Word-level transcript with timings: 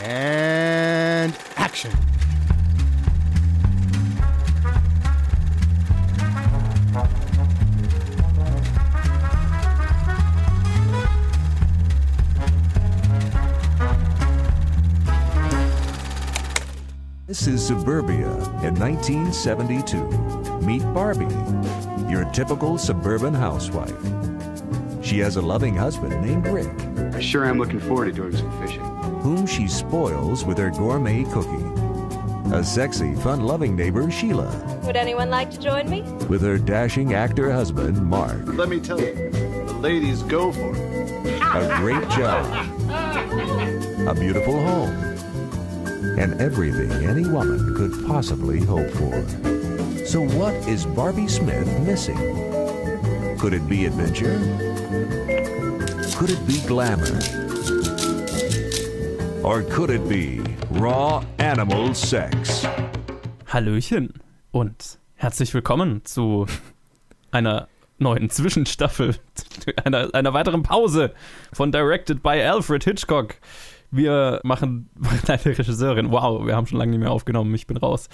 And 0.00 1.36
action. 1.56 1.90
This 17.26 17.46
is 17.46 17.66
Suburbia 17.66 18.26
in 18.62 18.74
1972. 18.74 20.02
Meet 20.62 20.82
Barbie, 20.94 21.26
your 22.10 22.24
typical 22.32 22.78
suburban 22.78 23.34
housewife. 23.34 23.92
She 25.04 25.18
has 25.18 25.36
a 25.36 25.42
loving 25.42 25.76
husband 25.76 26.24
named 26.24 26.46
Rick, 26.46 26.74
I 27.14 27.20
sure 27.20 27.44
am 27.44 27.58
looking 27.58 27.80
forward 27.80 28.06
to 28.06 28.12
doing 28.12 28.36
some 28.36 28.50
fishing. 28.60 28.87
Whom 29.28 29.46
she 29.46 29.68
spoils 29.68 30.42
with 30.46 30.56
her 30.56 30.70
gourmet 30.70 31.22
cooking. 31.24 31.66
A 32.54 32.64
sexy, 32.64 33.14
fun 33.16 33.42
loving 33.42 33.76
neighbor, 33.76 34.10
Sheila, 34.10 34.48
Would 34.86 34.96
anyone 34.96 35.28
like 35.28 35.50
to 35.50 35.60
join 35.60 35.90
me? 35.90 36.00
with 36.30 36.40
her 36.40 36.56
dashing 36.56 37.12
actor 37.12 37.52
husband, 37.52 38.00
Mark. 38.02 38.40
Let 38.46 38.70
me 38.70 38.80
tell 38.80 38.98
you, 38.98 39.12
the 39.30 39.74
ladies 39.82 40.22
go 40.22 40.50
for 40.50 40.74
it. 40.74 41.42
A 41.42 41.76
great 41.76 42.08
job, 42.08 42.42
a 44.08 44.14
beautiful 44.18 44.58
home, 44.62 44.96
and 46.18 46.40
everything 46.40 46.90
any 47.06 47.28
woman 47.28 47.74
could 47.76 48.06
possibly 48.06 48.60
hope 48.64 48.88
for. 48.92 50.06
So, 50.06 50.22
what 50.38 50.54
is 50.66 50.86
Barbie 50.86 51.28
Smith 51.28 51.68
missing? 51.80 52.16
Could 53.38 53.52
it 53.52 53.68
be 53.68 53.84
adventure? 53.84 54.38
Could 56.16 56.30
it 56.30 56.46
be 56.48 56.60
glamour? 56.66 57.47
Or 59.48 59.62
could 59.62 59.88
it 59.88 60.06
be 60.06 60.42
raw 60.72 61.24
animal 61.38 61.94
sex? 61.94 62.66
Hallöchen 63.46 64.12
und 64.50 64.98
herzlich 65.14 65.54
willkommen 65.54 66.04
zu 66.04 66.44
einer 67.30 67.66
neuen 67.96 68.28
Zwischenstaffel, 68.28 69.16
einer, 69.86 70.14
einer 70.14 70.34
weiteren 70.34 70.62
Pause 70.62 71.14
von 71.54 71.72
Directed 71.72 72.22
by 72.22 72.42
Alfred 72.42 72.84
Hitchcock. 72.84 73.36
Wir 73.90 74.40
machen 74.44 74.90
eine 75.26 75.44
Regisseurin. 75.44 76.10
Wow, 76.10 76.46
wir 76.46 76.54
haben 76.56 76.66
schon 76.66 76.78
lange 76.78 76.90
nicht 76.92 77.00
mehr 77.00 77.10
aufgenommen. 77.10 77.54
Ich 77.54 77.66
bin 77.66 77.76
raus. 77.76 78.08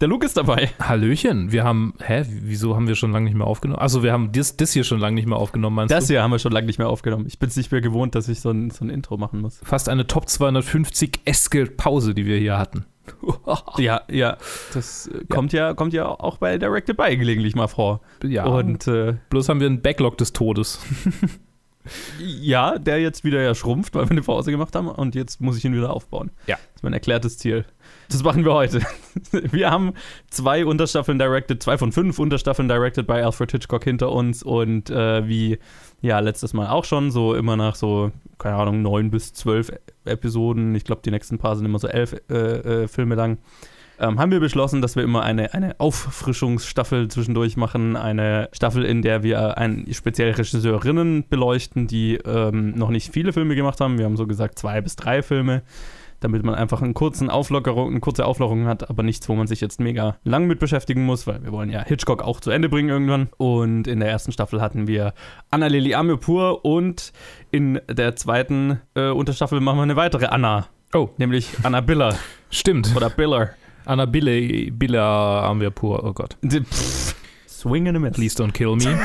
Der 0.00 0.08
Luke 0.08 0.26
ist 0.26 0.36
dabei. 0.36 0.70
Hallöchen, 0.80 1.52
wir 1.52 1.62
haben, 1.62 1.94
hä, 2.04 2.24
wieso 2.28 2.74
haben 2.74 2.88
wir 2.88 2.96
schon 2.96 3.12
lange 3.12 3.26
nicht 3.26 3.36
mehr 3.36 3.46
aufgenommen? 3.46 3.78
Also 3.78 4.02
wir 4.02 4.12
haben 4.12 4.32
das, 4.32 4.56
das 4.56 4.72
hier 4.72 4.82
schon 4.82 4.98
lange 4.98 5.14
nicht 5.14 5.28
mehr 5.28 5.38
aufgenommen, 5.38 5.76
meinst 5.76 5.94
Das 5.94 6.08
du? 6.08 6.14
hier 6.14 6.22
haben 6.22 6.32
wir 6.32 6.40
schon 6.40 6.50
lange 6.50 6.66
nicht 6.66 6.78
mehr 6.78 6.88
aufgenommen. 6.88 7.26
Ich 7.28 7.38
bin 7.38 7.48
es 7.48 7.56
nicht 7.56 7.70
mehr 7.70 7.80
gewohnt, 7.80 8.16
dass 8.16 8.28
ich 8.28 8.40
so 8.40 8.50
ein, 8.50 8.70
so 8.70 8.84
ein 8.84 8.90
Intro 8.90 9.16
machen 9.18 9.40
muss. 9.40 9.60
Fast 9.62 9.88
eine 9.88 10.08
Top 10.08 10.24
250-eske 10.26 11.66
Pause, 11.76 12.12
die 12.12 12.26
wir 12.26 12.38
hier 12.38 12.58
hatten. 12.58 12.84
Ja, 13.78 14.02
ja. 14.10 14.36
Das 14.72 15.06
äh, 15.08 15.24
kommt 15.28 15.52
ja, 15.52 15.74
kommt 15.74 15.92
ja 15.92 16.06
auch 16.08 16.38
bei 16.38 16.58
Directed 16.58 16.96
by 16.96 17.16
gelegentlich 17.16 17.54
mal 17.54 17.66
vor. 17.68 18.00
Ja, 18.24 18.46
Und 18.46 18.86
äh, 18.88 19.14
bloß 19.30 19.48
haben 19.48 19.60
wir 19.60 19.66
einen 19.66 19.82
Backlog 19.82 20.16
des 20.18 20.32
Todes. 20.32 20.80
Ja, 22.18 22.78
der 22.78 23.00
jetzt 23.00 23.24
wieder 23.24 23.42
ja 23.42 23.54
schrumpft, 23.54 23.94
weil 23.94 24.04
wir 24.04 24.12
eine 24.12 24.22
Pause 24.22 24.50
gemacht 24.50 24.74
haben 24.74 24.88
und 24.88 25.14
jetzt 25.14 25.40
muss 25.40 25.56
ich 25.58 25.64
ihn 25.64 25.74
wieder 25.74 25.92
aufbauen. 25.92 26.30
Ja. 26.46 26.56
Das 26.56 26.76
ist 26.76 26.82
mein 26.82 26.92
erklärtes 26.92 27.38
Ziel. 27.38 27.64
Das 28.08 28.22
machen 28.22 28.44
wir 28.44 28.52
heute. 28.52 28.80
Wir 29.32 29.70
haben 29.70 29.94
zwei 30.30 30.66
Unterstaffeln 30.66 31.18
directed, 31.18 31.62
zwei 31.62 31.78
von 31.78 31.92
fünf 31.92 32.18
Unterstaffeln 32.18 32.68
directed 32.68 33.06
bei 33.06 33.24
Alfred 33.24 33.52
Hitchcock 33.52 33.84
hinter 33.84 34.12
uns 34.12 34.42
und 34.42 34.90
äh, 34.90 35.26
wie 35.26 35.58
ja 36.00 36.18
letztes 36.20 36.52
Mal 36.52 36.68
auch 36.68 36.84
schon, 36.84 37.10
so 37.10 37.34
immer 37.34 37.56
nach 37.56 37.74
so, 37.74 38.12
keine 38.38 38.56
Ahnung, 38.56 38.82
neun 38.82 39.10
bis 39.10 39.32
zwölf 39.32 39.72
Episoden, 40.04 40.74
ich 40.74 40.84
glaube 40.84 41.02
die 41.04 41.10
nächsten 41.10 41.38
paar 41.38 41.56
sind 41.56 41.64
immer 41.64 41.78
so 41.78 41.88
elf 41.88 42.14
äh, 42.30 42.34
äh, 42.34 42.88
Filme 42.88 43.14
lang, 43.14 43.38
ähm, 43.98 44.18
haben 44.18 44.32
wir 44.32 44.40
beschlossen, 44.40 44.82
dass 44.82 44.96
wir 44.96 45.02
immer 45.02 45.22
eine, 45.22 45.54
eine 45.54 45.78
Auffrischungsstaffel 45.78 47.08
zwischendurch 47.08 47.56
machen. 47.56 47.96
Eine 47.96 48.48
Staffel, 48.52 48.84
in 48.84 49.02
der 49.02 49.22
wir 49.22 49.56
ein, 49.58 49.86
speziell 49.92 50.32
Regisseurinnen 50.32 51.24
beleuchten, 51.28 51.86
die 51.86 52.16
ähm, 52.16 52.74
noch 52.74 52.90
nicht 52.90 53.12
viele 53.12 53.32
Filme 53.32 53.54
gemacht 53.54 53.80
haben. 53.80 53.98
Wir 53.98 54.04
haben 54.04 54.16
so 54.16 54.26
gesagt 54.26 54.58
zwei 54.58 54.80
bis 54.80 54.96
drei 54.96 55.22
Filme, 55.22 55.62
damit 56.20 56.42
man 56.42 56.54
einfach 56.54 56.82
einen 56.82 56.94
kurzen 56.94 57.30
Auflockerung, 57.30 57.90
eine 57.90 58.00
kurze 58.00 58.26
Auflockerung 58.26 58.66
hat, 58.66 58.90
aber 58.90 59.02
nichts, 59.02 59.28
wo 59.28 59.34
man 59.34 59.46
sich 59.46 59.60
jetzt 59.60 59.78
mega 59.78 60.16
lang 60.24 60.46
mit 60.46 60.58
beschäftigen 60.58 61.04
muss, 61.04 61.26
weil 61.26 61.44
wir 61.44 61.52
wollen 61.52 61.70
ja 61.70 61.84
Hitchcock 61.84 62.22
auch 62.22 62.40
zu 62.40 62.50
Ende 62.50 62.68
bringen 62.68 62.88
irgendwann. 62.88 63.28
Und 63.36 63.86
in 63.86 64.00
der 64.00 64.08
ersten 64.08 64.32
Staffel 64.32 64.60
hatten 64.60 64.86
wir 64.88 65.14
Anna 65.50 65.68
Lili 65.68 65.94
Amirpur 65.94 66.64
und 66.64 67.12
in 67.50 67.80
der 67.88 68.16
zweiten 68.16 68.80
äh, 68.94 69.10
Unterstaffel 69.10 69.60
machen 69.60 69.78
wir 69.78 69.82
eine 69.82 69.96
weitere 69.96 70.26
Anna. 70.26 70.66
Oh. 70.92 71.10
Nämlich 71.16 71.48
Anna 71.62 71.80
Biller 71.80 72.16
Stimmt. 72.50 72.94
oder 72.96 73.10
Biller. 73.10 73.50
Anna 73.84 74.06
Bille, 74.06 74.70
Bille 74.70 75.00
haben 75.00 75.60
wir 75.60 75.70
pur, 75.70 76.04
oh 76.04 76.12
Gott. 76.12 76.36
Pff, 76.44 77.14
Swing 77.46 77.88
and 77.88 77.96
a 77.96 78.00
miss. 78.00 78.12
Please 78.12 78.36
don't 78.36 78.52
kill 78.52 78.76
me. 78.76 78.98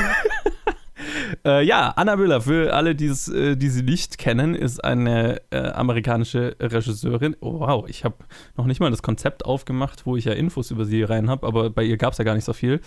Äh, 1.44 1.64
ja, 1.64 1.92
Anna 1.96 2.40
für 2.40 2.74
alle, 2.74 2.94
die, 2.94 3.06
es, 3.06 3.28
äh, 3.28 3.56
die 3.56 3.68
sie 3.68 3.82
nicht 3.82 4.18
kennen, 4.18 4.54
ist 4.54 4.84
eine 4.84 5.40
äh, 5.50 5.68
amerikanische 5.70 6.56
Regisseurin. 6.60 7.36
Oh, 7.40 7.60
wow, 7.60 7.88
ich 7.88 8.04
habe 8.04 8.16
noch 8.56 8.66
nicht 8.66 8.80
mal 8.80 8.90
das 8.90 9.02
Konzept 9.02 9.44
aufgemacht, 9.44 10.06
wo 10.06 10.16
ich 10.16 10.24
ja 10.24 10.32
Infos 10.32 10.70
über 10.70 10.84
sie 10.84 11.02
rein 11.02 11.30
habe, 11.30 11.46
aber 11.46 11.70
bei 11.70 11.82
ihr 11.82 11.96
gab 11.96 12.12
es 12.12 12.18
ja 12.18 12.24
gar 12.24 12.34
nicht 12.34 12.44
so 12.44 12.52
viel. 12.52 12.80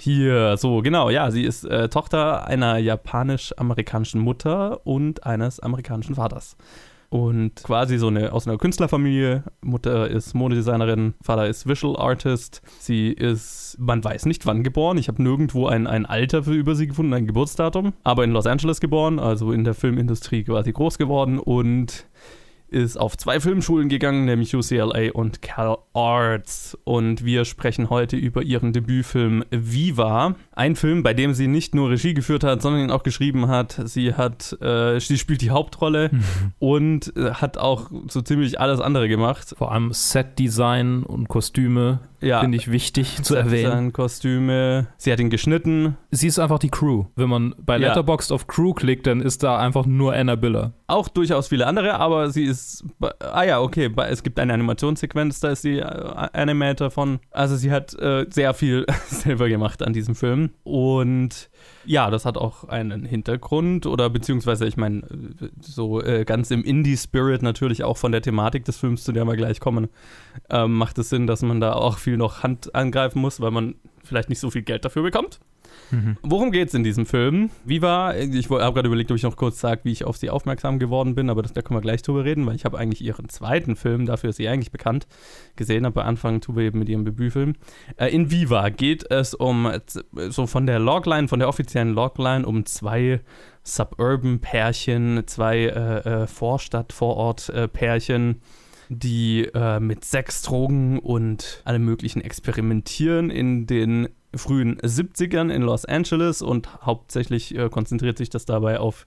Hier, 0.00 0.56
so, 0.56 0.80
genau, 0.80 1.10
ja, 1.10 1.30
sie 1.30 1.44
ist 1.44 1.64
äh, 1.64 1.88
Tochter 1.88 2.46
einer 2.46 2.78
japanisch-amerikanischen 2.78 4.20
Mutter 4.20 4.86
und 4.86 5.26
eines 5.26 5.60
amerikanischen 5.60 6.14
Vaters. 6.14 6.56
Und 7.10 7.54
quasi 7.62 7.96
so 7.96 8.08
eine 8.08 8.32
aus 8.32 8.46
einer 8.46 8.58
Künstlerfamilie. 8.58 9.44
Mutter 9.62 10.08
ist 10.08 10.34
Modedesignerin, 10.34 11.14
Vater 11.22 11.46
ist 11.46 11.66
Visual 11.66 11.96
Artist. 11.96 12.60
Sie 12.78 13.08
ist, 13.08 13.76
man 13.78 14.04
weiß 14.04 14.26
nicht 14.26 14.44
wann 14.44 14.62
geboren. 14.62 14.98
Ich 14.98 15.08
habe 15.08 15.22
nirgendwo 15.22 15.66
ein, 15.66 15.86
ein 15.86 16.04
Alter 16.04 16.42
für 16.42 16.52
über 16.52 16.74
sie 16.74 16.86
gefunden, 16.86 17.14
ein 17.14 17.26
Geburtsdatum. 17.26 17.94
Aber 18.04 18.24
in 18.24 18.32
Los 18.32 18.46
Angeles 18.46 18.80
geboren, 18.80 19.18
also 19.18 19.52
in 19.52 19.64
der 19.64 19.74
Filmindustrie 19.74 20.44
quasi 20.44 20.72
groß 20.72 20.98
geworden 20.98 21.38
und 21.38 22.06
ist 22.68 22.96
auf 22.96 23.16
zwei 23.16 23.40
Filmschulen 23.40 23.88
gegangen, 23.88 24.24
nämlich 24.24 24.54
UCLA 24.54 25.12
und 25.12 25.42
Cal 25.42 25.78
Arts. 25.94 26.76
Und 26.84 27.24
wir 27.24 27.44
sprechen 27.44 27.90
heute 27.90 28.16
über 28.16 28.42
ihren 28.42 28.72
Debütfilm 28.72 29.44
Viva. 29.50 30.34
Ein 30.52 30.76
Film, 30.76 31.02
bei 31.02 31.14
dem 31.14 31.34
sie 31.34 31.48
nicht 31.48 31.74
nur 31.74 31.90
Regie 31.90 32.14
geführt 32.14 32.44
hat, 32.44 32.62
sondern 32.62 32.82
ihn 32.82 32.90
auch 32.90 33.02
geschrieben 33.02 33.48
hat. 33.48 33.80
Sie 33.84 34.14
hat, 34.14 34.56
äh, 34.60 34.98
sie 35.00 35.18
spielt 35.18 35.40
die 35.40 35.50
Hauptrolle 35.50 36.10
und 36.58 37.16
äh, 37.16 37.32
hat 37.32 37.58
auch 37.58 37.90
so 38.08 38.20
ziemlich 38.22 38.60
alles 38.60 38.80
andere 38.80 39.08
gemacht. 39.08 39.54
Vor 39.56 39.72
allem 39.72 39.92
Setdesign 39.92 41.02
und 41.02 41.28
Kostüme 41.28 42.00
Ja. 42.20 42.40
finde 42.40 42.56
ich 42.58 42.70
wichtig 42.70 43.22
zu 43.22 43.34
erwähnen. 43.34 43.92
Kostüme. 43.92 44.88
Sie 44.96 45.12
hat 45.12 45.20
ihn 45.20 45.30
geschnitten. 45.30 45.96
Sie 46.10 46.26
ist 46.26 46.38
einfach 46.38 46.58
die 46.58 46.68
Crew. 46.70 47.04
Wenn 47.16 47.28
man 47.28 47.54
bei 47.58 47.76
Ja. 47.78 47.88
Letterboxd 47.88 48.32
auf 48.32 48.46
Crew 48.46 48.72
klickt, 48.74 49.06
dann 49.06 49.20
ist 49.20 49.42
da 49.42 49.58
einfach 49.58 49.86
nur 49.86 50.14
Anna 50.14 50.34
Biller. 50.34 50.72
Auch 50.86 51.08
durchaus 51.08 51.48
viele 51.48 51.66
andere, 51.66 51.94
aber 51.94 52.30
sie 52.30 52.44
ist. 52.44 52.84
Ah 53.20 53.44
ja, 53.44 53.60
okay. 53.60 53.90
Es 54.08 54.22
gibt 54.22 54.40
eine 54.40 54.52
Animationssequenz, 54.54 55.40
da 55.40 55.50
ist 55.50 55.62
sie 55.62 55.78
äh, 55.78 55.82
Animator 55.84 56.90
von. 56.90 57.20
Also 57.30 57.56
sie 57.56 57.70
hat 57.70 57.94
äh, 58.00 58.26
sehr 58.30 58.54
viel 58.54 58.86
selber 59.06 59.48
gemacht 59.48 59.82
an 59.82 59.92
diesem 59.92 60.14
Film. 60.14 60.50
Und 60.64 61.50
ja, 61.88 62.10
das 62.10 62.26
hat 62.26 62.36
auch 62.36 62.64
einen 62.64 63.06
Hintergrund 63.06 63.86
oder 63.86 64.10
beziehungsweise, 64.10 64.66
ich 64.66 64.76
meine, 64.76 64.98
äh, 64.98 65.48
so 65.60 66.02
äh, 66.02 66.24
ganz 66.26 66.50
im 66.50 66.62
Indie-Spirit 66.62 67.42
natürlich 67.42 67.82
auch 67.82 67.96
von 67.96 68.12
der 68.12 68.20
Thematik 68.20 68.66
des 68.66 68.76
Films, 68.76 69.04
zu 69.04 69.12
der 69.12 69.24
wir 69.24 69.36
gleich 69.36 69.58
kommen, 69.58 69.88
ähm, 70.50 70.74
macht 70.74 70.98
es 70.98 71.08
Sinn, 71.08 71.26
dass 71.26 71.40
man 71.40 71.60
da 71.60 71.72
auch 71.72 71.96
viel 71.96 72.18
noch 72.18 72.42
Hand 72.42 72.74
angreifen 72.74 73.20
muss, 73.20 73.40
weil 73.40 73.50
man 73.50 73.74
vielleicht 74.04 74.28
nicht 74.28 74.38
so 74.38 74.50
viel 74.50 74.62
Geld 74.62 74.84
dafür 74.84 75.02
bekommt. 75.02 75.40
Worum 76.22 76.52
geht's 76.52 76.74
in 76.74 76.84
diesem 76.84 77.06
Film? 77.06 77.50
Viva, 77.64 78.14
ich 78.14 78.50
habe 78.50 78.74
gerade 78.74 78.88
überlegt, 78.88 79.10
ob 79.10 79.16
ich 79.16 79.22
noch 79.22 79.36
kurz 79.36 79.60
sage, 79.60 79.80
wie 79.84 79.92
ich 79.92 80.04
auf 80.04 80.16
sie 80.16 80.30
aufmerksam 80.30 80.78
geworden 80.78 81.14
bin, 81.14 81.30
aber 81.30 81.42
das, 81.42 81.52
da 81.52 81.62
können 81.62 81.78
wir 81.78 81.82
gleich 81.82 82.02
drüber 82.02 82.24
reden, 82.24 82.46
weil 82.46 82.54
ich 82.54 82.64
habe 82.64 82.78
eigentlich 82.78 83.02
ihren 83.02 83.28
zweiten 83.28 83.76
Film, 83.76 84.06
dafür 84.06 84.30
ist 84.30 84.36
sie 84.36 84.48
eigentlich 84.48 84.70
bekannt, 84.70 85.06
gesehen, 85.56 85.86
aber 85.86 86.04
anfangen 86.04 86.40
tun 86.40 86.56
wir 86.56 86.64
eben 86.64 86.78
mit 86.78 86.88
ihrem 86.88 87.04
Debütfilm. 87.04 87.54
Äh, 87.96 88.08
in 88.08 88.30
Viva 88.30 88.68
geht 88.68 89.10
es 89.10 89.34
um, 89.34 89.66
äh, 89.66 89.80
so 90.30 90.46
von 90.46 90.66
der 90.66 90.78
Logline, 90.78 91.28
von 91.28 91.38
der 91.38 91.48
offiziellen 91.48 91.94
Logline, 91.94 92.46
um 92.46 92.66
zwei 92.66 93.20
Suburban-Pärchen, 93.64 95.24
zwei 95.26 95.64
äh, 95.64 96.22
äh, 96.22 96.26
Vorstadt-Vorort-Pärchen, 96.26 98.40
die 98.88 99.44
äh, 99.54 99.80
mit 99.80 100.04
Sex, 100.04 100.42
Drogen 100.42 100.98
und 100.98 101.62
allem 101.64 101.84
Möglichen 101.84 102.22
experimentieren 102.22 103.30
in 103.30 103.66
den 103.66 104.08
frühen 104.34 104.78
70ern 104.78 105.50
in 105.50 105.62
Los 105.62 105.84
Angeles 105.84 106.42
und 106.42 106.84
hauptsächlich 106.84 107.56
äh, 107.56 107.68
konzentriert 107.68 108.18
sich 108.18 108.30
das 108.30 108.44
dabei 108.44 108.78
auf 108.78 109.06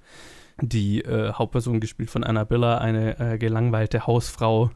die 0.62 1.02
äh, 1.02 1.34
Hauptperson 1.34 1.80
gespielt 1.80 2.10
von 2.10 2.24
Annabella, 2.24 2.78
eine 2.80 3.20
äh, 3.20 3.38
gelangweilte 3.38 4.08
Hausfrau, 4.08 4.72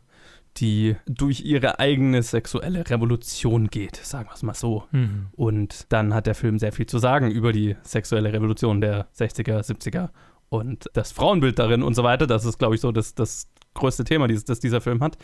die 0.57 0.95
durch 1.05 1.41
ihre 1.41 1.79
eigene 1.79 2.23
sexuelle 2.23 2.89
Revolution 2.89 3.67
geht, 3.67 3.97
sagen 3.97 4.29
wir 4.29 4.33
es 4.33 4.43
mal 4.43 4.53
so. 4.53 4.85
Und 5.33 5.91
dann 5.91 6.13
hat 6.13 6.27
der 6.27 6.35
Film 6.35 6.59
sehr 6.59 6.71
viel 6.71 6.85
zu 6.85 6.97
sagen 6.97 7.29
über 7.29 7.51
die 7.51 7.75
sexuelle 7.83 8.31
Revolution 8.31 8.79
der 8.79 9.07
60er, 9.17 9.59
70er 9.59 10.09
und 10.49 10.89
das 10.93 11.11
Frauenbild 11.11 11.59
darin 11.59 11.83
und 11.83 11.93
so 11.93 12.03
weiter. 12.03 12.25
Das 12.25 12.45
ist, 12.45 12.57
glaube 12.57 12.75
ich, 12.75 12.81
so 12.81 12.93
das, 12.93 13.15
das 13.15 13.47
größte 13.75 14.03
Thema, 14.03 14.27
das 14.27 14.59
dieser 14.59 14.81
Film 14.81 15.01
hat. 15.01 15.17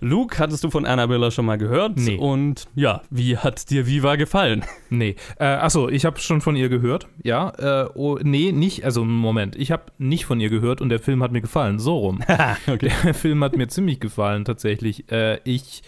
Luke, 0.00 0.38
hattest 0.38 0.62
du 0.62 0.70
von 0.70 0.86
Annabella 0.86 1.30
schon 1.30 1.46
mal 1.46 1.58
gehört? 1.58 1.96
Nee. 1.96 2.16
Und 2.16 2.66
ja, 2.76 3.02
wie 3.10 3.36
hat 3.36 3.70
dir 3.70 3.86
Viva 3.86 4.16
gefallen? 4.16 4.64
Nee. 4.90 5.16
Äh, 5.40 5.46
achso, 5.46 5.88
ich 5.88 6.04
habe 6.04 6.20
schon 6.20 6.40
von 6.40 6.54
ihr 6.54 6.68
gehört. 6.68 7.08
Ja. 7.24 7.84
Äh, 7.84 7.88
oh, 7.94 8.16
nee, 8.22 8.52
nicht. 8.52 8.84
Also, 8.84 9.04
Moment. 9.04 9.56
Ich 9.56 9.72
habe 9.72 9.84
nicht 9.98 10.24
von 10.24 10.38
ihr 10.38 10.50
gehört 10.50 10.80
und 10.80 10.88
der 10.88 11.00
Film 11.00 11.20
hat 11.22 11.32
mir 11.32 11.40
gefallen. 11.40 11.80
So 11.80 11.98
rum. 11.98 12.20
okay. 12.68 12.92
Der 13.02 13.14
Film 13.14 13.42
hat 13.42 13.56
mir 13.56 13.66
ziemlich 13.66 13.98
gefallen, 13.98 14.44
tatsächlich. 14.44 15.10
Äh, 15.10 15.40
ich. 15.42 15.82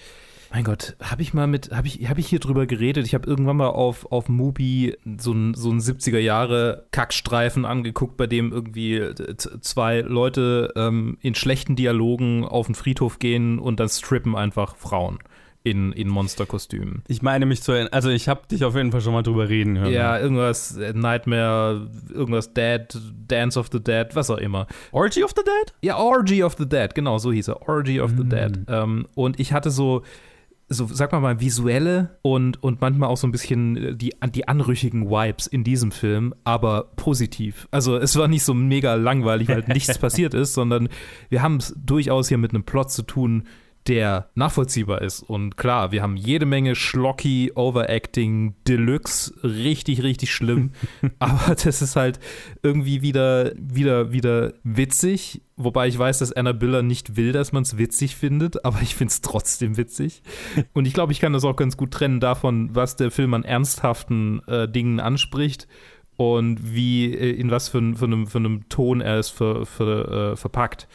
Mein 0.53 0.65
Gott, 0.65 0.97
habe 1.03 1.23
ich 1.23 1.35
mal 1.35 1.47
mit, 1.47 1.71
habe 1.73 1.87
ich, 1.87 2.09
hab 2.09 2.19
ich 2.19 2.27
hier 2.27 2.39
drüber 2.39 2.67
geredet? 2.67 3.07
Ich 3.07 3.15
habe 3.15 3.29
irgendwann 3.29 3.57
mal 3.57 3.69
auf, 3.69 4.11
auf 4.11 4.29
Mubi 4.29 4.97
so 5.19 5.33
einen 5.33 5.55
so 5.55 5.71
einen 5.71 5.81
70er 5.81 6.19
Jahre 6.19 6.87
Kackstreifen 6.93 7.65
angeguckt, 7.65 8.17
bei 8.17 8.27
dem 8.27 8.53
irgendwie 8.53 8.97
äh, 8.97 9.37
zwei 9.37 10.01
Leute 10.01 10.73
ähm, 10.77 11.19
in 11.21 11.35
schlechten 11.35 11.77
Dialogen 11.77 12.45
auf 12.45 12.67
den 12.67 12.75
Friedhof 12.75 13.19
gehen 13.19 13.59
und 13.59 13.81
dann 13.81 13.89
strippen 13.89 14.37
einfach 14.37 14.77
Frauen 14.77 15.19
in, 15.67 15.91
in 15.93 16.09
Monsterkostümen. 16.09 17.03
Ich 17.09 17.23
meine 17.23 17.45
mich 17.45 17.61
zu 17.61 17.73
erinnern, 17.73 17.93
also 17.93 18.09
ich 18.09 18.29
habe 18.29 18.43
dich 18.49 18.65
auf 18.65 18.77
jeden 18.77 18.93
Fall 18.93 19.01
schon 19.01 19.13
mal 19.13 19.25
drüber 19.25 19.49
reden 19.49 19.77
hören. 19.77 19.93
Ja, 19.93 20.17
irgendwas 20.17 20.77
äh, 20.77 20.93
Nightmare, 20.93 21.89
irgendwas 22.09 22.55
Dead, 22.55 22.87
Dance 23.27 23.59
of 23.59 23.69
the 23.73 23.83
Dead, 23.83 24.07
was 24.15 24.31
auch 24.31 24.39
immer. 24.39 24.69
Orgy 24.93 25.25
of 25.25 25.33
the 25.37 25.43
Dead? 25.43 25.75
Ja, 25.83 25.99
Orgy 25.99 26.45
of 26.45 26.55
the 26.57 26.69
Dead, 26.69 26.95
genau, 26.95 27.19
so 27.19 27.33
hieß 27.33 27.49
er. 27.49 27.69
Orgy 27.69 28.01
of 28.01 28.13
the 28.17 28.23
Dead. 28.23 28.61
Ähm, 28.69 29.09
und 29.17 29.41
ich 29.41 29.53
hatte 29.53 29.71
so, 29.71 30.05
so, 30.69 30.89
sag 30.91 31.13
mal 31.13 31.21
mal, 31.21 31.41
visuelle 31.41 32.19
und, 32.23 32.63
und 32.63 32.81
manchmal 32.81 33.09
auch 33.09 33.17
so 33.17 33.27
ein 33.27 33.33
bisschen 33.33 33.77
äh, 33.77 33.95
die, 33.95 34.15
die 34.35 34.49
anrüchigen 34.49 35.09
Vibes 35.09 35.47
in 35.47 35.63
diesem 35.63 35.93
Film, 35.93 36.35
aber 36.45 36.91
positiv. 36.97 37.69
Also 37.71 37.97
es 37.97 38.17
war 38.17 38.27
nicht 38.27 38.43
so 38.43 38.53
mega 38.53 38.95
langweilig, 38.95 39.49
weil 39.49 39.65
nichts 39.69 39.99
passiert 40.01 40.35
ist, 40.35 40.55
sondern 40.55 40.89
wir 41.29 41.43
haben 41.43 41.57
es 41.59 41.75
durchaus 41.77 42.29
hier 42.29 42.39
mit 42.39 42.53
einem 42.53 42.65
Plot 42.65 42.91
zu 42.91 43.03
tun, 43.03 43.45
der 43.89 44.31
nachvollziehbar 44.35 45.03
ist. 45.03 45.23
Und 45.23 45.57
klar, 45.57 45.93
wir 45.93 46.03
haben 46.03 46.17
jede 46.17 46.47
Menge 46.47 46.75
schlocky 46.75 47.53
Overacting 47.55 48.55
Deluxe, 48.67 49.33
richtig, 49.43 50.03
richtig 50.03 50.33
schlimm. 50.33 50.73
Aber 51.19 51.55
das 51.55 51.83
ist 51.83 51.97
halt 51.97 52.19
irgendwie 52.63 53.03
wieder, 53.03 53.53
wieder, 53.57 54.13
wieder 54.13 54.55
witzig. 54.63 55.43
Wobei 55.57 55.89
ich 55.89 55.99
weiß, 55.99 56.19
dass 56.19 56.33
Annabella 56.33 56.83
nicht 56.83 57.17
will, 57.17 57.33
dass 57.33 57.53
man 57.53 57.63
es 57.63 57.79
witzig 57.79 58.15
findet, 58.15 58.63
aber 58.67 58.83
ich 58.83 58.95
finde 58.95 59.13
es 59.13 59.23
trotzdem 59.23 59.79
witzig. 59.79 60.23
Und 60.75 60.87
ich 60.87 60.93
glaube, 60.93 61.13
ich 61.13 61.21
kann 61.21 61.33
das 61.33 61.45
auch 61.45 61.57
ganz 61.57 61.79
gut 61.79 61.93
trennen 61.93 62.21
davon, 62.21 62.75
was 62.75 62.97
der 62.97 63.11
Film 63.11 63.33
an 63.33 63.43
ernsthaften 63.43 64.47
äh, 64.49 64.69
Dingen 64.69 65.01
anspricht 65.01 65.67
und 66.17 66.75
wie, 66.75 67.13
äh, 67.13 67.31
in 67.33 67.51
was 67.51 67.69
für, 67.69 67.95
für, 67.95 68.05
einem, 68.05 68.27
für 68.27 68.39
einem 68.39 68.69
Ton 68.69 69.01
er 69.01 69.19
es 69.19 69.31
ver, 69.31 69.65
ver, 69.65 70.33
äh, 70.33 70.37
verpackt. 70.37 70.89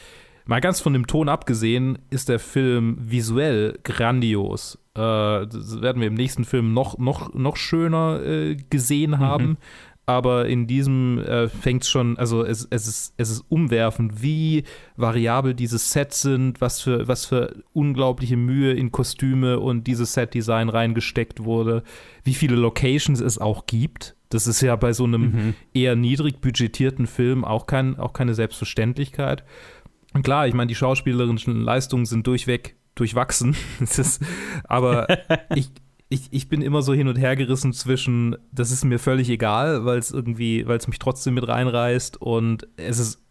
Mal 0.46 0.60
ganz 0.60 0.80
von 0.80 0.92
dem 0.92 1.06
Ton 1.06 1.28
abgesehen, 1.28 1.98
ist 2.10 2.28
der 2.28 2.38
Film 2.38 2.96
visuell 2.98 3.78
grandios. 3.84 4.78
Äh, 4.94 5.46
das 5.46 5.80
werden 5.80 6.00
wir 6.00 6.08
im 6.08 6.14
nächsten 6.14 6.44
Film 6.44 6.74
noch, 6.74 6.98
noch, 6.98 7.32
noch 7.34 7.56
schöner 7.56 8.20
äh, 8.24 8.56
gesehen 8.70 9.18
haben. 9.18 9.56
Aber 10.04 10.46
in 10.46 10.66
diesem 10.66 11.18
äh, 11.18 11.48
fängt 11.48 11.84
es 11.84 11.90
schon, 11.90 12.18
also 12.18 12.44
es, 12.44 12.66
es, 12.70 12.88
ist, 12.88 13.14
es 13.18 13.30
ist 13.30 13.44
umwerfend, 13.48 14.20
wie 14.20 14.64
variabel 14.96 15.54
diese 15.54 15.78
Sets 15.78 16.22
sind, 16.22 16.60
was 16.60 16.80
für, 16.80 17.06
was 17.06 17.24
für 17.24 17.62
unglaubliche 17.72 18.36
Mühe 18.36 18.72
in 18.72 18.90
Kostüme 18.90 19.60
und 19.60 19.86
dieses 19.86 20.12
Set-Design 20.14 20.70
reingesteckt 20.70 21.44
wurde, 21.44 21.84
wie 22.24 22.34
viele 22.34 22.56
Locations 22.56 23.20
es 23.20 23.38
auch 23.38 23.66
gibt. 23.66 24.16
Das 24.28 24.48
ist 24.48 24.60
ja 24.60 24.74
bei 24.74 24.92
so 24.92 25.04
einem 25.04 25.54
eher 25.74 25.94
niedrig 25.94 26.40
budgetierten 26.40 27.06
Film 27.06 27.44
auch, 27.44 27.66
kein, 27.66 27.98
auch 27.98 28.12
keine 28.12 28.34
Selbstverständlichkeit. 28.34 29.44
Und 30.12 30.22
klar, 30.22 30.46
ich 30.46 30.54
meine, 30.54 30.68
die 30.68 30.74
schauspielerischen 30.74 31.62
Leistungen 31.62 32.06
sind 32.06 32.26
durchweg 32.26 32.76
durchwachsen. 32.94 33.56
Ist, 33.80 34.22
aber 34.64 35.06
ich, 35.54 35.70
ich, 36.08 36.28
ich 36.30 36.48
bin 36.48 36.62
immer 36.62 36.82
so 36.82 36.92
hin 36.92 37.08
und 37.08 37.16
her 37.16 37.36
gerissen 37.36 37.72
zwischen, 37.72 38.36
das 38.52 38.70
ist 38.70 38.84
mir 38.84 38.98
völlig 38.98 39.30
egal, 39.30 39.86
weil 39.86 39.98
es 39.98 40.10
irgendwie, 40.10 40.66
weil 40.66 40.76
es 40.76 40.88
mich 40.88 40.98
trotzdem 40.98 41.34
mit 41.34 41.48
reinreißt 41.48 42.20
und 42.20 42.68
es 42.76 42.98
ist 42.98 43.22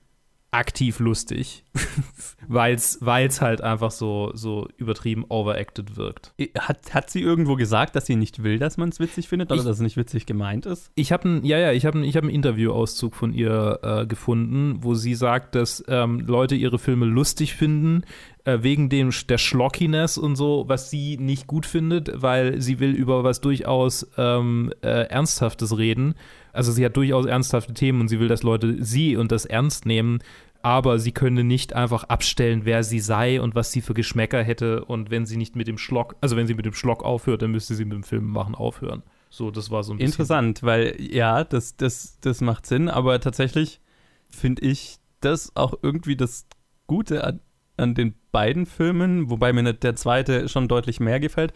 aktiv 0.53 0.99
lustig, 0.99 1.63
weil 2.49 2.75
es 2.75 2.99
halt 3.41 3.61
einfach 3.61 3.91
so, 3.91 4.31
so 4.33 4.67
übertrieben 4.75 5.23
overacted 5.29 5.95
wirkt. 5.95 6.33
Hat, 6.59 6.93
hat 6.93 7.09
sie 7.09 7.21
irgendwo 7.21 7.55
gesagt, 7.55 7.95
dass 7.95 8.05
sie 8.05 8.17
nicht 8.17 8.43
will, 8.43 8.59
dass 8.59 8.75
man 8.75 8.89
es 8.89 8.99
witzig 8.99 9.29
findet 9.29 9.49
oder 9.49 9.61
Ich- 9.61 9.65
dass 9.65 9.77
es 9.77 9.81
nicht 9.81 9.95
witzig 9.95 10.25
gemeint 10.25 10.65
ist? 10.65 10.91
Ich 10.95 11.13
habe 11.13 11.39
ja, 11.43 11.57
ja, 11.57 11.71
ich 11.71 11.85
habe 11.85 11.99
ein, 11.99 12.03
ich 12.03 12.17
hab 12.17 12.23
einen 12.23 12.33
Interviewauszug 12.33 13.15
von 13.15 13.33
ihr 13.33 13.79
äh, 13.81 14.05
gefunden, 14.05 14.79
wo 14.81 14.93
sie 14.93 15.15
sagt, 15.15 15.55
dass 15.55 15.83
ähm, 15.87 16.19
Leute 16.19 16.55
ihre 16.55 16.79
Filme 16.79 17.05
lustig 17.05 17.53
finden, 17.55 18.03
äh, 18.43 18.57
wegen 18.61 18.89
dem 18.89 19.11
der 19.29 19.37
Schlockiness 19.37 20.17
und 20.17 20.35
so, 20.35 20.65
was 20.67 20.89
sie 20.89 21.15
nicht 21.17 21.47
gut 21.47 21.65
findet, 21.65 22.21
weil 22.21 22.59
sie 22.61 22.79
will 22.81 22.91
über 22.91 23.23
was 23.23 23.39
durchaus 23.39 24.05
ähm, 24.17 24.73
äh, 24.81 25.03
Ernsthaftes 25.07 25.77
reden. 25.77 26.15
Also 26.53 26.71
sie 26.71 26.85
hat 26.85 26.97
durchaus 26.97 27.25
ernsthafte 27.25 27.73
Themen 27.73 28.01
und 28.01 28.07
sie 28.07 28.19
will, 28.19 28.27
dass 28.27 28.43
Leute 28.43 28.83
sie 28.83 29.15
und 29.15 29.31
das 29.31 29.45
ernst 29.45 29.85
nehmen, 29.85 30.19
aber 30.63 30.99
sie 30.99 31.11
könne 31.11 31.43
nicht 31.43 31.73
einfach 31.73 32.03
abstellen, 32.05 32.61
wer 32.65 32.83
sie 32.83 32.99
sei 32.99 33.41
und 33.41 33.55
was 33.55 33.71
sie 33.71 33.81
für 33.81 33.93
Geschmäcker 33.93 34.43
hätte 34.43 34.85
und 34.85 35.09
wenn 35.09 35.25
sie 35.25 35.37
nicht 35.37 35.55
mit 35.55 35.67
dem 35.67 35.77
Schlock, 35.77 36.15
also 36.21 36.35
wenn 36.35 36.47
sie 36.47 36.53
mit 36.53 36.65
dem 36.65 36.73
Schlock 36.73 37.03
aufhört, 37.03 37.41
dann 37.41 37.51
müsste 37.51 37.75
sie 37.75 37.85
mit 37.85 37.93
dem 37.93 38.03
Film 38.03 38.25
machen 38.25 38.55
aufhören. 38.55 39.03
So, 39.29 39.49
das 39.49 39.71
war 39.71 39.83
so 39.83 39.93
ein 39.93 39.97
bisschen 39.97 40.11
Interessant, 40.11 40.61
weil 40.61 40.95
ja, 40.99 41.43
das, 41.43 41.77
das, 41.77 42.19
das 42.19 42.41
macht 42.41 42.65
Sinn, 42.65 42.89
aber 42.89 43.19
tatsächlich 43.19 43.79
finde 44.29 44.61
ich 44.63 44.97
das 45.21 45.55
auch 45.55 45.73
irgendwie 45.81 46.15
das 46.15 46.47
Gute 46.85 47.23
an, 47.23 47.39
an 47.77 47.95
den 47.95 48.13
beiden 48.31 48.65
Filmen, 48.65 49.29
wobei 49.29 49.53
mir 49.53 49.73
der 49.73 49.95
zweite 49.95 50.49
schon 50.49 50.67
deutlich 50.67 50.99
mehr 50.99 51.19
gefällt. 51.19 51.53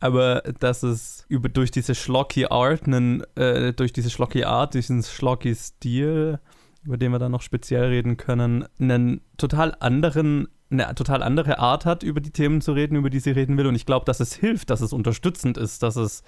Aber 0.00 0.42
dass 0.60 0.82
es 0.82 1.24
über 1.28 1.48
durch 1.48 1.70
diese 1.70 1.94
schlocky 1.94 2.46
Art, 2.46 2.86
einen, 2.86 3.22
äh, 3.36 3.72
durch 3.72 3.92
diese 3.92 4.10
schlocky 4.10 4.44
Art, 4.44 4.74
diesen 4.74 5.02
schlocky 5.02 5.54
Stil, 5.54 6.38
über 6.84 6.96
den 6.98 7.12
wir 7.12 7.18
dann 7.18 7.32
noch 7.32 7.42
speziell 7.42 7.84
reden 7.86 8.16
können, 8.16 8.66
einen 8.78 9.20
total 9.38 9.74
anderen, 9.80 10.48
eine 10.70 10.94
total 10.94 11.22
andere 11.22 11.58
Art 11.58 11.86
hat, 11.86 12.02
über 12.02 12.20
die 12.20 12.30
Themen 12.30 12.60
zu 12.60 12.72
reden, 12.72 12.96
über 12.96 13.10
die 13.10 13.20
sie 13.20 13.30
reden 13.30 13.56
will. 13.56 13.66
Und 13.66 13.74
ich 13.74 13.86
glaube, 13.86 14.04
dass 14.04 14.20
es 14.20 14.34
hilft, 14.34 14.70
dass 14.70 14.80
es 14.82 14.92
unterstützend 14.92 15.56
ist, 15.56 15.82
dass 15.82 15.96
es 15.96 16.22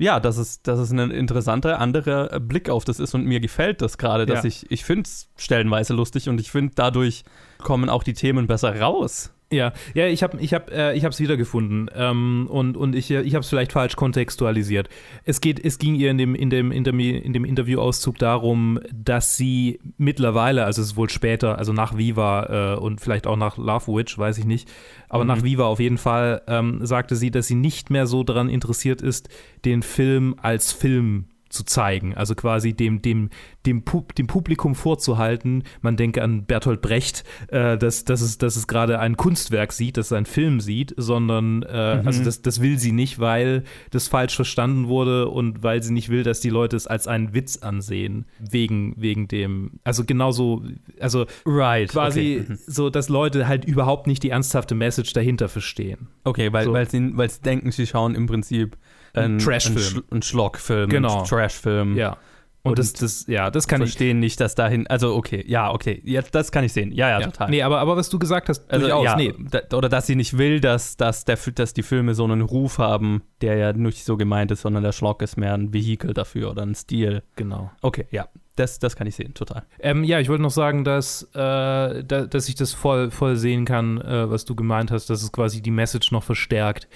ja, 0.00 0.20
dass 0.20 0.36
es, 0.36 0.62
dass 0.62 0.78
es 0.78 0.92
ein 0.92 1.10
interessanter, 1.10 1.80
anderer 1.80 2.38
Blick 2.38 2.70
auf 2.70 2.84
das 2.84 3.00
ist 3.00 3.14
und 3.14 3.24
mir 3.24 3.40
gefällt 3.40 3.82
das 3.82 3.98
gerade, 3.98 4.26
dass 4.26 4.44
Ja. 4.44 4.48
ich, 4.48 4.70
ich 4.70 4.84
finde 4.84 5.08
es 5.08 5.28
stellenweise 5.36 5.92
lustig 5.92 6.28
und 6.28 6.40
ich 6.40 6.52
finde, 6.52 6.72
dadurch 6.76 7.24
kommen 7.58 7.88
auch 7.90 8.04
die 8.04 8.12
Themen 8.12 8.46
besser 8.46 8.78
raus. 8.80 9.32
Ja, 9.50 9.72
ja, 9.94 10.06
ich 10.06 10.22
habe 10.22 10.38
ich 10.40 10.52
hab, 10.52 10.70
äh, 10.70 10.92
ich 10.92 11.06
hab's 11.06 11.20
wiedergefunden 11.20 11.90
ähm, 11.94 12.46
und, 12.50 12.76
und 12.76 12.94
ich, 12.94 13.10
äh, 13.10 13.22
ich 13.22 13.34
habe 13.34 13.42
es 13.42 13.48
vielleicht 13.48 13.72
falsch 13.72 13.96
kontextualisiert. 13.96 14.90
Es, 15.24 15.40
geht, 15.40 15.64
es 15.64 15.78
ging 15.78 15.94
ihr 15.94 16.10
in 16.10 16.18
dem, 16.18 16.34
in, 16.34 16.50
dem, 16.50 16.70
in, 16.70 16.84
dem, 16.84 17.00
in 17.00 17.32
dem 17.32 17.46
Interviewauszug 17.46 18.18
darum, 18.18 18.78
dass 18.92 19.38
sie 19.38 19.80
mittlerweile, 19.96 20.66
also 20.66 20.82
es 20.82 20.88
ist 20.88 20.96
wohl 20.96 21.08
später, 21.08 21.56
also 21.56 21.72
nach 21.72 21.96
Viva 21.96 22.74
äh, 22.74 22.78
und 22.78 23.00
vielleicht 23.00 23.26
auch 23.26 23.36
nach 23.36 23.56
Love 23.56 23.86
Witch, 23.94 24.18
weiß 24.18 24.36
ich 24.36 24.44
nicht, 24.44 24.68
aber 25.08 25.24
nach 25.24 25.42
Viva 25.42 25.64
auf 25.64 25.80
jeden 25.80 25.98
Fall, 25.98 26.42
ähm, 26.46 26.84
sagte 26.84 27.16
sie, 27.16 27.30
dass 27.30 27.46
sie 27.46 27.54
nicht 27.54 27.88
mehr 27.88 28.06
so 28.06 28.24
daran 28.24 28.50
interessiert 28.50 29.00
ist, 29.00 29.30
den 29.64 29.82
Film 29.82 30.34
als 30.42 30.72
Film 30.72 31.24
zu 31.48 31.64
zeigen, 31.64 32.14
also 32.14 32.34
quasi 32.34 32.74
dem, 32.74 33.02
dem, 33.02 33.30
dem, 33.66 33.82
Pub, 33.82 34.14
dem 34.14 34.26
Publikum 34.26 34.74
vorzuhalten, 34.74 35.64
man 35.80 35.96
denke 35.96 36.22
an 36.22 36.44
Bertolt 36.44 36.80
Brecht, 36.80 37.24
äh, 37.48 37.78
dass, 37.78 38.04
dass 38.04 38.20
es, 38.20 38.38
dass 38.38 38.56
es 38.56 38.66
gerade 38.66 38.98
ein 38.98 39.16
Kunstwerk 39.16 39.72
sieht, 39.72 39.96
dass 39.96 40.06
es 40.06 40.12
einen 40.12 40.26
Film 40.26 40.60
sieht, 40.60 40.94
sondern 40.96 41.62
äh, 41.62 42.02
also 42.04 42.22
das, 42.22 42.42
das 42.42 42.60
will 42.60 42.78
sie 42.78 42.92
nicht, 42.92 43.18
weil 43.18 43.64
das 43.90 44.08
falsch 44.08 44.36
verstanden 44.36 44.88
wurde 44.88 45.28
und 45.28 45.62
weil 45.62 45.82
sie 45.82 45.92
nicht 45.92 46.08
will, 46.08 46.22
dass 46.22 46.40
die 46.40 46.50
Leute 46.50 46.76
es 46.76 46.86
als 46.86 47.06
einen 47.06 47.34
Witz 47.34 47.58
ansehen, 47.58 48.26
wegen, 48.38 48.94
wegen 48.96 49.28
dem, 49.28 49.80
also 49.84 50.04
genauso, 50.04 50.62
also 51.00 51.26
Right. 51.46 51.90
quasi 51.90 52.40
Okay, 52.40 52.44
mhm. 52.48 52.58
so, 52.66 52.90
dass 52.90 53.08
Leute 53.08 53.48
halt 53.48 53.64
überhaupt 53.64 54.06
nicht 54.06 54.22
die 54.22 54.30
ernsthafte 54.30 54.74
Message 54.74 55.12
dahinter 55.12 55.48
verstehen. 55.48 56.08
okay 56.24 56.52
weil, 56.52 56.64
so. 56.64 56.72
weil, 56.72 56.88
sie, 56.88 57.16
weil 57.16 57.30
sie 57.30 57.42
denken, 57.42 57.70
sie 57.70 57.86
schauen 57.86 58.14
im 58.14 58.26
Prinzip 58.26 58.76
einen 59.24 59.38
Trashfilm. 59.38 60.04
einen, 60.10 60.22
Sch 60.22 60.28
Schlockfilm, 60.28 60.90
Genau. 60.90 61.22
Trashfilm. 61.24 61.96
Ja. 61.96 62.16
Und, 62.64 62.72
Und 62.72 62.78
das, 62.80 62.92
das, 62.92 63.26
ja, 63.28 63.50
das 63.52 63.68
kann 63.68 63.80
ich, 63.82 63.90
verstehen 63.90 64.18
nicht, 64.18 64.40
dass 64.40 64.56
dahin, 64.56 64.88
also 64.88 65.14
okay, 65.14 65.44
ja, 65.46 65.70
okay, 65.70 66.02
jetzt 66.04 66.34
das 66.34 66.50
kann 66.50 66.64
ich 66.64 66.72
sehen. 66.72 66.90
Ja, 66.90 67.08
ja, 67.08 67.20
Ja. 67.20 67.26
total. 67.26 67.50
Nee, 67.50 67.62
aber, 67.62 67.78
aber 67.78 67.96
was 67.96 68.10
du 68.10 68.18
gesagt 68.18 68.48
hast, 68.48 68.68
Also, 68.70 68.86
durchaus, 68.86 69.04
ja, 69.04 69.16
nee. 69.16 69.32
da, 69.38 69.76
oder 69.76 69.88
dass 69.88 70.06
sie 70.08 70.16
nicht 70.16 70.36
will, 70.36 70.60
dass, 70.60 70.96
dass, 70.96 71.24
der, 71.24 71.38
dass 71.54 71.72
die 71.72 71.84
Filme 71.84 72.14
so 72.14 72.24
einen 72.24 72.42
Ruf 72.42 72.78
haben, 72.78 73.22
der 73.42 73.56
ja 73.56 73.72
nicht 73.72 74.04
so 74.04 74.16
gemeint 74.16 74.50
ist, 74.50 74.62
sondern 74.62 74.82
der 74.82 74.92
Schlock 74.92 75.22
ist 75.22 75.36
mehr 75.36 75.54
ein 75.54 75.72
Vehikel 75.72 76.12
dafür 76.14 76.50
oder 76.50 76.62
ein 76.62 76.74
Stil. 76.74 77.22
Genau. 77.36 77.70
Okay, 77.80 78.06
ja, 78.10 78.26
das, 78.56 78.80
das 78.80 78.96
kann 78.96 79.06
ich 79.06 79.14
sehen, 79.14 79.34
total. 79.34 79.62
Ähm, 79.78 80.02
ja, 80.02 80.18
ich 80.18 80.28
wollte 80.28 80.42
noch 80.42 80.50
sagen, 80.50 80.82
dass, 80.82 81.22
äh, 81.34 81.36
da, 81.36 82.02
dass 82.28 82.48
ich 82.48 82.56
das 82.56 82.72
voll, 82.72 83.12
voll 83.12 83.36
sehen 83.36 83.66
kann, 83.66 83.98
äh, 84.00 84.28
was 84.28 84.44
du 84.44 84.56
gemeint 84.56 84.90
hast, 84.90 85.08
dass 85.10 85.22
es 85.22 85.30
quasi 85.30 85.62
die 85.62 85.70
Message 85.70 86.10
noch 86.10 86.24
verstärkt. 86.24 86.88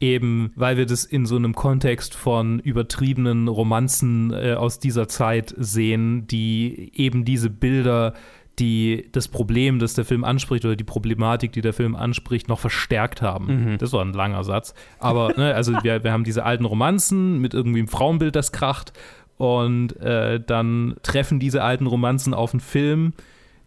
Eben, 0.00 0.52
weil 0.54 0.76
wir 0.76 0.86
das 0.86 1.04
in 1.04 1.26
so 1.26 1.34
einem 1.36 1.54
Kontext 1.54 2.14
von 2.14 2.60
übertriebenen 2.60 3.48
Romanzen 3.48 4.32
äh, 4.32 4.54
aus 4.54 4.78
dieser 4.78 5.08
Zeit 5.08 5.52
sehen, 5.58 6.26
die 6.28 6.92
eben 6.94 7.24
diese 7.24 7.50
Bilder 7.50 8.14
die 8.58 9.08
das 9.12 9.28
Problem, 9.28 9.78
das 9.78 9.94
der 9.94 10.04
Film 10.04 10.24
anspricht 10.24 10.64
oder 10.64 10.76
die 10.76 10.84
Problematik, 10.84 11.52
die 11.52 11.60
der 11.60 11.72
Film 11.72 11.94
anspricht, 11.94 12.48
noch 12.48 12.58
verstärkt 12.58 13.22
haben. 13.22 13.72
Mhm. 13.72 13.78
Das 13.78 13.92
war 13.92 14.04
ein 14.04 14.12
langer 14.12 14.44
Satz. 14.44 14.74
Aber, 14.98 15.32
ne, 15.36 15.54
also 15.54 15.72
wir, 15.82 16.02
wir 16.02 16.12
haben 16.12 16.24
diese 16.24 16.44
alten 16.44 16.64
Romanzen 16.64 17.40
mit 17.40 17.54
irgendwie 17.54 17.78
einem 17.80 17.88
Frauenbild, 17.88 18.34
das 18.34 18.52
kracht. 18.52 18.92
Und 19.36 19.96
äh, 20.00 20.40
dann 20.44 20.96
treffen 21.02 21.38
diese 21.38 21.62
alten 21.62 21.86
Romanzen 21.86 22.34
auf 22.34 22.52
einen 22.52 22.60
Film, 22.60 23.12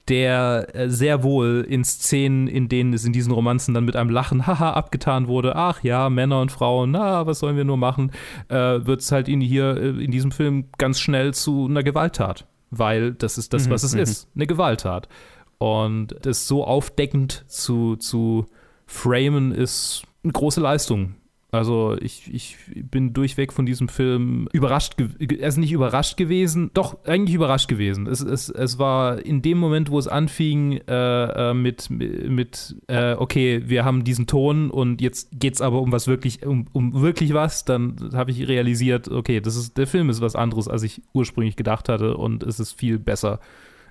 der 0.08 0.67
äh, 0.74 0.89
sehr 0.89 1.24
wohl 1.24 1.65
in 1.67 1.84
Szenen, 1.84 2.48
in 2.48 2.70
denen 2.70 2.93
es 2.93 3.05
in 3.05 3.13
diesen 3.13 3.31
Romanzen 3.31 3.74
dann 3.74 3.86
mit 3.86 3.96
einem 3.96 4.10
Lachen, 4.10 4.48
haha, 4.48 4.72
abgetan 4.72 5.27
wurde, 5.27 5.55
ach 5.55 5.84
ja, 5.84 6.10
Männer 6.10 6.41
und 6.41 6.51
Frauen, 6.51 6.91
na, 6.91 7.25
was 7.25 7.39
sollen 7.39 7.58
wir 7.58 7.63
nur 7.63 7.77
machen, 7.77 8.12
äh, 8.50 8.55
wird 8.55 9.01
es 9.01 9.12
halt 9.12 9.27
in 9.27 9.41
hier 9.41 9.77
äh, 9.77 10.03
in 10.03 10.12
diesem 10.12 10.31
Film 10.31 10.65
ganz 10.77 11.00
schnell 11.00 11.34
zu 11.34 11.65
einer 11.65 11.84
Gewalttat. 11.84 12.48
Weil 12.72 13.13
das 13.13 13.38
ist 13.38 13.53
das, 13.53 13.67
Mhm, 13.67 13.72
was 13.72 13.84
es 13.84 13.93
mhm. 13.93 14.01
ist, 14.01 14.27
eine 14.34 14.48
Gewalttat. 14.48 15.10
Und 15.58 16.15
das 16.22 16.48
so 16.48 16.65
aufdeckend 16.65 17.46
zu, 17.48 17.96
zu 17.98 18.48
framen, 18.88 19.51
ist 19.51 20.03
eine 20.24 20.34
große 20.34 20.62
Leistung. 20.62 21.15
Also 21.51 21.98
ich, 22.00 22.34
ich 22.34 22.55
bin 22.74 23.12
durchweg 23.12 23.51
von 23.51 23.65
diesem 23.65 23.89
Film 23.89 24.48
überrascht, 24.53 24.93
er 25.00 25.48
ist 25.48 25.58
nicht 25.58 25.74
überrascht 25.74 26.15
gewesen, 26.15 26.72
doch 26.74 27.03
eigentlich 27.03 27.36
überrascht 27.36 27.67
gewesen. 27.67 28.08
Es, 28.08 28.22
es, 28.22 28.48
es 28.50 28.79
war 28.79 29.20
in 29.25 29.41
dem 29.41 29.58
Moment, 29.58 29.91
wo 29.91 30.00
es 30.00 30.08
anfing 30.08 30.79
äh, 30.88 31.50
äh, 31.50 31.53
mit, 31.53 31.89
mit 31.89 32.77
äh, 32.88 33.15
okay, 33.15 33.63
wir 33.65 33.84
haben 33.84 34.05
diesen 34.05 34.27
Ton 34.27 34.72
und 34.72 35.01
jetzt 35.01 35.27
geht 35.34 35.55
es 35.55 35.62
aber 35.62 35.81
um 35.81 35.91
was 35.91 36.08
wirklich, 36.08 36.46
um, 36.46 36.67
um 36.72 37.01
wirklich 37.01 37.34
was, 37.34 37.65
dann 37.65 37.98
habe 38.13 38.31
ich 38.31 38.48
realisiert, 38.48 39.10
okay, 39.10 39.41
das 39.41 39.58
ist, 39.58 39.77
der 39.77 39.88
Film 39.88 40.10
ist 40.10 40.22
was 40.22 40.38
anderes, 40.38 40.70
als 40.70 40.84
ich 40.84 41.01
ursprünglich 41.12 41.58
gedacht 41.58 41.89
hatte 41.89 42.15
und 42.15 42.43
es 42.43 42.62
ist 42.62 42.72
viel 42.72 42.98
besser, 42.98 43.41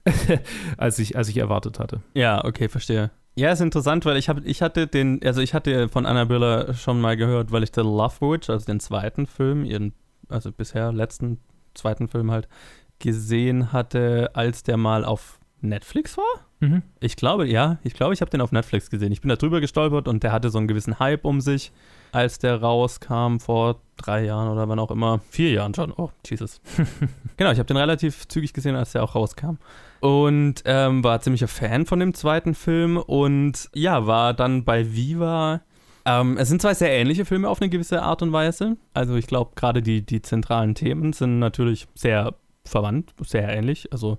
als 0.78 0.98
ich, 0.98 1.14
als 1.14 1.28
ich 1.28 1.36
erwartet 1.36 1.78
hatte. 1.78 2.00
Ja, 2.14 2.42
okay, 2.42 2.70
verstehe. 2.70 3.10
Ja, 3.40 3.52
ist 3.52 3.62
interessant, 3.62 4.04
weil 4.04 4.18
ich 4.18 4.28
habe, 4.28 4.42
ich 4.44 4.60
hatte 4.60 4.86
den, 4.86 5.18
also 5.24 5.40
ich 5.40 5.54
hatte 5.54 5.88
von 5.88 6.04
Annabella 6.04 6.74
schon 6.74 7.00
mal 7.00 7.16
gehört, 7.16 7.50
weil 7.52 7.62
ich 7.62 7.70
The 7.74 7.80
Love 7.80 8.20
Witch, 8.20 8.50
also 8.50 8.66
den 8.66 8.80
zweiten 8.80 9.26
Film, 9.26 9.64
ihren, 9.64 9.94
also 10.28 10.52
bisher 10.52 10.92
letzten 10.92 11.38
zweiten 11.72 12.06
Film 12.08 12.30
halt, 12.30 12.48
gesehen 12.98 13.72
hatte, 13.72 14.28
als 14.34 14.62
der 14.62 14.76
mal 14.76 15.06
auf 15.06 15.40
Netflix 15.62 16.18
war. 16.18 16.44
Mhm. 16.58 16.82
Ich 17.00 17.16
glaube, 17.16 17.48
ja, 17.48 17.78
ich 17.82 17.94
glaube, 17.94 18.12
ich 18.12 18.20
habe 18.20 18.30
den 18.30 18.42
auf 18.42 18.52
Netflix 18.52 18.90
gesehen. 18.90 19.10
Ich 19.10 19.22
bin 19.22 19.30
da 19.30 19.36
drüber 19.36 19.62
gestolpert 19.62 20.06
und 20.06 20.22
der 20.22 20.32
hatte 20.32 20.50
so 20.50 20.58
einen 20.58 20.68
gewissen 20.68 20.98
Hype 20.98 21.24
um 21.24 21.40
sich, 21.40 21.72
als 22.12 22.40
der 22.40 22.60
rauskam 22.60 23.38
vor 23.38 23.80
drei 23.96 24.22
Jahren 24.26 24.50
oder 24.50 24.68
wann 24.68 24.78
auch 24.78 24.90
immer. 24.90 25.20
Vier 25.30 25.52
Jahren 25.52 25.72
schon. 25.72 25.94
Oh, 25.96 26.10
Jesus. 26.26 26.60
genau, 27.38 27.52
ich 27.52 27.58
habe 27.58 27.66
den 27.68 27.78
relativ 27.78 28.28
zügig 28.28 28.52
gesehen, 28.52 28.76
als 28.76 28.92
der 28.92 29.02
auch 29.02 29.14
rauskam. 29.14 29.56
Und 30.00 30.62
ähm, 30.64 31.04
war 31.04 31.20
ziemlicher 31.20 31.48
Fan 31.48 31.84
von 31.86 32.00
dem 32.00 32.14
zweiten 32.14 32.54
Film 32.54 32.96
und 32.96 33.68
ja, 33.74 34.06
war 34.06 34.32
dann 34.34 34.64
bei 34.64 34.94
Viva. 34.94 35.60
Ähm, 36.06 36.38
es 36.38 36.48
sind 36.48 36.62
zwei 36.62 36.72
sehr 36.72 36.90
ähnliche 36.92 37.26
Filme 37.26 37.48
auf 37.48 37.60
eine 37.60 37.68
gewisse 37.68 38.02
Art 38.02 38.22
und 38.22 38.32
Weise. 38.32 38.78
Also 38.94 39.16
ich 39.16 39.26
glaube, 39.26 39.52
gerade 39.56 39.82
die, 39.82 40.00
die 40.04 40.22
zentralen 40.22 40.74
Themen 40.74 41.12
sind 41.12 41.38
natürlich 41.38 41.86
sehr 41.94 42.34
verwandt, 42.64 43.12
sehr 43.26 43.48
ähnlich. 43.48 43.92
Also 43.92 44.16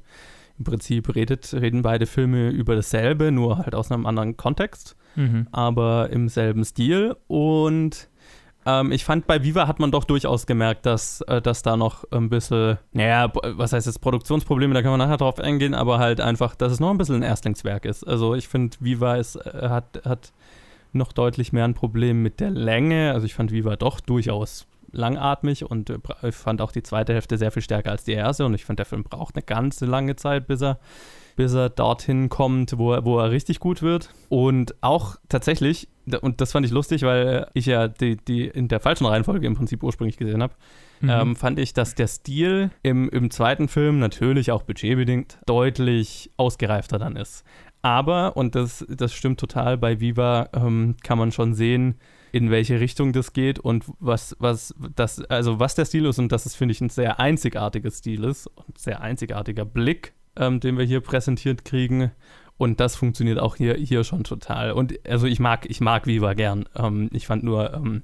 im 0.59 0.65
Prinzip 0.65 1.15
redet, 1.15 1.51
reden 1.53 1.81
beide 1.81 2.05
Filme 2.05 2.49
über 2.49 2.75
dasselbe, 2.75 3.31
nur 3.31 3.57
halt 3.57 3.73
aus 3.73 3.91
einem 3.91 4.05
anderen 4.05 4.37
Kontext, 4.37 4.95
Mhm. 5.15 5.47
aber 5.51 6.09
im 6.11 6.29
selben 6.29 6.63
Stil. 6.63 7.15
Und 7.27 8.07
ähm, 8.65 8.91
ich 8.91 9.05
fand, 9.05 9.27
bei 9.27 9.43
Viva 9.43 9.67
hat 9.67 9.79
man 9.79 9.91
doch 9.91 10.03
durchaus 10.03 10.45
gemerkt, 10.45 10.85
dass, 10.85 11.21
äh, 11.21 11.41
dass 11.41 11.63
da 11.63 11.77
noch 11.77 12.03
ein 12.11 12.29
bisschen, 12.29 12.77
naja, 12.93 13.31
was 13.33 13.73
heißt 13.73 13.87
jetzt 13.87 14.01
Produktionsprobleme, 14.01 14.73
da 14.73 14.81
können 14.81 14.93
wir 14.93 14.97
nachher 15.05 15.17
drauf 15.17 15.39
eingehen, 15.39 15.73
aber 15.73 15.99
halt 15.99 16.21
einfach, 16.21 16.55
dass 16.55 16.71
es 16.71 16.79
noch 16.79 16.91
ein 16.91 16.97
bisschen 16.97 17.15
ein 17.15 17.23
Erstlingswerk 17.23 17.85
ist. 17.85 18.03
Also 18.03 18.35
ich 18.35 18.47
finde, 18.47 18.77
Viva 18.79 19.15
ist, 19.15 19.35
äh, 19.35 19.69
hat, 19.69 20.01
hat 20.05 20.31
noch 20.93 21.13
deutlich 21.13 21.53
mehr 21.53 21.65
ein 21.65 21.73
Problem 21.73 22.21
mit 22.21 22.39
der 22.39 22.51
Länge. 22.51 23.13
Also 23.13 23.25
ich 23.25 23.33
fand 23.33 23.51
Viva 23.51 23.75
doch 23.75 23.99
durchaus 23.99 24.67
langatmig 24.91 25.63
und 25.69 25.89
äh, 25.89 26.31
fand 26.31 26.61
auch 26.61 26.71
die 26.71 26.83
zweite 26.83 27.13
Hälfte 27.13 27.37
sehr 27.37 27.51
viel 27.51 27.61
stärker 27.61 27.91
als 27.91 28.03
die 28.03 28.11
erste 28.11 28.45
und 28.45 28.53
ich 28.53 28.65
fand, 28.65 28.77
der 28.77 28.85
Film 28.85 29.03
braucht 29.03 29.35
eine 29.35 29.43
ganze 29.43 29.85
lange 29.85 30.15
Zeit, 30.17 30.47
bis 30.47 30.61
er 30.61 30.79
bis 31.35 31.53
er 31.53 31.69
dorthin 31.69 32.29
kommt, 32.29 32.77
wo 32.77 32.93
er, 32.93 33.05
wo 33.05 33.19
er 33.19 33.31
richtig 33.31 33.59
gut 33.59 33.81
wird. 33.81 34.09
Und 34.29 34.75
auch 34.81 35.15
tatsächlich, 35.29 35.87
und 36.19 36.41
das 36.41 36.51
fand 36.51 36.65
ich 36.65 36.71
lustig, 36.71 37.03
weil 37.03 37.47
ich 37.53 37.65
ja 37.65 37.87
die, 37.87 38.17
die 38.17 38.47
in 38.47 38.67
der 38.67 38.79
falschen 38.79 39.05
Reihenfolge 39.05 39.47
im 39.47 39.55
Prinzip 39.55 39.83
ursprünglich 39.83 40.17
gesehen 40.17 40.41
habe, 40.41 40.53
Mhm. 41.01 41.09
ähm, 41.09 41.35
fand 41.35 41.59
ich, 41.59 41.73
dass 41.73 41.95
der 41.95 42.07
Stil 42.07 42.69
im, 42.83 43.09
im 43.09 43.31
zweiten 43.31 43.67
Film 43.67 43.99
natürlich 43.99 44.51
auch 44.51 44.63
budgetbedingt 44.63 45.39
deutlich 45.45 46.31
ausgereifter 46.37 46.99
dann 46.99 47.15
ist. 47.15 47.43
Aber, 47.81 48.37
und 48.37 48.53
das, 48.53 48.85
das 48.87 49.13
stimmt 49.13 49.39
total, 49.39 49.77
bei 49.77 49.99
Viva 49.99 50.49
ähm, 50.53 50.95
kann 51.03 51.17
man 51.17 51.31
schon 51.31 51.55
sehen, 51.55 51.95
in 52.31 52.51
welche 52.51 52.79
Richtung 52.79 53.11
das 53.11 53.33
geht 53.33 53.59
und 53.59 53.85
was, 53.99 54.35
was, 54.39 54.75
das, 54.95 55.21
also 55.25 55.59
was 55.59 55.75
der 55.75 55.85
Stil 55.85 56.05
ist 56.05 56.19
und 56.19 56.31
dass 56.31 56.45
es, 56.45 56.55
finde 56.55 56.73
ich, 56.73 56.81
ein 56.81 56.89
sehr 56.89 57.19
einzigartiger 57.19 57.91
Stil 57.91 58.23
ist 58.23 58.47
und 58.47 58.77
sehr 58.77 59.01
einzigartiger 59.01 59.65
Blick, 59.65 60.13
ähm, 60.37 60.59
den 60.59 60.77
wir 60.77 60.85
hier 60.85 61.01
präsentiert 61.01 61.65
kriegen. 61.65 62.11
Und 62.61 62.79
das 62.79 62.95
funktioniert 62.95 63.39
auch 63.39 63.55
hier, 63.55 63.73
hier 63.73 64.03
schon 64.03 64.23
total. 64.23 64.73
Und 64.73 64.93
also 65.09 65.25
ich 65.25 65.39
mag, 65.39 65.67
ich 65.67 65.81
mag 65.81 66.05
Viva 66.05 66.35
gern. 66.35 66.65
Ähm, 66.75 67.09
ich 67.11 67.25
fand 67.25 67.41
nur 67.43 67.73
ähm, 67.73 68.03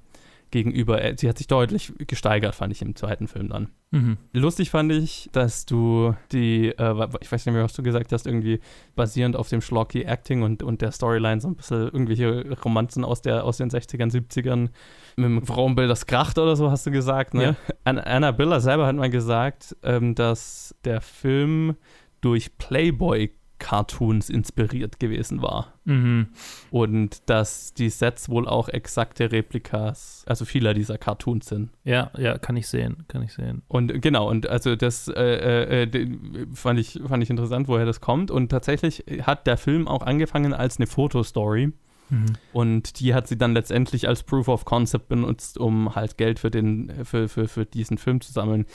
gegenüber, 0.50 1.00
äh, 1.00 1.16
sie 1.16 1.30
hat 1.30 1.38
sich 1.38 1.46
deutlich 1.46 1.94
gesteigert, 2.08 2.56
fand 2.56 2.74
ich 2.74 2.82
im 2.82 2.96
zweiten 2.96 3.28
Film 3.28 3.50
dann. 3.50 3.70
Mhm. 3.92 4.18
Lustig 4.34 4.72
fand 4.72 4.92
ich, 4.92 5.30
dass 5.32 5.68
du 5.68 6.16
die, 6.32 6.70
äh, 6.70 7.08
ich 7.22 7.32
weiß 7.32 7.46
nicht 7.46 7.54
mehr, 7.54 7.66
was 7.66 7.74
du 7.74 7.84
gesagt 7.84 8.12
hast, 8.12 8.26
irgendwie 8.26 8.60
basierend 8.96 9.36
auf 9.36 9.48
dem 9.48 9.62
schlocky 9.62 10.02
Acting 10.02 10.42
und, 10.42 10.64
und 10.64 10.82
der 10.82 10.92
Storyline 10.92 11.40
so 11.40 11.50
ein 11.50 11.56
bisschen 11.56 11.84
irgendwelche 11.84 12.58
Romanzen 12.66 13.06
aus, 13.06 13.22
der, 13.22 13.44
aus 13.44 13.58
den 13.58 13.70
60ern, 13.70 14.12
70ern 14.12 14.70
mit 15.18 15.26
dem 15.26 15.46
Frauenbild 15.46 15.88
das 15.88 16.08
kracht 16.08 16.40
oder 16.40 16.56
so, 16.56 16.72
hast 16.72 16.88
du 16.88 16.90
gesagt, 16.90 17.36
ne? 17.36 17.44
Ja. 17.44 17.56
An, 17.84 18.00
Anna 18.00 18.32
Biller 18.32 18.60
selber 18.60 18.88
hat 18.88 18.96
mal 18.96 19.12
gesagt, 19.12 19.76
ähm, 19.84 20.16
dass 20.16 20.74
der 20.84 21.02
Film 21.02 21.76
durch 22.22 22.58
Playboy 22.58 23.37
Cartoons 23.60 24.30
inspiriert 24.30 25.00
gewesen 25.00 25.42
war. 25.42 25.74
Mhm. 25.86 26.28
Und 26.70 27.30
dass 27.30 27.74
die 27.74 27.90
Sets 27.90 28.30
wohl 28.30 28.48
auch 28.48 28.70
exakte 28.70 29.32
Replikas, 29.32 30.24
also 30.28 30.46
vieler 30.46 30.74
dieser 30.74 30.98
Cartoons 30.98 31.48
sind. 31.48 31.70
Ja, 31.84 32.12
ja, 32.18 32.38
kann 32.38 32.58
ich 32.58 32.68
sehen, 32.68 33.06
kann 33.08 33.22
ich 33.24 33.34
sehen. 33.34 33.62
Und 33.68 34.02
genau, 34.02 34.30
und 34.30 34.48
also 34.48 34.76
das 34.76 35.08
äh, 35.08 35.14
äh, 35.14 35.84
äh, 35.84 36.08
fand, 36.54 36.80
ich, 36.80 37.00
fand 37.08 37.24
ich 37.24 37.30
interessant, 37.30 37.68
woher 37.68 37.86
das 37.86 38.02
kommt. 38.02 38.32
Und 38.32 38.50
tatsächlich 38.50 39.04
hat 39.24 39.48
der 39.48 39.58
Film 39.58 39.88
auch 39.88 40.02
angefangen 40.02 40.54
als 40.54 40.78
eine 40.78 40.88
Fotostory. 40.88 41.72
Mhm. 42.10 42.26
Und 42.54 43.00
die 43.00 43.14
hat 43.14 43.28
sie 43.28 43.38
dann 43.38 43.54
letztendlich 43.54 44.08
als 44.08 44.24
Proof 44.24 44.48
of 44.48 44.66
Concept 44.66 45.10
benutzt, 45.10 45.58
um 45.58 45.96
halt 45.96 46.18
Geld 46.18 46.40
für, 46.40 46.52
den, 46.52 46.92
für, 47.04 47.28
für, 47.28 47.48
für 47.48 47.66
diesen 47.66 47.98
Film 47.98 48.22
zu 48.22 48.32
sammeln. 48.32 48.66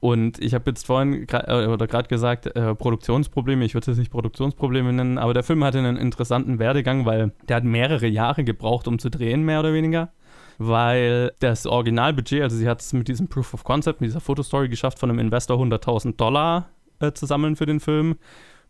Und 0.00 0.38
ich 0.38 0.54
habe 0.54 0.70
jetzt 0.70 0.86
vorhin 0.86 1.26
äh, 1.28 1.66
oder 1.66 1.86
gerade 1.86 2.08
gesagt, 2.08 2.46
äh, 2.46 2.74
Produktionsprobleme, 2.74 3.64
ich 3.64 3.74
würde 3.74 3.90
es 3.90 3.98
nicht 3.98 4.10
Produktionsprobleme 4.10 4.92
nennen, 4.92 5.18
aber 5.18 5.34
der 5.34 5.42
Film 5.42 5.64
hatte 5.64 5.78
einen 5.78 5.96
interessanten 5.96 6.58
Werdegang, 6.58 7.04
weil 7.04 7.32
der 7.48 7.56
hat 7.56 7.64
mehrere 7.64 8.06
Jahre 8.06 8.44
gebraucht, 8.44 8.86
um 8.86 8.98
zu 8.98 9.10
drehen, 9.10 9.42
mehr 9.42 9.60
oder 9.60 9.72
weniger. 9.72 10.10
Weil 10.58 11.32
das 11.38 11.66
Originalbudget, 11.66 12.42
also 12.42 12.56
sie 12.56 12.68
hat 12.68 12.80
es 12.80 12.92
mit 12.92 13.06
diesem 13.08 13.28
Proof 13.28 13.54
of 13.54 13.64
Concept, 13.64 14.00
mit 14.00 14.10
dieser 14.10 14.20
Fotostory 14.20 14.68
geschafft, 14.68 14.98
von 14.98 15.10
einem 15.10 15.20
Investor 15.20 15.56
100.000 15.58 16.16
Dollar 16.16 16.68
äh, 17.00 17.12
zu 17.12 17.26
sammeln 17.26 17.56
für 17.56 17.66
den 17.66 17.80
Film. 17.80 18.16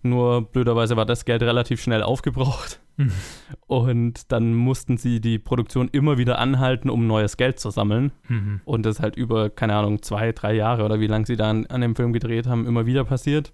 Nur 0.03 0.43
blöderweise 0.43 0.97
war 0.97 1.07
das 1.07 1.25
Geld 1.25 1.43
relativ 1.43 1.83
schnell 1.83 2.03
aufgebraucht. 2.03 2.81
Mhm. 2.97 3.13
Und 3.67 4.33
dann 4.33 4.55
mussten 4.55 4.97
sie 4.97 5.21
die 5.21 5.39
Produktion 5.39 5.89
immer 5.91 6.19
wieder 6.19 6.39
anhalten, 6.39 6.91
um 6.91 7.07
neues 7.07 7.37
Geld 7.37 7.59
zu 7.59 7.71
sammeln. 7.71 8.13
Mhm. 8.29 8.61
Und 8.65 8.87
das 8.87 9.01
halt 9.01 9.17
über, 9.17 9.51
keine 9.51 9.75
Ahnung, 9.75 10.03
zwei, 10.03 10.33
drei 10.33 10.55
Jahre 10.55 10.85
oder 10.85 11.01
wie 11.01 11.07
lange 11.07 11.27
sie 11.27 11.37
da 11.37 11.51
an, 11.51 11.67
an 11.67 11.81
dem 11.81 11.97
Film 11.97 12.13
gedreht 12.13 12.47
haben, 12.47 12.67
immer 12.67 12.87
wieder 12.87 13.05
passiert. 13.05 13.53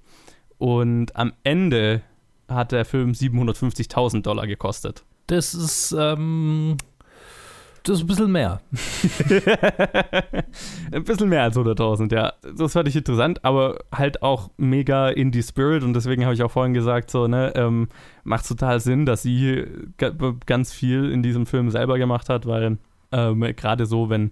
Und 0.59 1.15
am 1.17 1.33
Ende 1.45 2.03
hat 2.49 2.73
der 2.73 2.85
Film 2.85 3.13
750.000 3.13 4.23
Dollar 4.23 4.47
gekostet. 4.47 5.05
Das 5.27 5.55
ist, 5.55 5.95
ähm, 5.99 6.77
das 7.85 7.99
ist 7.99 8.05
ein 8.05 8.07
bisschen 8.09 8.33
mehr. 8.33 8.61
Ein 10.93 11.05
bisschen 11.05 11.29
mehr 11.29 11.43
als 11.43 11.57
100.000, 11.57 12.15
ja. 12.15 12.33
Das 12.57 12.73
fand 12.73 12.89
ich 12.89 12.97
interessant, 12.97 13.45
aber 13.45 13.79
halt 13.93 14.23
auch 14.23 14.51
mega 14.57 15.09
in 15.09 15.31
die 15.31 15.43
Spirit 15.43 15.83
und 15.83 15.95
deswegen 15.95 16.25
habe 16.25 16.35
ich 16.35 16.43
auch 16.43 16.51
vorhin 16.51 16.75
gesagt, 16.75 17.11
so, 17.11 17.27
ne, 17.27 17.53
ähm, 17.57 17.89
macht 18.23 18.47
total 18.49 18.81
Sinn, 18.81 19.07
dass 19.07 19.23
sie 19.23 19.65
ga- 19.99 20.13
ganz 20.47 20.73
viel 20.73 21.11
in 21.11 21.23
diesem 21.23 21.47
Film 21.47 21.71
selber 21.71 21.99
gemacht 21.99 22.29
hat, 22.29 22.47
weil 22.47 22.79
ähm, 23.13 23.41
gerade 23.57 23.87
so, 23.87 24.09
wenn, 24.11 24.31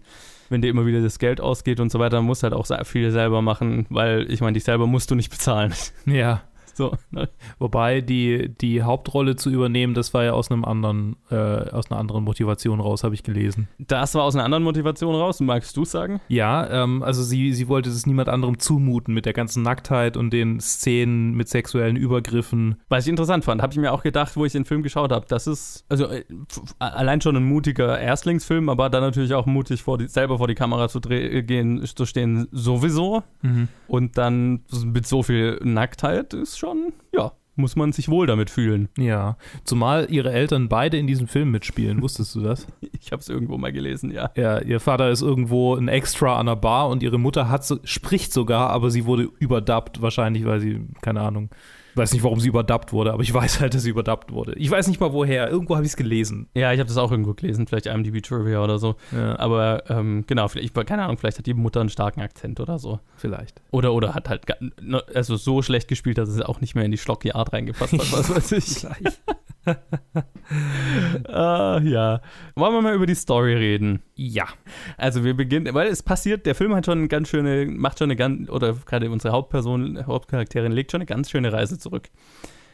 wenn 0.49 0.63
dir 0.63 0.71
immer 0.71 0.87
wieder 0.87 1.03
das 1.03 1.19
Geld 1.19 1.41
ausgeht 1.41 1.81
und 1.81 1.91
so 1.93 1.99
weiter, 1.99 2.23
musst 2.23 2.43
halt 2.43 2.55
auch 2.55 2.67
viel 2.85 3.11
selber 3.11 3.43
machen, 3.43 3.87
weil 3.91 4.31
ich 4.31 4.41
meine, 4.41 4.55
dich 4.55 4.65
selber 4.65 4.87
musst 4.87 5.11
du 5.11 5.15
nicht 5.15 5.31
bezahlen. 5.31 5.73
Ja. 6.07 6.43
So, 6.83 6.97
ne? 7.11 7.29
Wobei 7.59 8.01
die, 8.01 8.49
die 8.49 8.83
Hauptrolle 8.83 9.37
zu 9.37 9.51
übernehmen, 9.51 9.93
das 9.93 10.15
war 10.15 10.25
ja 10.25 10.33
aus 10.33 10.51
einem 10.51 10.65
anderen, 10.65 11.17
äh, 11.31 11.35
aus 11.37 11.91
einer 11.91 12.01
anderen 12.01 12.25
Motivation 12.25 12.81
raus, 12.81 13.05
habe 13.05 13.15
ich 13.15 13.23
gelesen. 13.23 13.69
Das 13.79 14.15
war 14.15 14.23
aus 14.23 14.35
einer 14.35 14.45
anderen 14.45 14.65
Motivation 14.65 15.15
raus. 15.15 15.41
Magst 15.41 15.77
du 15.77 15.85
sagen? 15.85 16.21
Ja, 16.29 16.83
ähm, 16.83 17.03
also 17.03 17.23
sie, 17.23 17.53
sie 17.53 17.69
wollte 17.69 17.91
es 17.91 18.07
niemand 18.07 18.31
anderem 18.31 18.59
zumuten 18.59 19.13
mit 19.13 19.27
der 19.27 19.35
ganzen 19.35 19.63
Nacktheit 19.63 20.17
und 20.17 20.31
den 20.33 20.61
Szenen 20.61 21.35
mit 21.35 21.49
sexuellen 21.49 21.97
Übergriffen. 21.97 22.77
Was 22.89 23.05
ich 23.05 23.11
interessant 23.11 23.45
fand, 23.45 23.61
habe 23.61 23.73
ich 23.73 23.79
mir 23.79 23.93
auch 23.93 24.03
gedacht, 24.03 24.35
wo 24.37 24.47
ich 24.47 24.53
den 24.53 24.65
Film 24.65 24.83
geschaut 24.83 25.13
habe. 25.13 25.27
Das 25.29 25.47
ist 25.47 25.85
also 25.91 26.07
äh, 26.07 26.25
allein 26.79 27.21
schon 27.21 27.37
ein 27.37 27.45
mutiger 27.45 27.99
Erstlingsfilm, 28.01 28.71
aber 28.71 28.89
dann 28.89 29.03
natürlich 29.03 29.35
auch 29.35 29.45
mutig, 29.47 29.83
vor 29.83 29.99
die, 29.99 30.09
selber 30.09 30.39
vor 30.39 30.49
die 30.49 30.55
Kamera 30.55 30.89
zu 30.89 31.01
dreh- 31.01 31.43
gehen, 31.43 31.85
zu 31.85 32.07
stehen, 32.07 32.49
sowieso. 32.51 33.23
Und 33.89 34.17
dann 34.17 34.63
mit 34.85 35.07
so 35.07 35.23
viel 35.23 35.61
Nacktheit 35.63 36.33
ist 36.33 36.59
schon, 36.63 36.93
ja, 37.13 37.33
muss 37.57 37.75
man 37.75 37.93
sich 37.93 38.09
wohl 38.09 38.29
damit 38.29 38.49
fühlen. 38.49 38.89
Ja, 38.97 39.37
zumal 39.65 40.07
ihre 40.11 40.33
Eltern 40.33 40.69
beide 40.69 40.97
in 40.97 41.09
diesem 41.09 41.27
Film 41.27 41.51
mitspielen, 41.51 42.01
wusstest 42.03 42.35
du 42.37 42.41
das? 42.41 42.67
Ich 43.05 43.11
habe 43.11 43.21
es 43.21 43.29
irgendwo 43.29 43.59
mal 43.59 43.73
gelesen, 43.73 44.13
ja. 44.13 44.31
Ja, 44.37 44.61
ihr 44.63 44.79
Vater 44.79 45.11
ist 45.11 45.23
irgendwo 45.23 45.75
ein 45.75 45.89
Extra 45.89 46.39
an 46.39 46.47
der 46.47 46.55
Bar 46.55 46.89
und 46.89 47.03
ihre 47.03 47.19
Mutter 47.19 47.49
hat 47.49 47.67
spricht 47.83 48.33
sogar, 48.33 48.71
aber 48.71 48.93
sie 48.93 49.07
wurde 49.07 49.29
überdubbt, 49.41 50.01
wahrscheinlich, 50.01 50.45
weil 50.45 50.61
sie, 50.61 50.87
keine 51.01 51.21
Ahnung, 51.21 51.51
weiß 51.95 52.13
nicht, 52.13 52.23
warum 52.23 52.41
sie 52.41 52.49
überdubbt 52.49 52.93
wurde, 52.93 53.13
aber 53.13 53.23
ich 53.23 53.33
weiß 53.35 53.61
halt, 53.61 53.75
dass 53.75 53.83
sie 53.83 53.91
überdubbt 53.91 54.33
wurde. 54.33 54.55
Ich 54.57 54.71
weiß 54.71 54.89
nicht 54.89 55.01
mal 55.01 55.13
woher, 55.13 55.49
irgendwo 55.51 55.75
habe 55.77 55.85
ich 55.85 55.93
es 55.93 55.97
gelesen. 55.97 56.49
Ja, 56.55 56.73
ich 56.73 56.79
habe 56.81 56.89
das 56.89 56.97
auch 56.97 57.11
irgendwo 57.11 57.35
gelesen, 57.35 57.67
vielleicht 57.67 57.87
IMDb 57.87 58.23
Trivia 58.23 58.63
oder 58.63 58.79
so. 58.79 58.97
Ja, 59.13 59.39
Aber 59.39 59.85
ähm, 59.91 60.25
genau, 60.27 60.49
vielleicht, 60.49 60.75
keine 60.87 61.03
Ahnung, 61.05 61.19
vielleicht 61.19 61.39
hat 61.39 61.47
die 61.47 61.55
Mutter 61.55 61.81
einen 61.81 61.89
starken 61.91 62.21
Akzent 62.21 62.61
oder 62.61 62.79
so. 62.79 63.01
vielleicht. 63.17 63.63
Oder, 63.71 63.93
oder 63.93 64.15
hat 64.15 64.29
halt 64.29 64.47
ne- 64.81 65.03
also 65.15 65.37
so 65.37 65.63
schlecht 65.63 65.89
gespielt, 65.89 66.19
dass 66.19 66.29
es 66.29 66.41
auch 66.41 66.61
nicht 66.61 66.75
mehr 66.75 66.85
in 66.85 66.91
die 66.91 66.99
Schlocky 66.99 67.33
Art 67.33 67.53
reingepasst 67.53 67.93
hat, 67.93 68.13
was 68.13 68.31
weiß 68.35 68.53
ich. 68.53 68.87
Ah, 71.29 71.81
ja. 71.83 72.21
Wollen 72.57 72.75
wir 72.75 72.83
mal 72.83 72.95
über 72.95 73.07
die 73.07 73.15
Story 73.15 73.55
reden? 73.55 74.03
Ja. 74.15 74.47
Also 74.97 75.25
wir 75.25 75.35
beginnen, 75.35 75.73
weil 75.75 75.89
es 75.89 76.03
passiert, 76.03 76.47
der 76.47 76.55
Film 76.55 76.75
hat 76.75 76.87
schon 76.87 76.99
eine 76.99 77.09
ganz 77.09 77.29
schöne, 77.29 77.67
macht 77.67 77.99
schon 77.99 78.07
eine 78.07 78.17
ganz, 78.17 78.51
oder 78.51 78.75
gerade 78.75 79.11
unsere 79.11 79.33
Hauptperson, 79.33 80.07
Hauptcharakterin 80.07 80.73
legt 80.73 80.91
schon 80.91 81.01
eine 81.01 81.07
ganz 81.07 81.31
schöne 81.31 81.53
Reise 81.53 81.79
zurück. 81.79 82.11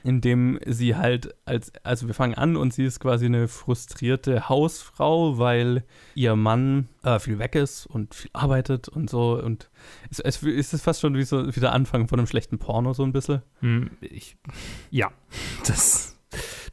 Indem 0.04 0.60
sie 0.64 0.94
halt 0.94 1.34
als, 1.44 1.72
also 1.82 2.06
wir 2.06 2.14
fangen 2.14 2.34
an 2.34 2.56
und 2.56 2.72
sie 2.72 2.84
ist 2.84 3.00
quasi 3.00 3.26
eine 3.26 3.48
frustrierte 3.48 4.48
Hausfrau, 4.48 5.38
weil 5.38 5.82
ihr 6.14 6.36
Mann 6.36 6.88
äh, 7.02 7.18
viel 7.18 7.40
weg 7.40 7.56
ist 7.56 7.86
und 7.86 8.14
viel 8.14 8.30
arbeitet 8.32 8.88
und 8.88 9.10
so. 9.10 9.40
Und 9.42 9.70
es, 10.08 10.20
es 10.20 10.42
ist 10.44 10.72
es 10.72 10.82
fast 10.82 11.00
schon 11.00 11.16
wie 11.16 11.24
so 11.24 11.54
wie 11.54 11.60
der 11.60 11.72
Anfang 11.72 12.06
von 12.06 12.20
einem 12.20 12.28
schlechten 12.28 12.58
Porno, 12.58 12.92
so 12.92 13.02
ein 13.02 13.12
bisschen. 13.12 13.42
Hm, 13.60 13.90
Ich, 14.00 14.36
ja, 14.90 15.10
das 15.66 16.07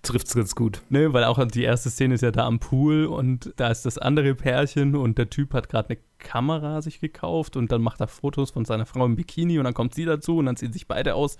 trifft 0.06 0.28
es 0.28 0.36
ganz 0.36 0.56
gut. 0.56 0.82
Ne, 0.90 1.14
weil 1.14 1.24
auch 1.24 1.44
die 1.48 1.64
erste 1.64 1.90
Szene 1.90 2.16
ist 2.16 2.22
ja 2.22 2.32
da 2.32 2.46
am 2.46 2.60
Pool 2.60 3.06
und 3.06 3.54
da 3.58 3.70
ist 3.70 3.86
das 3.86 3.98
andere 3.98 4.36
Pärchen 4.36 4.96
und 4.96 5.18
der 5.18 5.30
Typ 5.30 5.54
hat 5.54 5.70
gerade 5.70 5.90
eine 5.90 6.00
Kamera 6.20 6.82
sich 6.82 7.00
gekauft 7.00 7.58
und 7.58 7.72
dann 7.72 7.82
macht 7.82 8.02
er 8.02 8.08
Fotos 8.08 8.52
von 8.52 8.66
seiner 8.66 8.86
Frau 8.86 9.06
im 9.06 9.16
Bikini 9.16 9.58
und 9.58 9.66
dann 9.66 9.74
kommt 9.74 9.94
sie 9.94 10.06
dazu 10.06 10.38
und 10.38 10.46
dann 10.46 10.58
ziehen 10.58 10.74
sich 10.74 10.88
beide 10.88 11.16
aus. 11.16 11.38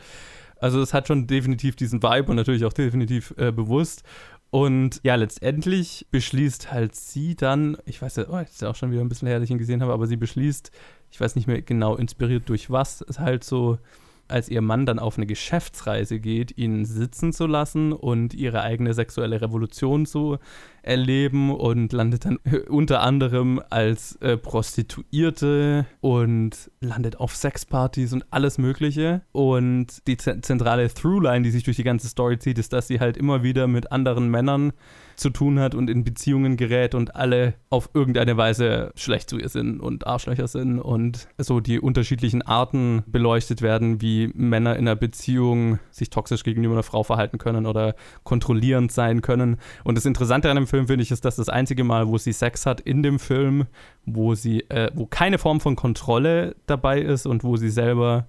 Also 0.58 0.82
es 0.82 0.94
hat 0.94 1.08
schon 1.08 1.28
definitiv 1.28 1.76
diesen 1.76 2.02
Vibe 2.02 2.30
und 2.30 2.36
natürlich 2.36 2.66
auch 2.66 2.74
definitiv 2.74 3.34
äh, 3.38 3.52
bewusst. 3.52 4.04
Und 4.52 5.02
ja, 5.04 5.16
letztendlich 5.16 6.08
beschließt 6.12 6.72
halt 6.72 6.96
sie 6.96 7.36
dann, 7.36 7.78
ich 7.86 8.02
weiß 8.02 8.16
ja, 8.16 8.26
oh, 8.30 8.40
jetzt 8.40 8.54
ist 8.54 8.62
ja 8.62 8.70
auch 8.70 8.76
schon 8.76 8.92
wieder 8.92 9.02
ein 9.02 9.10
bisschen 9.10 9.28
her, 9.28 9.40
dass 9.40 9.50
gesehen 9.50 9.82
habe, 9.82 9.92
aber 9.92 10.08
sie 10.08 10.16
beschließt, 10.16 10.72
ich 11.12 11.20
weiß 11.20 11.36
nicht 11.36 11.48
mehr 11.48 11.62
genau 11.62 11.96
inspiriert 11.96 12.48
durch 12.48 12.70
was, 12.70 13.02
ist 13.02 13.20
halt 13.20 13.44
so, 13.44 13.80
als 14.28 14.50
ihr 14.50 14.62
Mann 14.62 14.86
dann 14.86 15.00
auf 15.00 15.18
eine 15.18 15.26
Geschäftsreise 15.26 16.20
geht, 16.20 16.58
ihn 16.58 16.86
sitzen 16.86 17.34
zu 17.34 17.46
lassen 17.48 17.94
und 17.94 18.34
ihre 18.34 18.62
eigene 18.62 18.94
sexuelle 18.94 19.42
Revolution 19.42 20.06
zu 20.06 20.38
erleben 20.86 21.52
und 21.54 21.92
landet 21.94 22.26
dann 22.26 22.38
unter 22.70 23.02
anderem 23.02 23.62
als 23.70 24.16
äh, 24.18 24.38
Prostituierte 24.38 25.86
und 26.02 26.72
landet 26.80 27.20
auf 27.20 27.36
Sexpartys 27.36 28.14
und 28.14 28.26
alles 28.32 28.58
Mögliche. 28.58 29.22
Und 29.32 30.06
die 30.08 30.18
ze- 30.18 30.42
zentrale 30.42 30.88
Throughline, 30.94 31.44
die 31.44 31.52
sich 31.52 31.64
durch 31.64 31.78
die 31.78 31.84
ganze 31.84 32.08
Story 32.08 32.38
zieht, 32.40 32.60
ist, 32.60 32.74
dass 32.74 32.88
sie 32.88 33.00
halt 33.00 33.18
immer 33.18 33.44
wieder 33.44 33.68
mit 33.68 33.92
anderen 33.92 34.30
Männern 34.30 34.74
zu 35.16 35.30
tun 35.30 35.60
hat 35.60 35.76
und 35.76 35.90
in 35.90 36.04
Beziehungen 36.04 36.58
gerät 36.58 36.94
und 36.94 37.16
alle 37.16 37.54
auf 37.70 37.90
irgendeine 37.94 38.36
Weise 38.36 38.92
schlecht 38.98 39.30
zu 39.30 39.38
ihr 39.40 39.48
sind 39.48 39.80
und 39.80 40.06
Arschlöcher 40.06 40.50
sind 40.50 40.80
und 40.80 41.30
so 41.38 41.62
die 41.62 41.80
unterschiedlichen 41.80 42.42
Arten 42.42 43.02
beleuchtet 43.08 43.62
werden, 43.62 44.02
wie 44.02 44.30
Männer 44.34 44.74
in 44.76 44.86
einer 44.90 44.98
Beziehung 44.98 45.80
sich 45.90 46.10
toxisch 46.10 46.44
gegenüber 46.44 46.74
einer 46.74 46.84
Frau 46.84 47.04
verhalten 47.04 47.38
können 47.38 47.66
oder 47.66 47.96
kontrollierend 48.24 48.92
sein 48.92 49.22
können. 49.22 49.56
Und 49.86 49.96
das 49.98 50.06
Interessante 50.06 50.50
an 50.50 50.58
dem 50.58 50.68
Film 50.68 50.75
finde 50.88 51.04
ich 51.04 51.12
ist, 51.12 51.26
dass 51.26 51.38
das 51.38 51.50
einzige 51.50 51.84
Mal, 51.84 52.08
wo 52.08 52.18
sie 52.18 52.34
Sex 52.34 52.66
hat 52.66 52.82
in 52.82 53.04
dem 53.04 53.20
Film, 53.20 53.66
wo 54.06 54.36
sie, 54.36 54.62
äh, 54.70 54.92
wo 54.94 55.06
keine 55.06 55.38
Form 55.38 55.60
von 55.60 55.76
Kontrolle 55.76 56.56
dabei 56.66 57.02
ist 57.02 57.26
und 57.26 57.44
wo 57.44 57.58
sie 57.58 57.70
selber 57.70 58.28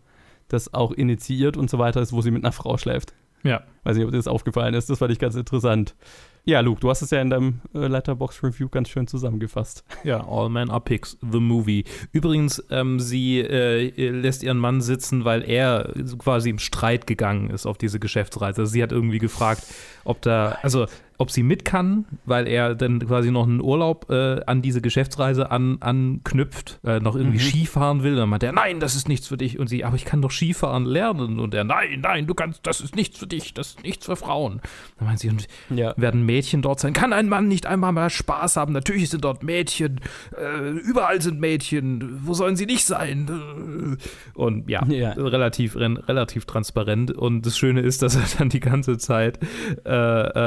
das 0.48 0.72
auch 0.72 0.92
initiiert 0.92 1.56
und 1.56 1.68
so 1.68 1.78
weiter 1.78 2.00
ist, 2.00 2.12
wo 2.12 2.20
sie 2.20 2.30
mit 2.30 2.44
einer 2.44 2.52
Frau 2.52 2.76
schläft. 2.76 3.14
Ja. 3.42 3.62
Weiß 3.84 3.96
nicht, 3.96 4.04
ob 4.04 4.10
dir 4.10 4.16
das 4.16 4.28
aufgefallen 4.28 4.74
ist. 4.74 4.90
Das 4.90 4.98
fand 4.98 5.12
ich 5.12 5.18
ganz 5.18 5.34
interessant. 5.34 5.94
Ja, 6.44 6.60
Luke, 6.60 6.80
du 6.80 6.90
hast 6.90 7.02
es 7.02 7.10
ja 7.10 7.20
in 7.20 7.30
deinem 7.30 7.60
äh, 7.74 7.88
Letterbox 7.88 8.42
Review 8.42 8.68
ganz 8.68 8.88
schön 8.88 9.08
zusammengefasst. 9.08 9.84
Ja, 10.04 10.24
All 10.28 10.48
Men 10.48 10.70
Are 10.70 10.80
Pigs, 10.80 11.18
The 11.20 11.40
Movie. 11.40 11.84
Übrigens, 12.12 12.62
ähm, 12.70 13.00
sie 13.00 13.40
äh, 13.40 14.10
lässt 14.10 14.44
ihren 14.44 14.58
Mann 14.58 14.80
sitzen, 14.80 15.24
weil 15.24 15.42
er 15.42 15.92
quasi 16.18 16.50
im 16.50 16.60
Streit 16.60 17.08
gegangen 17.08 17.50
ist 17.50 17.66
auf 17.66 17.78
diese 17.78 17.98
Geschäftsreise. 17.98 18.62
Also 18.62 18.72
sie 18.72 18.82
hat 18.82 18.92
irgendwie 18.92 19.18
gefragt, 19.18 19.64
ob 20.04 20.22
da, 20.22 20.58
also 20.62 20.86
ob 21.18 21.30
sie 21.30 21.42
mit 21.42 21.64
kann, 21.64 22.04
weil 22.24 22.46
er 22.46 22.74
dann 22.74 22.98
quasi 23.00 23.30
noch 23.30 23.44
einen 23.46 23.60
Urlaub 23.60 24.10
äh, 24.10 24.40
an 24.46 24.62
diese 24.62 24.80
Geschäftsreise 24.80 25.50
an, 25.50 25.78
anknüpft, 25.80 26.80
äh, 26.84 27.00
noch 27.00 27.16
irgendwie 27.16 27.38
Skifahren 27.38 28.02
will. 28.02 28.16
Dann 28.16 28.28
meint 28.28 28.42
er, 28.42 28.52
nein, 28.52 28.80
das 28.80 28.94
ist 28.94 29.08
nichts 29.08 29.26
für 29.28 29.36
dich. 29.36 29.58
Und 29.58 29.68
sie, 29.68 29.84
aber 29.84 29.96
ich 29.96 30.04
kann 30.04 30.20
doch 30.22 30.30
Skifahren 30.30 30.84
lernen. 30.84 31.38
Und 31.40 31.54
er, 31.54 31.64
nein, 31.64 32.00
nein, 32.00 32.26
du 32.26 32.34
kannst, 32.34 32.66
das 32.66 32.80
ist 32.80 32.96
nichts 32.96 33.18
für 33.18 33.26
dich, 33.26 33.54
das 33.54 33.68
ist 33.68 33.82
nichts 33.82 34.06
für 34.06 34.16
Frauen. 34.16 34.60
Dann 34.98 35.08
meint 35.08 35.20
sie, 35.20 35.28
und 35.30 35.46
Ja. 35.70 35.94
werden 35.96 36.24
Mädchen 36.26 36.62
dort 36.62 36.80
sein? 36.80 36.92
Kann 36.92 37.12
ein 37.12 37.28
Mann 37.28 37.48
nicht 37.48 37.66
einmal 37.66 37.92
mal 37.92 38.10
Spaß 38.10 38.56
haben? 38.56 38.72
Natürlich 38.72 39.10
sind 39.10 39.24
dort 39.24 39.42
Mädchen, 39.42 40.00
äh, 40.36 40.70
überall 40.70 41.20
sind 41.22 41.40
Mädchen, 41.40 42.20
wo 42.24 42.34
sollen 42.34 42.56
sie 42.56 42.66
nicht 42.66 42.84
sein? 42.84 43.96
Äh, 43.96 43.96
Und 44.38 44.68
ja, 44.68 44.84
Ja. 44.86 45.12
Relativ, 45.12 45.76
relativ 45.76 46.44
transparent. 46.46 47.10
Und 47.12 47.46
das 47.46 47.56
Schöne 47.56 47.80
ist, 47.80 48.02
dass 48.02 48.16
er 48.16 48.24
dann 48.38 48.48
die 48.48 48.60
ganze 48.60 48.98
Zeit 48.98 49.38
äh, 49.84 49.90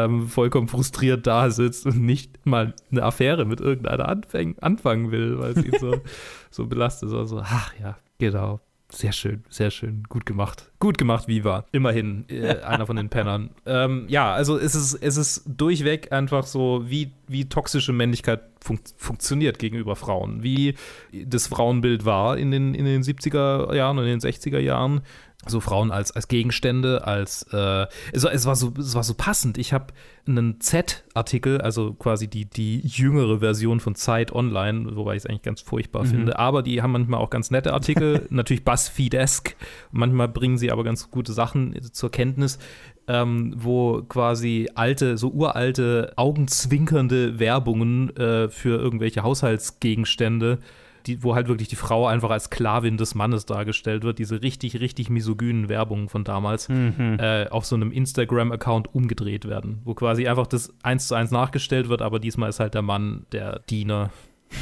ähm, 0.06 0.28
vollkommen 0.60 0.68
frustriert 0.68 1.26
da 1.28 1.50
sitzt 1.50 1.86
und 1.86 2.02
nicht 2.02 2.46
mal 2.46 2.74
eine 2.92 3.04
Affäre 3.04 3.46
mit 3.46 3.62
irgendeiner 3.62 4.08
anfäng, 4.08 4.58
anfangen 4.60 5.12
will, 5.12 5.40
weil 5.40 5.58
ihn 5.58 5.80
so, 5.80 6.02
so 6.52 6.68
belastet. 6.68 7.12
Also, 7.14 7.42
ach 7.44 7.74
ja, 7.82 7.98
genau. 8.18 8.60
Sehr 8.92 9.12
schön, 9.12 9.44
sehr 9.50 9.70
schön. 9.70 10.04
Gut 10.10 10.26
gemacht. 10.26 10.72
Gut 10.80 10.98
gemacht, 10.98 11.28
Viva. 11.28 11.66
Immerhin 11.72 12.26
äh, 12.28 12.58
einer 12.64 12.88
von 12.88 12.96
den 12.96 13.10
Pennern. 13.10 13.52
Ähm, 13.68 14.06
ja, 14.10 14.34
also 14.34 14.58
es 14.58 14.74
ist, 14.74 14.96
es 14.96 15.16
ist 15.16 15.44
durchweg 15.46 16.12
einfach 16.12 16.48
so, 16.48 16.84
wie, 16.88 17.12
wie 17.28 17.48
toxische 17.48 17.94
Männlichkeit 17.94 18.42
fun 18.60 18.80
funktioniert 18.98 19.60
gegenüber 19.60 19.96
Frauen. 19.96 20.42
Wie 20.42 20.74
das 21.14 21.46
Frauenbild 21.46 22.04
war 22.06 22.40
in 22.40 22.50
den, 22.50 22.74
in 22.74 22.86
den 22.86 23.04
70er 23.04 23.76
Jahren 23.76 24.00
und 24.00 24.06
in 24.06 24.20
den 24.20 24.22
60er 24.22 24.60
Jahren. 24.60 25.02
So 25.48 25.62
Frauen 25.62 25.90
als, 25.90 26.12
als 26.12 26.28
Gegenstände, 26.28 27.08
als 27.08 27.44
äh, 27.54 27.88
es, 28.12 28.24
war- 28.24 28.34
es, 28.34 28.46
war 28.46 28.56
so, 28.58 28.74
es 28.78 28.94
war 28.94 29.04
so 29.04 29.14
passend. 29.14 29.58
Ich 29.58 29.72
habe 29.72 29.94
einen 30.28 30.60
Z-Artikel, 30.60 31.62
also 31.62 31.94
quasi 31.94 32.28
die, 32.28 32.44
die 32.46 32.82
jüngere 32.86 33.40
Version 33.40 33.80
von 33.80 33.96
Zeit 33.96 34.34
Online, 34.34 34.96
wobei 34.98 35.14
ich 35.16 35.24
es 35.24 35.26
eigentlich 35.26 35.42
ganz 35.44 35.62
furchtbar 35.62 36.04
finde, 36.06 36.38
aber 36.38 36.62
die 36.62 36.82
haben 36.82 36.92
manchmal 36.92 37.22
auch 37.22 37.30
ganz 37.30 37.52
nette 37.52 37.72
Artikel, 37.74 38.26
natürlich 38.30 38.66
Buzzfeed-esque. 38.66 39.56
Manchmal 39.92 40.28
bringen 40.28 40.58
sie 40.58 40.72
aber 40.72 40.84
ganz 40.84 41.10
gute 41.10 41.32
Sachen 41.32 41.74
zur 41.94 42.12
Kenntnis, 42.12 42.60
ähm, 43.08 43.54
wo 43.56 44.04
quasi 44.04 44.70
alte, 44.76 45.18
so 45.18 45.30
uralte, 45.30 46.12
augenzwinkernde 46.18 47.40
Werbungen 47.40 48.16
äh, 48.18 48.50
für 48.50 48.78
irgendwelche 48.78 49.24
Haushaltsgegenstände 49.24 50.60
die, 51.06 51.24
wo 51.24 51.36
halt 51.36 51.48
wirklich 51.48 51.68
die 51.68 51.76
Frau 51.76 52.08
einfach 52.08 52.30
als 52.30 52.46
Sklavin 52.46 52.98
des 52.98 53.16
Mannes 53.16 53.46
dargestellt 53.46 54.04
wird, 54.04 54.20
diese 54.20 54.42
richtig, 54.42 54.80
richtig 54.80 55.10
misogynen 55.10 55.70
Werbungen 55.70 56.10
von 56.10 56.24
damals, 56.24 56.70
äh, 56.70 57.48
auf 57.50 57.66
so 57.66 57.76
einem 57.76 57.92
Instagram-Account 57.92 58.94
umgedreht 58.94 59.48
werden, 59.48 59.82
wo 59.86 59.94
quasi 59.94 60.28
einfach 60.28 60.48
das 60.48 60.74
eins 60.84 61.08
zu 61.08 61.16
eins 61.16 61.32
nachgestellt 61.32 61.90
wird, 61.90 62.02
aber 62.02 62.20
diesmal 62.20 62.50
ist 62.50 62.60
halt 62.60 62.74
der 62.74 62.82
Mann 62.82 63.26
der 63.32 63.60
Diener. 63.70 64.12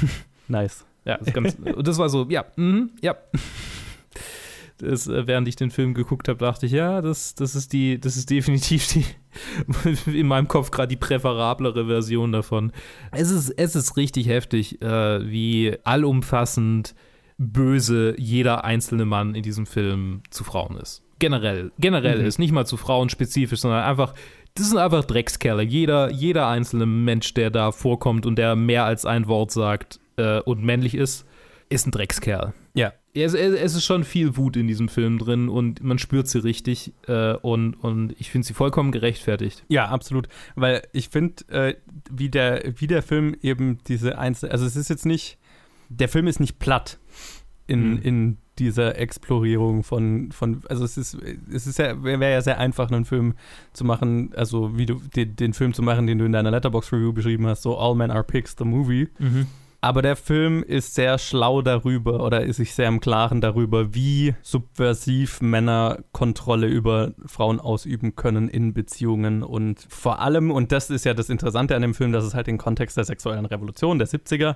Nice. 0.50 0.86
Ja, 1.04 1.18
das, 1.18 1.34
ganz, 1.34 1.58
das 1.84 1.98
war 1.98 2.10
so, 2.10 2.26
ja, 2.30 2.46
mhm, 2.56 2.92
ja. 3.02 3.16
Das, 4.80 5.08
äh, 5.08 5.26
während 5.28 5.48
ich 5.48 5.56
den 5.56 5.72
Film 5.72 5.94
geguckt 5.94 6.28
habe, 6.28 6.40
dachte 6.40 6.66
ich, 6.68 6.72
ja, 6.72 7.02
das, 7.02 7.34
das 7.36 7.56
ist 7.56 7.74
die, 7.74 8.00
das 8.00 8.16
ist 8.16 8.30
definitiv 8.30 8.88
die, 8.88 9.06
in 10.20 10.28
meinem 10.28 10.48
Kopf 10.48 10.72
gerade 10.72 10.90
die 10.90 10.96
präferablere 10.98 11.86
Version 11.88 12.32
davon. 12.32 12.72
Es 13.12 13.32
ist, 13.32 13.50
es 13.50 13.76
ist 13.76 13.98
richtig 13.98 14.28
heftig, 14.28 14.82
äh, 14.82 15.30
wie 15.30 15.76
allumfassend 15.84 16.96
böse 17.38 18.16
jeder 18.18 18.64
einzelne 18.64 19.06
Mann 19.06 19.36
in 19.36 19.44
diesem 19.44 19.66
Film 19.66 20.22
zu 20.30 20.44
Frauen 20.44 20.78
ist. 20.78 21.04
generell, 21.20 21.72
generell 21.80 22.20
Mhm. 22.22 22.26
ist, 22.28 22.38
nicht 22.40 22.52
mal 22.52 22.66
zu 22.66 22.78
Frauen 22.78 23.10
spezifisch, 23.10 23.62
sondern 23.62 23.84
einfach, 23.84 24.14
das 24.54 24.70
sind 24.70 24.78
einfach 24.78 25.04
Dreckskerle. 25.06 25.64
Jeder, 25.64 26.12
jeder 26.12 26.48
einzelne 26.48 26.86
Mensch, 26.86 27.34
der 27.34 27.50
da 27.50 27.72
vorkommt 27.72 28.26
und 28.28 28.36
der 28.38 28.56
mehr 28.56 28.86
als 28.86 29.06
ein 29.06 29.28
Wort 29.28 29.52
sagt 29.52 30.00
äh, 30.18 30.40
und 30.42 30.64
männlich 30.64 30.94
ist, 30.96 31.26
ist 31.70 31.88
ein 31.88 31.92
Dreckskerl. 31.92 32.54
Ja. 33.18 33.26
Es, 33.26 33.34
es, 33.34 33.76
ist 33.76 33.86
schon 33.86 34.04
viel 34.04 34.38
Wut 34.38 34.56
in 34.58 34.68
diesem 34.68 34.90
Film 34.90 35.18
drin 35.18 35.50
und 35.50 35.84
man 35.84 36.00
spürt 36.00 36.28
sie 36.28 36.44
richtig 36.44 36.94
äh, 37.08 37.34
und, 37.34 37.74
und 37.76 38.14
ich 38.20 38.32
finde 38.32 38.48
sie 38.48 38.54
vollkommen 38.54 38.92
gerechtfertigt. 38.92 39.64
Ja, 39.68 39.88
absolut. 39.88 40.28
Weil 40.56 40.84
ich 40.94 41.10
finde, 41.10 41.48
äh, 41.50 41.76
wie, 42.12 42.30
der, 42.30 42.74
wie 42.78 42.88
der 42.88 43.02
Film 43.02 43.36
eben 43.42 43.80
diese 43.88 44.18
einzelne, 44.18 44.52
also 44.52 44.66
es 44.66 44.76
ist 44.76 44.90
jetzt 44.90 45.06
nicht, 45.06 45.38
der 45.90 46.10
Film 46.10 46.28
ist 46.28 46.40
nicht 46.40 46.60
platt 46.60 47.00
in, 47.68 47.92
Mhm. 47.92 48.02
in 48.02 48.38
dieser 48.60 48.98
Explorierung 48.98 49.84
von, 49.84 50.32
von 50.32 50.62
also 50.68 50.84
es 50.84 50.98
ist, 50.98 51.18
es 51.52 51.68
ist 51.68 51.78
ja, 51.78 52.02
wäre 52.04 52.32
ja 52.32 52.42
sehr 52.42 52.60
einfach, 52.60 52.90
einen 52.90 53.06
Film 53.06 53.36
zu 53.74 53.86
machen, 53.86 54.32
also 54.36 54.78
wie 54.78 54.86
du 54.86 54.96
den, 55.16 55.36
den 55.36 55.54
Film 55.54 55.74
zu 55.74 55.84
machen, 55.84 56.08
den 56.08 56.18
du 56.18 56.26
in 56.26 56.32
deiner 56.32 56.50
Letterbox 56.50 56.92
Review 56.92 57.14
beschrieben 57.14 57.46
hast, 57.46 57.62
so 57.62 57.78
All 57.78 57.96
Men 57.96 58.10
Are 58.10 58.24
Pigs, 58.24 58.56
the 58.58 58.66
Movie. 58.66 59.10
Aber 59.80 60.02
der 60.02 60.16
Film 60.16 60.64
ist 60.64 60.96
sehr 60.96 61.20
schlau 61.20 61.62
darüber 61.62 62.24
oder 62.24 62.42
ist 62.42 62.58
sich 62.58 62.74
sehr 62.74 62.88
im 62.88 63.00
Klaren 63.00 63.42
darüber, 63.42 63.94
wie 63.94 64.34
subversiv 64.42 65.40
Männer 65.40 66.00
Kontrolle 66.14 66.68
über 66.68 67.14
Frauen 67.26 67.60
ausüben 67.60 68.16
können 68.16 68.50
in 68.50 68.74
Beziehungen. 68.74 69.44
Und 69.44 69.86
vor 69.88 70.20
allem, 70.20 70.50
und 70.50 70.72
das 70.72 70.90
ist 70.90 71.06
ja 71.06 71.14
das 71.14 71.30
Interessante 71.30 71.76
an 71.76 71.84
dem 71.84 71.94
Film, 71.94 72.12
dass 72.12 72.24
es 72.24 72.34
halt 72.34 72.48
den 72.48 72.58
Kontext 72.58 72.98
der 72.98 73.06
sexuellen 73.06 73.46
Revolution 73.46 74.00
der 74.00 74.08
70er 74.08 74.56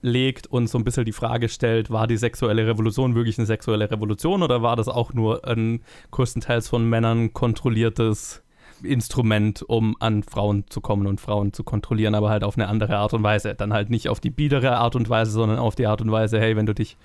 legt 0.00 0.46
und 0.46 0.68
so 0.68 0.78
ein 0.78 0.84
bisschen 0.84 1.04
die 1.04 1.12
Frage 1.12 1.48
stellt, 1.48 1.90
war 1.90 2.06
die 2.06 2.16
sexuelle 2.16 2.66
Revolution 2.66 3.14
wirklich 3.14 3.38
eine 3.38 3.46
sexuelle 3.46 3.90
Revolution 3.90 4.42
oder 4.42 4.62
war 4.62 4.76
das 4.76 4.88
auch 4.88 5.12
nur 5.12 5.46
ein 5.46 5.82
größtenteils 6.10 6.68
von 6.68 6.88
Männern 6.88 7.32
kontrolliertes 7.32 8.42
Instrument, 8.82 9.62
um 9.62 9.96
an 10.00 10.22
Frauen 10.22 10.64
zu 10.68 10.80
kommen 10.80 11.06
und 11.06 11.20
Frauen 11.20 11.52
zu 11.52 11.64
kontrollieren, 11.64 12.14
aber 12.14 12.30
halt 12.30 12.44
auf 12.44 12.56
eine 12.56 12.68
andere 12.68 12.96
Art 12.96 13.14
und 13.14 13.22
Weise. 13.22 13.54
Dann 13.54 13.72
halt 13.72 13.90
nicht 13.90 14.08
auf 14.08 14.20
die 14.20 14.30
biedere 14.30 14.76
Art 14.76 14.96
und 14.96 15.08
Weise, 15.08 15.30
sondern 15.32 15.58
auf 15.58 15.74
die 15.74 15.86
Art 15.86 16.00
und 16.00 16.10
Weise, 16.10 16.38
hey, 16.40 16.56
wenn 16.56 16.66
du 16.66 16.74
dich 16.74 16.96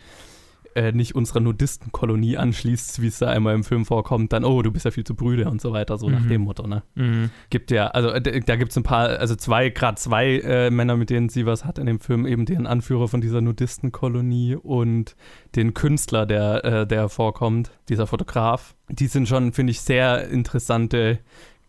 äh, 0.75 0.91
nicht 0.91 1.13
unserer 1.13 1.39
Nudistenkolonie 1.39 2.36
anschließt, 2.38 2.99
wie 2.99 3.05
es 3.05 3.19
da 3.19 3.27
einmal 3.27 3.53
im 3.53 3.63
Film 3.63 3.86
vorkommt, 3.86 4.33
dann, 4.33 4.43
oh, 4.43 4.63
du 4.63 4.71
bist 4.71 4.86
ja 4.86 4.91
viel 4.91 5.03
zu 5.03 5.13
brüde 5.13 5.47
und 5.47 5.62
so 5.62 5.71
weiter, 5.71 5.99
so 5.99 6.09
nach 6.09 6.21
Mhm. 6.21 6.29
dem 6.29 6.41
Motto, 6.41 6.65
ne? 6.65 6.81
Mhm. 6.95 7.29
Gibt 7.51 7.69
ja, 7.69 7.89
also 7.89 8.09
äh, 8.09 8.39
da 8.41 8.55
gibt 8.55 8.71
es 8.71 8.77
ein 8.77 8.81
paar, 8.81 9.07
also 9.19 9.36
zwei, 9.36 9.69
gerade 9.69 9.97
zwei 9.97 10.39
äh, 10.39 10.71
Männer, 10.71 10.97
mit 10.97 11.12
denen 11.12 11.29
sie 11.29 11.45
was 11.45 11.63
hat 11.63 11.77
in 11.77 11.86
dem 11.86 11.99
Film, 11.99 12.25
eben 12.25 12.45
den 12.45 12.65
Anführer 12.65 13.07
von 13.07 13.21
dieser 13.21 13.39
Nudistenkolonie 13.41 14.55
und 14.55 15.15
den 15.55 15.75
Künstler, 15.75 16.25
der, 16.25 16.65
äh, 16.65 16.88
der 16.88 17.07
vorkommt, 17.07 17.69
dieser 17.89 18.07
Fotograf. 18.07 18.73
Die 18.89 19.05
sind 19.07 19.27
schon, 19.27 19.53
finde 19.53 19.71
ich, 19.71 19.81
sehr 19.81 20.27
interessante 20.29 21.19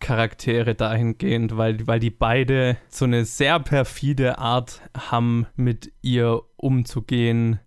Charaktere 0.04 0.74
dahingehend, 0.74 1.56
weil, 1.56 1.86
weil 1.86 1.98
die 1.98 2.10
beide 2.10 2.76
so 2.90 3.06
eine 3.06 3.24
sehr 3.24 3.58
perfide 3.58 4.38
Art 4.38 4.82
haben, 5.10 5.46
mit 5.56 5.92
ihr 6.02 6.42
umzugehen, 6.56 7.58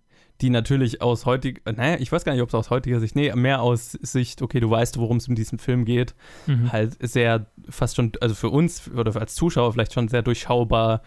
die 0.42 0.52
natürlich 0.52 1.02
aus 1.02 1.26
heutiger, 1.26 1.72
naja, 1.72 1.98
ich 2.00 2.12
weiß 2.12 2.24
gar 2.24 2.34
nicht, 2.34 2.44
ob 2.44 2.50
es 2.50 2.54
aus 2.54 2.70
heutiger 2.70 3.00
Sicht, 3.00 3.16
nee, 3.16 3.34
mehr 3.34 3.62
aus 3.64 3.94
Sicht, 3.94 4.44
okay, 4.44 4.60
du 4.60 4.70
weißt, 4.70 5.00
worum 5.00 5.18
es 5.18 5.28
in 5.28 5.34
diesem 5.34 5.58
Film 5.58 5.84
geht, 5.84 6.14
Mhm. 6.46 6.72
halt 6.72 6.96
sehr 7.00 7.48
fast 7.70 7.96
schon, 7.96 8.12
also 8.22 8.36
für 8.36 8.50
uns 8.52 8.88
oder 8.92 9.16
als 9.20 9.34
Zuschauer 9.34 9.74
vielleicht 9.74 9.94
schon 9.94 10.08
sehr 10.10 10.22
durchschaubar, 10.22 11.02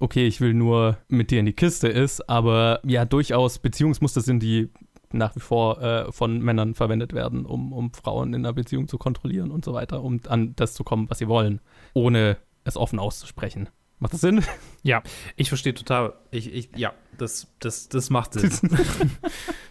okay, 0.00 0.26
ich 0.26 0.40
will 0.40 0.52
nur 0.52 0.98
mit 1.06 1.30
dir 1.30 1.38
in 1.38 1.46
die 1.46 1.52
Kiste 1.52 1.86
ist, 1.86 2.28
aber 2.28 2.80
ja, 2.84 3.04
durchaus 3.04 3.60
Beziehungsmuster 3.60 4.20
sind, 4.20 4.42
die 4.42 4.68
nach 5.14 5.34
wie 5.36 5.40
vor 5.40 5.80
äh, 5.82 6.12
von 6.12 6.40
Männern 6.40 6.74
verwendet 6.74 7.12
werden, 7.12 7.44
um, 7.46 7.72
um 7.72 7.92
Frauen 7.92 8.34
in 8.34 8.44
einer 8.44 8.52
Beziehung 8.52 8.88
zu 8.88 8.98
kontrollieren 8.98 9.50
und 9.50 9.64
so 9.64 9.72
weiter, 9.72 10.02
um 10.02 10.20
an 10.28 10.54
das 10.56 10.74
zu 10.74 10.84
kommen, 10.84 11.08
was 11.10 11.18
sie 11.18 11.28
wollen, 11.28 11.60
ohne 11.94 12.36
es 12.64 12.76
offen 12.76 12.98
auszusprechen. 12.98 13.68
Macht 13.98 14.14
das 14.14 14.20
Sinn? 14.20 14.42
Ja, 14.84 15.00
ich 15.36 15.48
verstehe 15.48 15.74
total. 15.74 16.14
Ich, 16.32 16.52
ich, 16.52 16.70
ja, 16.74 16.92
das, 17.16 17.46
das, 17.60 17.88
das 17.88 18.10
macht 18.10 18.32
Sinn. 18.34 18.50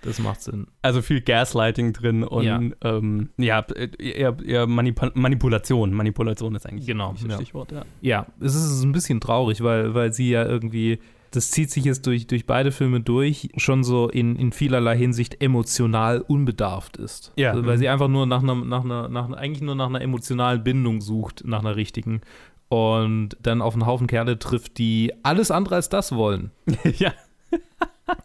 das 0.04 0.20
macht 0.20 0.42
Sinn. 0.42 0.68
Also 0.82 1.02
viel 1.02 1.20
Gaslighting 1.20 1.92
drin 1.92 2.24
und 2.24 2.46
Ja. 2.46 2.62
ähm, 2.86 3.30
ja 3.36 3.60
eher, 4.00 4.38
eher 4.42 4.68
Manip 4.68 5.02
Manipulation. 5.16 5.92
Manipulation 5.94 6.56
ist 6.56 6.66
eigentlich 6.66 6.86
Genau, 6.88 7.14
das. 7.22 7.36
Stichwort, 7.36 7.74
ja. 7.74 7.84
Ja, 8.00 8.28
es 8.40 8.56
ist 8.56 8.84
ein 8.84 8.94
bisschen 8.94 9.20
traurig, 9.20 9.62
weil, 9.64 9.94
weil 9.94 10.14
sie 10.14 10.30
ja 10.30 10.46
irgendwie, 10.46 11.00
das 11.32 11.50
zieht 11.52 11.72
sich 11.72 11.86
jetzt 11.86 12.06
durch, 12.06 12.28
durch 12.28 12.46
beide 12.46 12.72
Filme 12.72 13.00
durch, 13.00 13.50
schon 13.56 13.84
so 13.84 14.10
in, 14.10 14.36
in 14.36 14.52
vielerlei 14.52 14.98
Hinsicht 14.98 15.42
emotional 15.42 16.22
unbedarft 16.22 16.98
ist. 16.98 17.32
Ja. 17.38 17.52
Also, 17.52 17.66
weil 17.66 17.78
sie 17.78 17.88
einfach 17.88 18.10
nur 18.10 18.26
nach 18.26 18.44
einer, 18.44 18.56
nach 18.56 18.84
einer, 18.84 19.08
nach 19.08 19.32
eigentlich 19.32 19.62
nur 19.62 19.76
nach 19.76 19.88
einer 19.88 20.02
emotionalen 20.02 20.64
Bindung 20.64 21.00
sucht, 21.02 21.44
nach 21.46 21.60
einer 21.60 21.78
richtigen. 21.78 22.22
Und 22.68 23.38
dann 23.42 23.62
auf 23.62 23.74
einen 23.74 23.86
Haufen 23.86 24.08
Kerle 24.08 24.40
trifft, 24.40 24.78
die 24.78 25.14
alles 25.24 25.52
andere 25.52 25.76
als 25.76 25.90
das 25.90 26.14
wollen. 26.14 26.52
ja. 26.98 27.14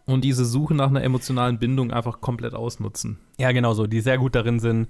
Und 0.05 0.23
diese 0.23 0.45
Suche 0.45 0.75
nach 0.75 0.89
einer 0.89 1.03
emotionalen 1.03 1.59
Bindung 1.59 1.91
einfach 1.91 2.19
komplett 2.19 2.53
ausnutzen. 2.53 3.19
Ja, 3.37 3.51
genau 3.53 3.73
so, 3.73 3.87
die 3.87 4.01
sehr 4.01 4.17
gut 4.17 4.35
darin 4.35 4.59
sind, 4.59 4.87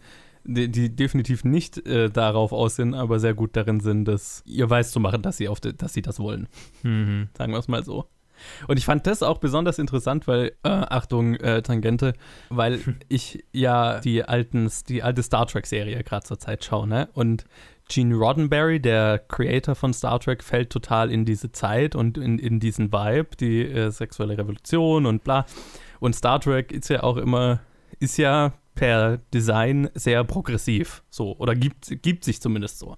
die, 0.47 0.69
die 0.69 0.95
definitiv 0.95 1.43
nicht 1.43 1.85
äh, 1.85 2.09
darauf 2.09 2.51
aus 2.53 2.75
sind, 2.77 2.93
aber 2.93 3.19
sehr 3.19 3.33
gut 3.33 3.55
darin 3.55 3.79
sind, 3.79 4.05
das 4.05 4.41
ihr 4.45 4.69
weiß 4.69 4.91
zu 4.91 4.99
machen, 4.99 5.21
dass 5.21 5.37
sie, 5.37 5.49
auf 5.49 5.59
de, 5.59 5.73
dass 5.73 5.93
sie 5.93 6.01
das 6.01 6.19
wollen. 6.19 6.47
Mhm. 6.83 7.29
Sagen 7.37 7.51
wir 7.51 7.59
es 7.59 7.67
mal 7.67 7.83
so. 7.83 8.07
Und 8.67 8.77
ich 8.77 8.85
fand 8.85 9.07
das 9.07 9.23
auch 9.23 9.39
besonders 9.39 9.79
interessant, 9.79 10.27
weil, 10.27 10.53
äh, 10.63 10.69
Achtung, 10.69 11.35
äh, 11.35 11.61
Tangente, 11.61 12.13
weil 12.49 12.79
ich 13.09 13.43
ja 13.51 13.99
die, 13.99 14.23
alten, 14.23 14.71
die 14.87 15.03
alte 15.03 15.23
Star 15.23 15.47
Trek-Serie 15.47 16.03
gerade 16.03 16.25
zur 16.25 16.39
Zeit 16.39 16.63
schaue, 16.63 16.87
ne? 16.87 17.09
Und 17.13 17.45
Gene 17.89 18.15
Roddenberry, 18.15 18.81
der 18.81 19.17
Creator 19.17 19.73
von 19.73 19.93
Star 19.93 20.19
Trek, 20.19 20.43
fällt 20.43 20.69
total 20.69 21.09
in 21.09 21.23
diese 21.23 21.51
Zeit 21.51 21.95
und 21.95 22.17
in, 22.17 22.37
in 22.37 22.59
diesen 22.59 22.91
Vibe, 22.91 23.29
die 23.39 23.61
äh, 23.61 23.91
sexuelle 23.91 24.37
Revolution 24.37 25.05
und 25.05 25.23
bla. 25.23 25.45
Und 25.99 26.13
Star 26.13 26.39
Trek 26.39 26.71
ist 26.71 26.89
ja 26.89 27.03
auch 27.03 27.17
immer, 27.17 27.61
ist 27.99 28.17
ja 28.17 28.53
per 28.77 29.17
Design 29.33 29.89
sehr 29.95 30.23
progressiv, 30.23 31.03
so, 31.09 31.35
oder 31.37 31.55
gibt, 31.55 32.01
gibt 32.01 32.23
sich 32.23 32.41
zumindest 32.41 32.79
so. 32.79 32.95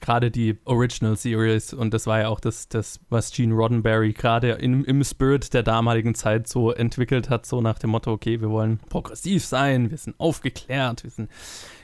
Gerade 0.00 0.32
die 0.32 0.58
Original 0.64 1.14
Series 1.16 1.72
und 1.72 1.94
das 1.94 2.08
war 2.08 2.22
ja 2.22 2.28
auch 2.28 2.40
das, 2.40 2.68
das 2.68 2.98
was 3.08 3.30
Gene 3.30 3.54
Roddenberry 3.54 4.12
gerade 4.12 4.52
im, 4.52 4.84
im 4.84 5.04
Spirit 5.04 5.54
der 5.54 5.62
damaligen 5.62 6.16
Zeit 6.16 6.48
so 6.48 6.72
entwickelt 6.72 7.30
hat, 7.30 7.46
so 7.46 7.60
nach 7.60 7.78
dem 7.78 7.90
Motto, 7.90 8.10
okay, 8.10 8.40
wir 8.40 8.50
wollen 8.50 8.80
progressiv 8.88 9.44
sein, 9.44 9.92
wir 9.92 9.98
sind 9.98 10.18
aufgeklärt, 10.18 11.04
wir 11.04 11.10
sind 11.10 11.30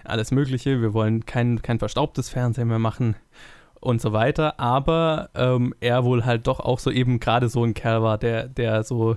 alles 0.03 0.33
Mögliche, 0.33 0.81
wir 0.81 0.95
wollen 0.95 1.27
kein, 1.27 1.63
kein 1.63 1.79
verstaubtes 1.79 2.29
Fernsehen 2.29 2.67
mehr 2.67 2.81
machen 2.81 3.15
und 3.79 4.01
so 4.01 4.13
weiter, 4.13 4.59
aber 4.59 5.31
ähm, 5.37 5.75
er 5.79 6.03
wohl 6.03 6.25
halt 6.25 6.49
doch 6.49 6.59
auch 6.59 6.81
so 6.81 6.91
eben 6.91 7.21
gerade 7.21 7.49
so 7.49 7.63
ein 7.63 7.75
Kerl 7.75 8.03
war, 8.03 8.19
der, 8.19 8.49
der 8.49 8.83
so 8.83 9.17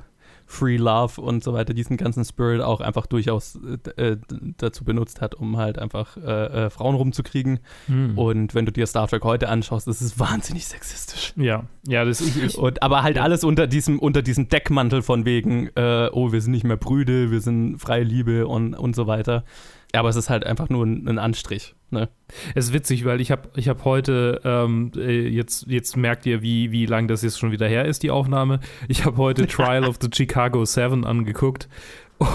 Free 0.51 0.77
Love 0.77 1.21
und 1.21 1.43
so 1.43 1.53
weiter, 1.53 1.73
diesen 1.73 1.95
ganzen 1.95 2.25
Spirit 2.25 2.61
auch 2.61 2.81
einfach 2.81 3.05
durchaus 3.05 3.57
äh, 3.95 4.17
dazu 4.57 4.83
benutzt 4.83 5.21
hat, 5.21 5.33
um 5.33 5.57
halt 5.57 5.79
einfach 5.79 6.17
äh, 6.17 6.65
äh, 6.65 6.69
Frauen 6.69 6.95
rumzukriegen. 6.95 7.59
Mhm. 7.87 8.17
Und 8.17 8.53
wenn 8.53 8.65
du 8.65 8.71
dir 8.71 8.85
Star 8.85 9.07
Trek 9.07 9.23
heute 9.23 9.47
anschaust, 9.47 9.87
ist 9.87 10.01
es 10.01 10.19
wahnsinnig 10.19 10.67
sexistisch. 10.67 11.33
Ja, 11.37 11.63
ja, 11.87 12.03
das 12.03 12.19
ich 12.19 12.57
Und, 12.57 12.83
aber 12.83 13.01
halt 13.01 13.17
alles 13.17 13.43
unter 13.43 13.65
diesem, 13.65 13.97
unter 13.97 14.21
diesem 14.21 14.49
Deckmantel 14.49 15.01
von 15.01 15.25
wegen, 15.25 15.69
äh, 15.75 16.09
oh, 16.11 16.33
wir 16.33 16.41
sind 16.41 16.51
nicht 16.51 16.65
mehr 16.65 16.77
Brüde, 16.77 17.31
wir 17.31 17.39
sind 17.39 17.79
freie 17.79 18.03
Liebe 18.03 18.45
und, 18.45 18.73
und 18.73 18.95
so 18.95 19.07
weiter. 19.07 19.45
Ja, 19.93 19.99
aber 19.99 20.09
es 20.09 20.15
ist 20.15 20.29
halt 20.29 20.45
einfach 20.45 20.69
nur 20.69 20.85
ein, 20.85 21.07
ein 21.07 21.19
Anstrich. 21.19 21.75
Ne? 21.89 22.09
Es 22.55 22.65
ist 22.65 22.73
witzig, 22.73 23.03
weil 23.03 23.19
ich 23.19 23.29
habe 23.31 23.49
ich 23.57 23.67
hab 23.67 23.83
heute, 23.83 24.39
ähm, 24.45 24.91
äh, 24.95 25.27
jetzt, 25.27 25.67
jetzt 25.67 25.97
merkt 25.97 26.25
ihr, 26.25 26.41
wie, 26.41 26.71
wie 26.71 26.85
lang 26.85 27.09
das 27.09 27.21
jetzt 27.23 27.37
schon 27.37 27.51
wieder 27.51 27.67
her 27.67 27.85
ist, 27.85 28.03
die 28.03 28.11
Aufnahme. 28.11 28.61
Ich 28.87 29.05
habe 29.05 29.17
heute 29.17 29.47
Trial 29.47 29.83
of 29.83 29.97
the 30.01 30.09
Chicago 30.13 30.63
Seven 30.63 31.03
angeguckt 31.03 31.67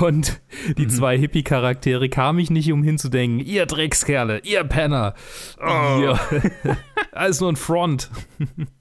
und 0.01 0.41
die 0.77 0.89
zwei 0.89 1.17
Hippie-Charaktere 1.17 2.09
kam 2.09 2.39
ich 2.41 2.51
nicht 2.51 2.73
umhin 2.73 2.99
zu 2.99 3.09
denken, 3.09 3.39
ihr 3.39 3.67
Dreckskerle, 3.67 4.41
ihr 4.41 4.65
Penner, 4.65 5.15
oh, 5.61 6.03
Ja. 6.03 6.21
alles 7.13 7.41
nur 7.41 7.53
ein 7.53 7.57
Front. 7.57 8.11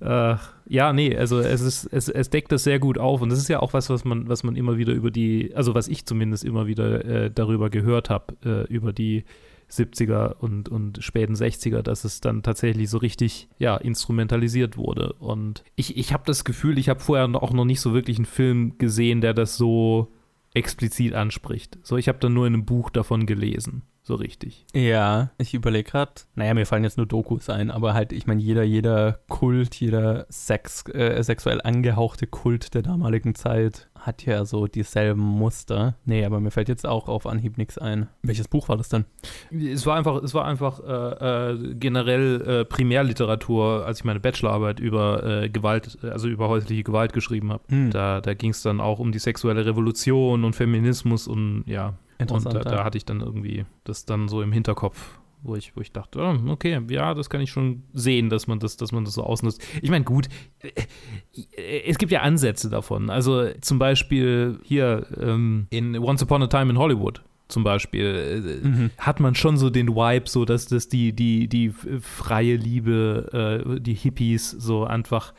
äh, 0.00 0.36
ja, 0.68 0.92
nee, 0.92 1.16
also 1.16 1.40
es 1.40 1.60
ist, 1.60 1.84
es, 1.92 2.08
es 2.08 2.30
deckt 2.30 2.52
das 2.52 2.64
sehr 2.64 2.78
gut 2.78 2.98
auf 2.98 3.22
und 3.22 3.28
das 3.30 3.38
ist 3.38 3.48
ja 3.48 3.60
auch 3.60 3.72
was, 3.72 3.90
was 3.90 4.04
man, 4.04 4.28
was 4.28 4.42
man 4.42 4.56
immer 4.56 4.76
wieder 4.76 4.92
über 4.92 5.10
die, 5.10 5.54
also 5.54 5.74
was 5.74 5.88
ich 5.88 6.06
zumindest 6.06 6.44
immer 6.44 6.66
wieder 6.66 7.04
äh, 7.04 7.30
darüber 7.30 7.70
gehört 7.70 8.10
habe, 8.10 8.36
äh, 8.44 8.72
über 8.72 8.92
die 8.92 9.24
70er 9.70 10.36
und, 10.38 10.68
und 10.68 11.02
späten 11.02 11.34
60er, 11.34 11.82
dass 11.82 12.04
es 12.04 12.20
dann 12.20 12.42
tatsächlich 12.42 12.88
so 12.88 12.98
richtig, 12.98 13.48
ja, 13.58 13.76
instrumentalisiert 13.76 14.76
wurde. 14.76 15.12
Und 15.14 15.64
ich, 15.74 15.96
ich 15.96 16.12
habe 16.12 16.22
das 16.26 16.44
Gefühl, 16.44 16.78
ich 16.78 16.88
habe 16.88 17.00
vorher 17.00 17.28
auch 17.42 17.52
noch 17.52 17.64
nicht 17.64 17.80
so 17.80 17.92
wirklich 17.92 18.18
einen 18.18 18.26
Film 18.26 18.78
gesehen, 18.78 19.20
der 19.20 19.34
das 19.34 19.56
so 19.56 20.12
explizit 20.54 21.14
anspricht. 21.14 21.78
So, 21.82 21.96
ich 21.96 22.08
habe 22.08 22.18
dann 22.18 22.32
nur 22.32 22.46
in 22.46 22.54
einem 22.54 22.64
Buch 22.64 22.90
davon 22.90 23.26
gelesen. 23.26 23.82
So 24.06 24.14
richtig. 24.14 24.64
Ja, 24.72 25.30
ich 25.36 25.52
überlege 25.52 25.90
gerade. 25.90 26.12
Naja, 26.36 26.54
mir 26.54 26.64
fallen 26.64 26.84
jetzt 26.84 26.96
nur 26.96 27.06
Dokus 27.06 27.50
ein, 27.50 27.72
aber 27.72 27.92
halt, 27.92 28.12
ich 28.12 28.28
meine, 28.28 28.40
jeder, 28.40 28.62
jeder 28.62 29.18
Kult, 29.28 29.74
jeder 29.74 30.26
Sex, 30.28 30.84
äh, 30.94 31.20
sexuell 31.24 31.60
angehauchte 31.60 32.28
Kult 32.28 32.74
der 32.74 32.82
damaligen 32.82 33.34
Zeit 33.34 33.88
hat 33.98 34.24
ja 34.24 34.44
so 34.44 34.68
dieselben 34.68 35.20
Muster. 35.20 35.96
Nee, 36.04 36.24
aber 36.24 36.38
mir 36.38 36.52
fällt 36.52 36.68
jetzt 36.68 36.86
auch 36.86 37.08
auf 37.08 37.26
Anhieb 37.26 37.58
nichts 37.58 37.78
ein. 37.78 38.08
Welches 38.22 38.46
Buch 38.46 38.68
war 38.68 38.76
das 38.76 38.88
denn? 38.88 39.06
Es 39.50 39.84
war 39.86 39.96
einfach, 39.96 40.22
es 40.22 40.34
war 40.34 40.44
einfach 40.44 40.78
äh, 40.80 41.50
äh, 41.50 41.74
generell 41.74 42.42
äh, 42.42 42.64
Primärliteratur, 42.64 43.84
als 43.86 43.98
ich 43.98 44.04
meine 44.04 44.20
Bachelorarbeit 44.20 44.78
über 44.78 45.24
äh, 45.24 45.48
Gewalt, 45.48 45.98
also 46.04 46.28
über 46.28 46.48
häusliche 46.48 46.84
Gewalt 46.84 47.12
geschrieben 47.12 47.50
habe. 47.50 47.64
Hm. 47.68 47.90
Da, 47.90 48.20
da 48.20 48.34
ging 48.34 48.50
es 48.50 48.62
dann 48.62 48.80
auch 48.80 49.00
um 49.00 49.10
die 49.10 49.18
sexuelle 49.18 49.66
Revolution 49.66 50.44
und 50.44 50.54
Feminismus 50.54 51.26
und 51.26 51.64
ja. 51.66 51.94
Und 52.18 52.44
da, 52.46 52.60
da 52.60 52.84
hatte 52.84 52.98
ich 52.98 53.04
dann 53.04 53.20
irgendwie 53.20 53.64
das 53.84 54.04
dann 54.04 54.28
so 54.28 54.42
im 54.42 54.52
Hinterkopf, 54.52 55.18
wo 55.42 55.54
ich, 55.54 55.76
wo 55.76 55.80
ich 55.80 55.92
dachte, 55.92 56.20
ah, 56.20 56.38
okay, 56.48 56.80
ja, 56.88 57.14
das 57.14 57.30
kann 57.30 57.40
ich 57.40 57.50
schon 57.50 57.82
sehen, 57.92 58.30
dass 58.30 58.46
man 58.46 58.58
das, 58.58 58.76
dass 58.76 58.90
man 58.92 59.04
das 59.04 59.14
so 59.14 59.22
ausnutzt. 59.22 59.62
Ich 59.82 59.90
meine, 59.90 60.04
gut, 60.04 60.28
äh, 60.62 61.82
es 61.86 61.98
gibt 61.98 62.12
ja 62.12 62.20
Ansätze 62.22 62.70
davon. 62.70 63.10
Also 63.10 63.48
zum 63.60 63.78
Beispiel 63.78 64.58
hier 64.62 65.06
ähm, 65.20 65.66
in 65.70 65.98
Once 65.98 66.22
Upon 66.22 66.42
a 66.42 66.46
Time 66.46 66.70
in 66.70 66.78
Hollywood. 66.78 67.22
Zum 67.48 67.62
Beispiel 67.62 68.60
äh, 68.64 68.66
Mhm. 68.66 68.90
hat 68.98 69.20
man 69.20 69.34
schon 69.36 69.56
so 69.56 69.70
den 69.70 69.94
Vibe, 69.94 70.28
so 70.28 70.44
dass 70.44 70.66
das 70.66 70.88
die, 70.88 71.12
die, 71.12 71.46
die 71.48 71.70
freie 71.70 72.56
Liebe, 72.56 73.62
äh, 73.76 73.80
die 73.80 73.94
Hippies 73.94 74.50
so 74.50 74.84
einfach 74.84 75.32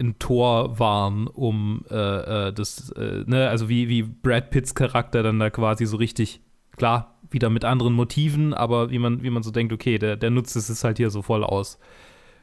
ein 0.00 0.18
Tor 0.18 0.78
waren, 0.78 1.26
um 1.26 1.84
äh, 1.90 2.48
äh, 2.48 2.52
das, 2.52 2.90
äh, 2.90 3.24
ne, 3.26 3.48
also 3.48 3.68
wie, 3.68 3.88
wie 3.88 4.02
Brad 4.02 4.50
Pitts 4.50 4.74
Charakter 4.74 5.22
dann 5.22 5.38
da 5.38 5.50
quasi 5.50 5.86
so 5.86 5.96
richtig, 5.96 6.40
klar, 6.76 7.18
wieder 7.30 7.50
mit 7.50 7.64
anderen 7.64 7.94
Motiven, 7.94 8.54
aber 8.54 8.90
wie 8.90 8.98
man, 8.98 9.22
wie 9.22 9.30
man 9.30 9.42
so 9.42 9.50
denkt, 9.50 9.72
okay, 9.72 9.98
der, 9.98 10.16
der 10.16 10.30
nutzt 10.30 10.54
es 10.56 10.84
halt 10.84 10.98
hier 10.98 11.10
so 11.10 11.22
voll 11.22 11.44
aus. 11.44 11.78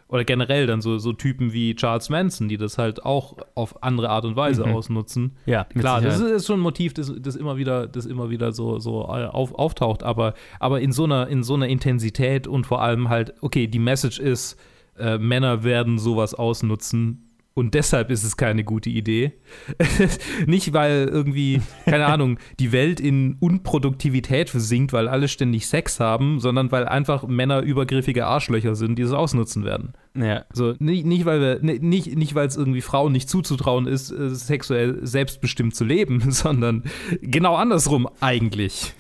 Oder 0.10 0.26
generell 0.26 0.68
dann 0.68 0.82
so, 0.82 0.98
so 1.00 1.14
Typen 1.14 1.54
wie 1.54 1.74
Charles 1.76 2.10
Manson, 2.10 2.48
die 2.48 2.58
das 2.58 2.78
halt 2.78 3.04
auch 3.04 3.38
auf 3.56 3.82
andere 3.82 4.10
Art 4.10 4.26
und 4.26 4.36
Weise 4.36 4.66
Mhm. 4.66 4.74
ausnutzen. 4.74 5.38
Ja, 5.46 5.64
Klar, 5.64 6.02
das 6.02 6.20
ist, 6.20 6.30
ist 6.30 6.46
schon 6.48 6.60
ein 6.60 6.64
Motiv, 6.64 6.94
das, 6.94 7.12
das 7.20 7.36
immer 7.36 7.58
wieder, 7.58 7.88
das 7.88 8.06
immer 8.06 8.30
wieder 8.30 8.52
so, 8.52 8.78
so 8.80 9.04
äh, 9.04 9.26
auf, 9.26 9.56
auftaucht, 9.56 10.04
aber, 10.04 10.34
aber 10.60 10.82
in, 10.82 10.92
so 10.92 11.06
einer, 11.06 11.28
in 11.30 11.42
so 11.42 11.56
einer 11.56 11.68
Intensität 11.68 12.46
und 12.48 12.68
vor 12.68 12.82
allem 12.82 13.10
halt, 13.10 13.34
okay, 13.42 13.66
die 13.66 13.80
Message 13.80 14.20
ist, 14.20 14.60
äh, 15.00 15.18
Männer 15.18 15.64
werden 15.64 15.98
sowas 15.98 16.36
ausnutzen 16.36 17.30
und 17.56 17.74
deshalb 17.76 18.10
ist 18.10 18.24
es 18.24 18.36
keine 18.38 18.64
gute 18.64 18.90
Idee. 18.90 19.34
Nicht, 20.48 20.74
weil 20.74 21.08
irgendwie, 21.12 21.62
keine 21.86 22.08
Ahnung, 22.08 22.40
die 22.60 22.72
Welt 22.72 23.00
in 23.00 23.38
Unproduktivität 23.40 24.50
versinkt, 24.50 24.92
weil 24.94 25.08
alle 25.08 25.28
ständig 25.28 25.68
Sex 25.68 26.00
haben, 26.00 26.40
sondern 26.40 26.72
weil 26.72 26.86
einfach 26.88 27.28
Männer 27.28 27.62
übergriffige 27.62 28.26
Arschlöcher 28.26 28.76
sind, 28.76 28.98
die 28.98 29.04
es 29.04 29.12
ausnutzen 29.12 29.66
werden. 29.66 29.94
ja. 30.16 30.46
Also 30.50 30.74
nicht, 30.80 31.06
nicht 31.06 31.26
weil 31.26 31.42
wir 31.42 31.60
ni- 31.62 31.80
nicht, 31.80 32.16
nicht 32.16 32.34
weil 32.36 32.48
es 32.48 32.58
irgendwie 32.58 32.82
Frauen 32.82 33.12
nicht 33.12 33.30
zuzutrauen 33.30 33.86
ist, 33.88 34.12
äh, 34.12 34.30
sexuell 34.30 35.06
selbstbestimmt 35.06 35.76
zu 35.76 35.86
leben, 35.86 36.24
sondern 36.32 36.84
genau 37.22 37.56
andersrum 37.56 38.08
eigentlich. 38.20 38.94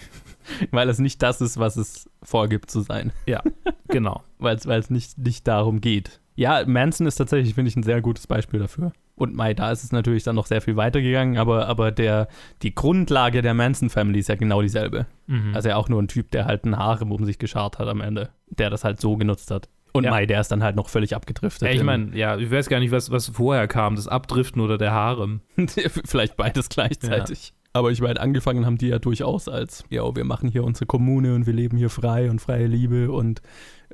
Weil 0.71 0.89
es 0.89 0.99
nicht 0.99 1.23
das 1.23 1.39
ist, 1.39 1.57
was 1.57 1.77
es 1.77 2.09
vorgibt 2.21 2.69
zu 2.69 2.81
sein. 2.81 3.13
Ja, 3.25 3.41
genau. 3.87 4.21
Weil 4.39 4.57
es, 4.57 4.67
weil 4.67 4.79
es 4.81 4.89
nicht, 4.89 5.17
nicht 5.17 5.47
darum 5.47 5.79
geht. 5.79 6.19
Ja, 6.35 6.63
Manson 6.65 7.05
ist 7.07 7.15
tatsächlich, 7.15 7.53
finde 7.53 7.69
ich, 7.69 7.75
ein 7.75 7.83
sehr 7.83 8.01
gutes 8.01 8.27
Beispiel 8.27 8.59
dafür. 8.59 8.91
Und 9.15 9.35
Mai, 9.35 9.53
da 9.53 9.71
ist 9.71 9.83
es 9.83 9.91
natürlich 9.91 10.23
dann 10.23 10.35
noch 10.35 10.47
sehr 10.47 10.61
viel 10.61 10.75
weitergegangen, 10.75 11.37
aber, 11.37 11.67
aber 11.67 11.91
der, 11.91 12.27
die 12.63 12.73
Grundlage 12.73 13.41
der 13.43 13.53
Manson-Family 13.53 14.17
ist 14.19 14.29
ja 14.29 14.35
genau 14.35 14.61
dieselbe. 14.63 15.05
Mhm. 15.27 15.53
Also 15.53 15.69
ja 15.69 15.75
auch 15.75 15.87
nur 15.89 16.01
ein 16.01 16.07
Typ, 16.07 16.31
der 16.31 16.45
halt 16.45 16.65
ein 16.65 16.77
Harem 16.77 17.11
um 17.11 17.23
sich 17.23 17.37
geschart 17.37 17.77
hat 17.77 17.87
am 17.87 18.01
Ende, 18.01 18.29
der 18.47 18.71
das 18.71 18.83
halt 18.83 18.99
so 18.99 19.15
genutzt 19.15 19.51
hat. 19.51 19.69
Und 19.91 20.05
Ja. 20.05 20.09
Mai, 20.09 20.25
der 20.25 20.41
ist 20.41 20.47
dann 20.51 20.63
halt 20.63 20.75
noch 20.75 20.89
völlig 20.89 21.15
abgedriftet. 21.15 21.67
ja, 21.67 21.73
ich 21.73 21.81
in- 21.81 21.85
meine, 21.85 22.17
ja, 22.17 22.35
ich 22.37 22.49
weiß 22.49 22.67
gar 22.67 22.79
nicht, 22.79 22.89
was, 22.89 23.11
was 23.11 23.27
vorher 23.27 23.67
kam, 23.67 23.95
das 23.95 24.07
Abdriften 24.07 24.59
oder 24.59 24.79
der 24.79 24.91
Harem. 24.91 25.41
Vielleicht 26.05 26.35
beides 26.35 26.69
gleichzeitig. 26.69 27.53
Aber 27.75 27.91
ich 27.91 28.01
meine, 28.01 28.19
angefangen 28.19 28.67
haben 28.67 28.77
die 28.77 28.89
ja 28.89 28.99
durchaus 28.99 29.49
als, 29.49 29.83
ja, 29.89 30.15
wir 30.15 30.23
machen 30.23 30.47
hier 30.47 30.63
unsere 30.63 30.85
Kommune 30.85 31.33
und 31.33 31.47
wir 31.47 31.53
leben 31.53 31.75
hier 31.75 31.89
frei 31.89 32.29
und 32.29 32.39
freie 32.39 32.67
Liebe 32.67 33.11
und 33.11 33.41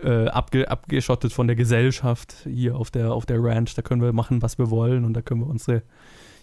äh, 0.01 0.27
abge 0.27 0.69
abgeschottet 0.69 1.31
von 1.31 1.47
der 1.47 1.55
Gesellschaft 1.55 2.35
hier 2.43 2.75
auf 2.75 2.91
der, 2.91 3.13
auf 3.13 3.25
der 3.25 3.41
Ranch. 3.41 3.73
Da 3.75 3.81
können 3.81 4.01
wir 4.01 4.11
machen, 4.11 4.41
was 4.41 4.57
wir 4.57 4.69
wollen 4.69 5.05
und 5.05 5.13
da 5.13 5.21
können 5.21 5.39
wir 5.39 5.47
unsere 5.47 5.83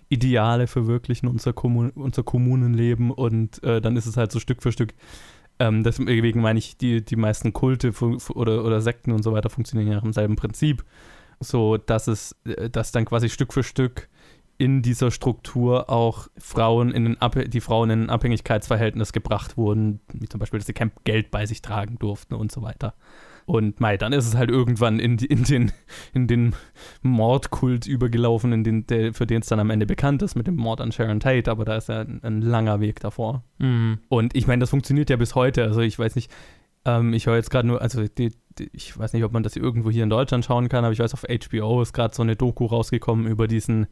Ideale 0.09 0.67
verwirklichen, 0.67 1.29
unser, 1.29 1.53
Kommun 1.53 1.91
unser 1.91 2.23
Kommunenleben 2.23 3.11
und 3.11 3.63
äh, 3.63 3.83
dann 3.83 3.97
ist 3.97 4.07
es 4.07 4.17
halt 4.17 4.33
so 4.33 4.41
Stück 4.41 4.63
für 4.63 4.73
Stück. 4.73 4.95
Ähm, 5.59 5.83
deswegen 5.83 6.41
meine 6.41 6.59
ich, 6.59 6.79
die, 6.79 7.05
die 7.05 7.17
meisten 7.17 7.53
Kulte 7.53 7.93
oder, 8.35 8.65
oder 8.65 8.81
Sekten 8.81 9.13
und 9.13 9.23
so 9.23 9.33
weiter 9.33 9.51
funktionieren 9.51 9.89
ja 9.89 9.97
nach 9.97 10.03
demselben 10.03 10.37
Prinzip. 10.37 10.85
So, 11.41 11.77
dass 11.77 12.07
es, 12.07 12.35
äh, 12.45 12.71
dass 12.71 12.93
dann 12.93 13.05
quasi 13.05 13.29
Stück 13.29 13.53
für 13.53 13.63
Stück 13.63 14.09
in 14.59 14.83
dieser 14.83 15.11
Struktur 15.11 15.91
auch 15.91 16.29
Frauen 16.39 16.91
in 16.93 17.05
den 17.05 17.17
die 17.49 17.61
Frauen 17.61 17.91
in 17.91 18.03
ein 18.05 18.11
Abhängigkeitsverhältnis 18.11 19.13
gebracht 19.13 19.57
wurden, 19.57 20.01
wie 20.13 20.29
zum 20.29 20.41
Beispiel, 20.41 20.59
dass 20.59 20.67
sie 20.67 20.73
kein 20.73 20.93
Geld 21.05 21.31
bei 21.31 21.47
sich 21.47 21.63
tragen 21.63 21.99
durften 21.99 22.35
und 22.35 22.51
so 22.51 22.63
weiter. 22.63 22.95
Und 23.47 23.79
mei, 23.81 23.97
dann 23.97 24.13
ist 24.13 24.27
es 24.27 24.35
halt 24.35 24.51
irgendwann 24.51 24.99
in, 24.99 25.19
in, 25.19 25.45
den, 25.45 25.73
in 26.13 26.27
den 26.27 26.55
Mordkult 27.03 27.87
übergelaufen, 27.87 28.53
in 28.53 28.65
den, 28.65 28.87
der, 28.89 29.15
für 29.15 29.27
den 29.27 29.41
es 29.41 29.47
dann 29.47 29.61
am 29.61 29.71
Ende 29.71 29.87
bekannt 29.87 30.23
ist, 30.23 30.35
mit 30.35 30.49
dem 30.49 30.57
Mord 30.57 30.81
an 30.81 30.91
Sharon 30.91 31.21
Tate, 31.21 31.49
aber 31.49 31.65
da 31.65 31.77
ist 31.77 31.89
ja 31.89 32.01
ein, 32.01 32.21
ein 32.25 32.43
langer 32.43 32.81
Weg 32.81 32.99
davor. 32.99 33.45
Mhm. 33.59 34.01
Und 34.09 34.35
ich 34.35 34.49
meine, 34.49 34.61
das 34.61 34.71
funktioniert 34.71 35.11
ja 35.11 35.17
bis 35.17 35.37
heute. 35.37 35.63
Also 35.63 35.81
ich 35.81 35.97
weiß 35.97 36.17
nicht, 36.17 36.33
ähm, 36.85 37.13
ich 37.13 37.27
höre 37.27 37.37
jetzt 37.37 37.51
gerade 37.51 37.69
nur, 37.69 37.81
also 37.81 38.07
die, 38.09 38.33
die, 38.59 38.69
ich 38.73 38.99
weiß 38.99 39.13
nicht, 39.13 39.23
ob 39.23 39.33
man 39.33 39.45
das 39.45 39.55
irgendwo 39.55 39.91
hier 39.91 40.03
in 40.03 40.11
Deutschland 40.11 40.45
schauen 40.45 40.69
kann, 40.69 40.85
aber 40.85 40.93
ich 40.93 40.99
weiß, 40.99 41.15
auf 41.15 41.23
HBO 41.23 41.83
ist 41.83 41.93
gerade 41.93 42.17
so 42.17 42.23
eine 42.23 42.35
Doku 42.35 42.67
rausgekommen 42.67 43.29
über 43.29 43.47
diesen 43.47 43.87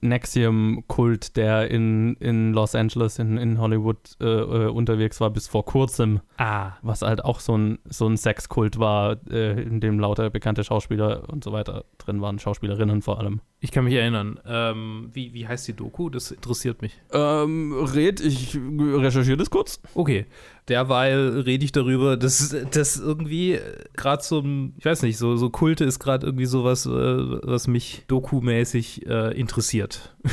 Nexium-Kult, 0.00 1.36
der 1.36 1.70
in, 1.70 2.14
in 2.16 2.52
Los 2.52 2.74
Angeles, 2.74 3.18
in, 3.18 3.36
in 3.38 3.58
Hollywood 3.58 3.98
äh, 4.20 4.24
äh, 4.24 4.68
unterwegs 4.68 5.20
war, 5.20 5.30
bis 5.30 5.48
vor 5.48 5.64
kurzem, 5.64 6.20
Ah. 6.38 6.72
was 6.82 7.02
halt 7.02 7.24
auch 7.24 7.40
so 7.40 7.56
ein, 7.56 7.78
so 7.88 8.06
ein 8.06 8.16
Sexkult 8.16 8.78
war, 8.78 9.16
äh, 9.30 9.62
in 9.62 9.80
dem 9.80 9.98
lauter 9.98 10.30
bekannte 10.30 10.64
Schauspieler 10.64 11.28
und 11.28 11.44
so 11.44 11.52
weiter 11.52 11.84
drin 11.98 12.20
waren, 12.20 12.38
Schauspielerinnen 12.38 13.02
vor 13.02 13.18
allem. 13.18 13.40
Ich 13.60 13.72
kann 13.72 13.84
mich 13.84 13.94
erinnern. 13.94 14.38
Ähm, 14.46 15.10
wie, 15.12 15.32
wie 15.32 15.48
heißt 15.48 15.66
die 15.68 15.72
Doku? 15.72 16.10
Das 16.10 16.30
interessiert 16.30 16.82
mich. 16.82 17.00
Ähm, 17.12 17.72
Red, 17.72 18.20
ich 18.20 18.56
recherchiere 18.56 19.36
das 19.38 19.50
kurz. 19.50 19.80
Okay. 19.94 20.26
Derweil 20.68 21.40
rede 21.40 21.64
ich 21.64 21.72
darüber, 21.72 22.16
dass 22.16 22.54
das 22.72 22.96
irgendwie 22.98 23.58
gerade 23.94 24.22
so 24.22 24.44
ich 24.76 24.84
weiß 24.84 25.02
nicht, 25.02 25.16
so, 25.16 25.36
so 25.36 25.50
Kulte 25.50 25.84
ist 25.84 25.98
gerade 26.00 26.26
irgendwie 26.26 26.46
sowas, 26.46 26.86
äh, 26.86 26.90
was 26.90 27.68
mich 27.68 28.04
dokumäßig 28.08 29.06
äh, 29.06 29.38
interessiert. 29.38 30.16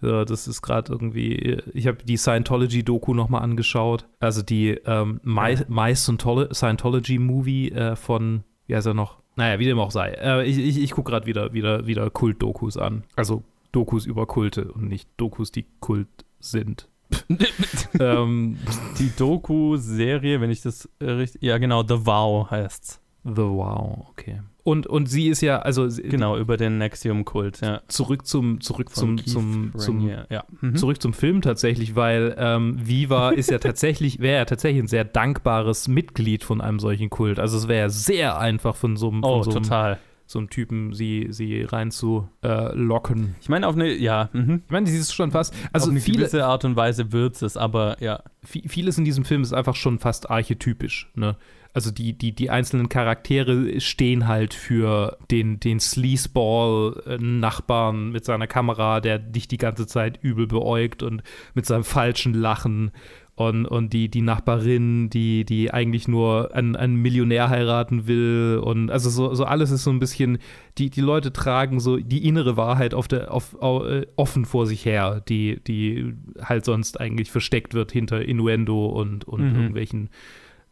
Ja, 0.00 0.24
das 0.24 0.46
ist 0.46 0.62
gerade 0.62 0.92
irgendwie, 0.92 1.58
ich 1.74 1.88
habe 1.88 1.98
die 2.04 2.16
Scientology-Doku 2.16 3.14
nochmal 3.14 3.42
angeschaut. 3.42 4.06
Also 4.20 4.42
die 4.42 4.68
ähm, 4.86 5.20
My, 5.24 5.56
My 5.66 5.90
Scientolo- 5.96 6.54
Scientology-Movie 6.54 7.72
äh, 7.72 7.96
von, 7.96 8.44
wie 8.68 8.76
heißt 8.76 8.86
er 8.86 8.94
noch? 8.94 9.18
Naja, 9.34 9.58
wie 9.58 9.64
dem 9.64 9.80
auch 9.80 9.90
sei. 9.90 10.10
Äh, 10.10 10.44
ich 10.44 10.56
ich, 10.58 10.78
ich 10.80 10.92
gucke 10.92 11.10
gerade 11.10 11.26
wieder, 11.26 11.52
wieder, 11.52 11.88
wieder 11.88 12.10
Kult-Dokus 12.10 12.76
an. 12.76 13.02
Also 13.16 13.42
Dokus 13.72 14.06
über 14.06 14.26
Kulte 14.26 14.70
und 14.72 14.88
nicht 14.88 15.08
Dokus, 15.16 15.50
die 15.50 15.66
Kult 15.80 16.06
sind. 16.38 16.88
ähm, 18.00 18.58
Die 18.98 19.10
Doku-Serie, 19.16 20.40
wenn 20.40 20.50
ich 20.50 20.62
das 20.62 20.88
äh, 21.00 21.10
richtig. 21.10 21.42
Ja, 21.42 21.58
genau, 21.58 21.82
The 21.82 22.06
Vow 22.06 22.50
heißt's. 22.50 23.00
The 23.24 23.42
Wow, 23.42 24.06
okay. 24.10 24.40
Und, 24.64 24.86
und 24.86 25.06
sie 25.06 25.28
ist 25.28 25.40
ja, 25.40 25.60
also 25.60 25.88
Genau, 25.88 26.36
über 26.36 26.58
den 26.58 26.76
Nexium-Kult, 26.76 27.62
ja. 27.62 27.80
zurück 27.88 28.26
zum, 28.26 28.60
zurück 28.60 28.90
Von 28.90 29.18
zum, 29.18 29.26
zum, 29.26 29.72
zum, 29.78 30.08
ja. 30.08 30.44
Mhm. 30.60 30.76
zurück 30.76 31.00
zum 31.00 31.14
Film 31.14 31.40
tatsächlich, 31.40 31.96
weil 31.96 32.34
ähm, 32.38 32.76
Viva 32.78 33.30
ist 33.36 33.50
ja 33.50 33.58
tatsächlich, 33.58 34.18
wäre 34.20 34.38
ja 34.38 34.44
tatsächlich 34.44 34.82
ein 34.82 34.88
sehr 34.88 35.04
dankbares 35.04 35.88
Mitglied 35.88 36.44
von 36.44 36.60
einem 36.60 36.80
solchen 36.80 37.08
Kult. 37.08 37.38
Also 37.38 37.56
es 37.56 37.66
wäre 37.66 37.80
ja 37.80 37.88
sehr 37.88 38.38
einfach 38.38 38.76
von 38.76 38.96
so 38.96 39.08
einem, 39.08 39.24
Oh, 39.24 39.42
so 39.42 39.50
einem, 39.50 39.62
total. 39.62 39.98
So 40.28 40.38
einem 40.38 40.50
Typen 40.50 40.92
sie, 40.92 41.28
sie 41.30 41.62
rein 41.62 41.90
zu 41.90 42.28
äh, 42.44 42.74
locken. 42.74 43.34
Ich 43.40 43.48
meine, 43.48 43.66
auf 43.66 43.74
eine, 43.74 43.94
ja, 43.94 44.28
mhm. 44.34 44.62
Ich 44.66 44.70
meine, 44.70 44.86
sie 44.86 44.98
ist 44.98 45.14
schon 45.14 45.30
fast, 45.30 45.54
also 45.72 45.86
auf 45.86 45.90
eine 45.90 46.00
viele, 46.00 46.18
gewisse 46.18 46.44
Art 46.44 46.66
und 46.66 46.76
Weise 46.76 47.12
wird 47.12 47.40
es, 47.40 47.56
aber 47.56 47.96
ja. 48.00 48.22
vi- 48.46 48.68
vieles 48.68 48.98
in 48.98 49.06
diesem 49.06 49.24
Film 49.24 49.40
ist 49.42 49.54
einfach 49.54 49.74
schon 49.74 49.98
fast 49.98 50.30
archetypisch, 50.30 51.10
ne? 51.14 51.36
Also 51.74 51.90
die, 51.90 52.14
die, 52.16 52.34
die 52.34 52.48
einzelnen 52.50 52.88
Charaktere 52.88 53.78
stehen 53.80 54.26
halt 54.26 54.54
für 54.54 55.18
den, 55.30 55.60
den 55.60 55.80
Sleazeball-Nachbarn 55.80 58.10
mit 58.10 58.24
seiner 58.24 58.46
Kamera, 58.46 59.00
der 59.00 59.18
dich 59.18 59.48
die 59.48 59.58
ganze 59.58 59.86
Zeit 59.86 60.18
übel 60.22 60.46
beäugt 60.46 61.02
und 61.02 61.22
mit 61.54 61.66
seinem 61.66 61.84
falschen 61.84 62.32
Lachen. 62.34 62.90
Und, 63.38 63.66
und 63.66 63.92
die, 63.92 64.08
die 64.08 64.20
Nachbarin, 64.22 65.10
die, 65.10 65.44
die 65.44 65.72
eigentlich 65.72 66.08
nur 66.08 66.52
einen, 66.56 66.74
einen 66.74 66.96
Millionär 66.96 67.48
heiraten 67.50 68.08
will. 68.08 68.60
Und 68.64 68.90
also 68.90 69.10
so, 69.10 69.32
so 69.34 69.44
alles 69.44 69.70
ist 69.70 69.84
so 69.84 69.90
ein 69.90 70.00
bisschen, 70.00 70.38
die, 70.76 70.90
die 70.90 71.00
Leute 71.00 71.32
tragen 71.32 71.78
so 71.78 71.98
die 71.98 72.26
innere 72.26 72.56
Wahrheit 72.56 72.94
auf 72.94 73.06
der, 73.06 73.32
auf, 73.32 73.54
au- 73.62 73.84
äh, 73.84 74.06
offen 74.16 74.44
vor 74.44 74.66
sich 74.66 74.84
her, 74.84 75.22
die, 75.28 75.60
die 75.64 76.14
halt 76.42 76.64
sonst 76.64 76.98
eigentlich 77.00 77.30
versteckt 77.30 77.74
wird 77.74 77.92
hinter 77.92 78.22
Innuendo 78.22 78.86
und, 78.86 79.24
und 79.24 79.40
Mhm. 79.42 79.54
irgendwelchen 79.56 80.10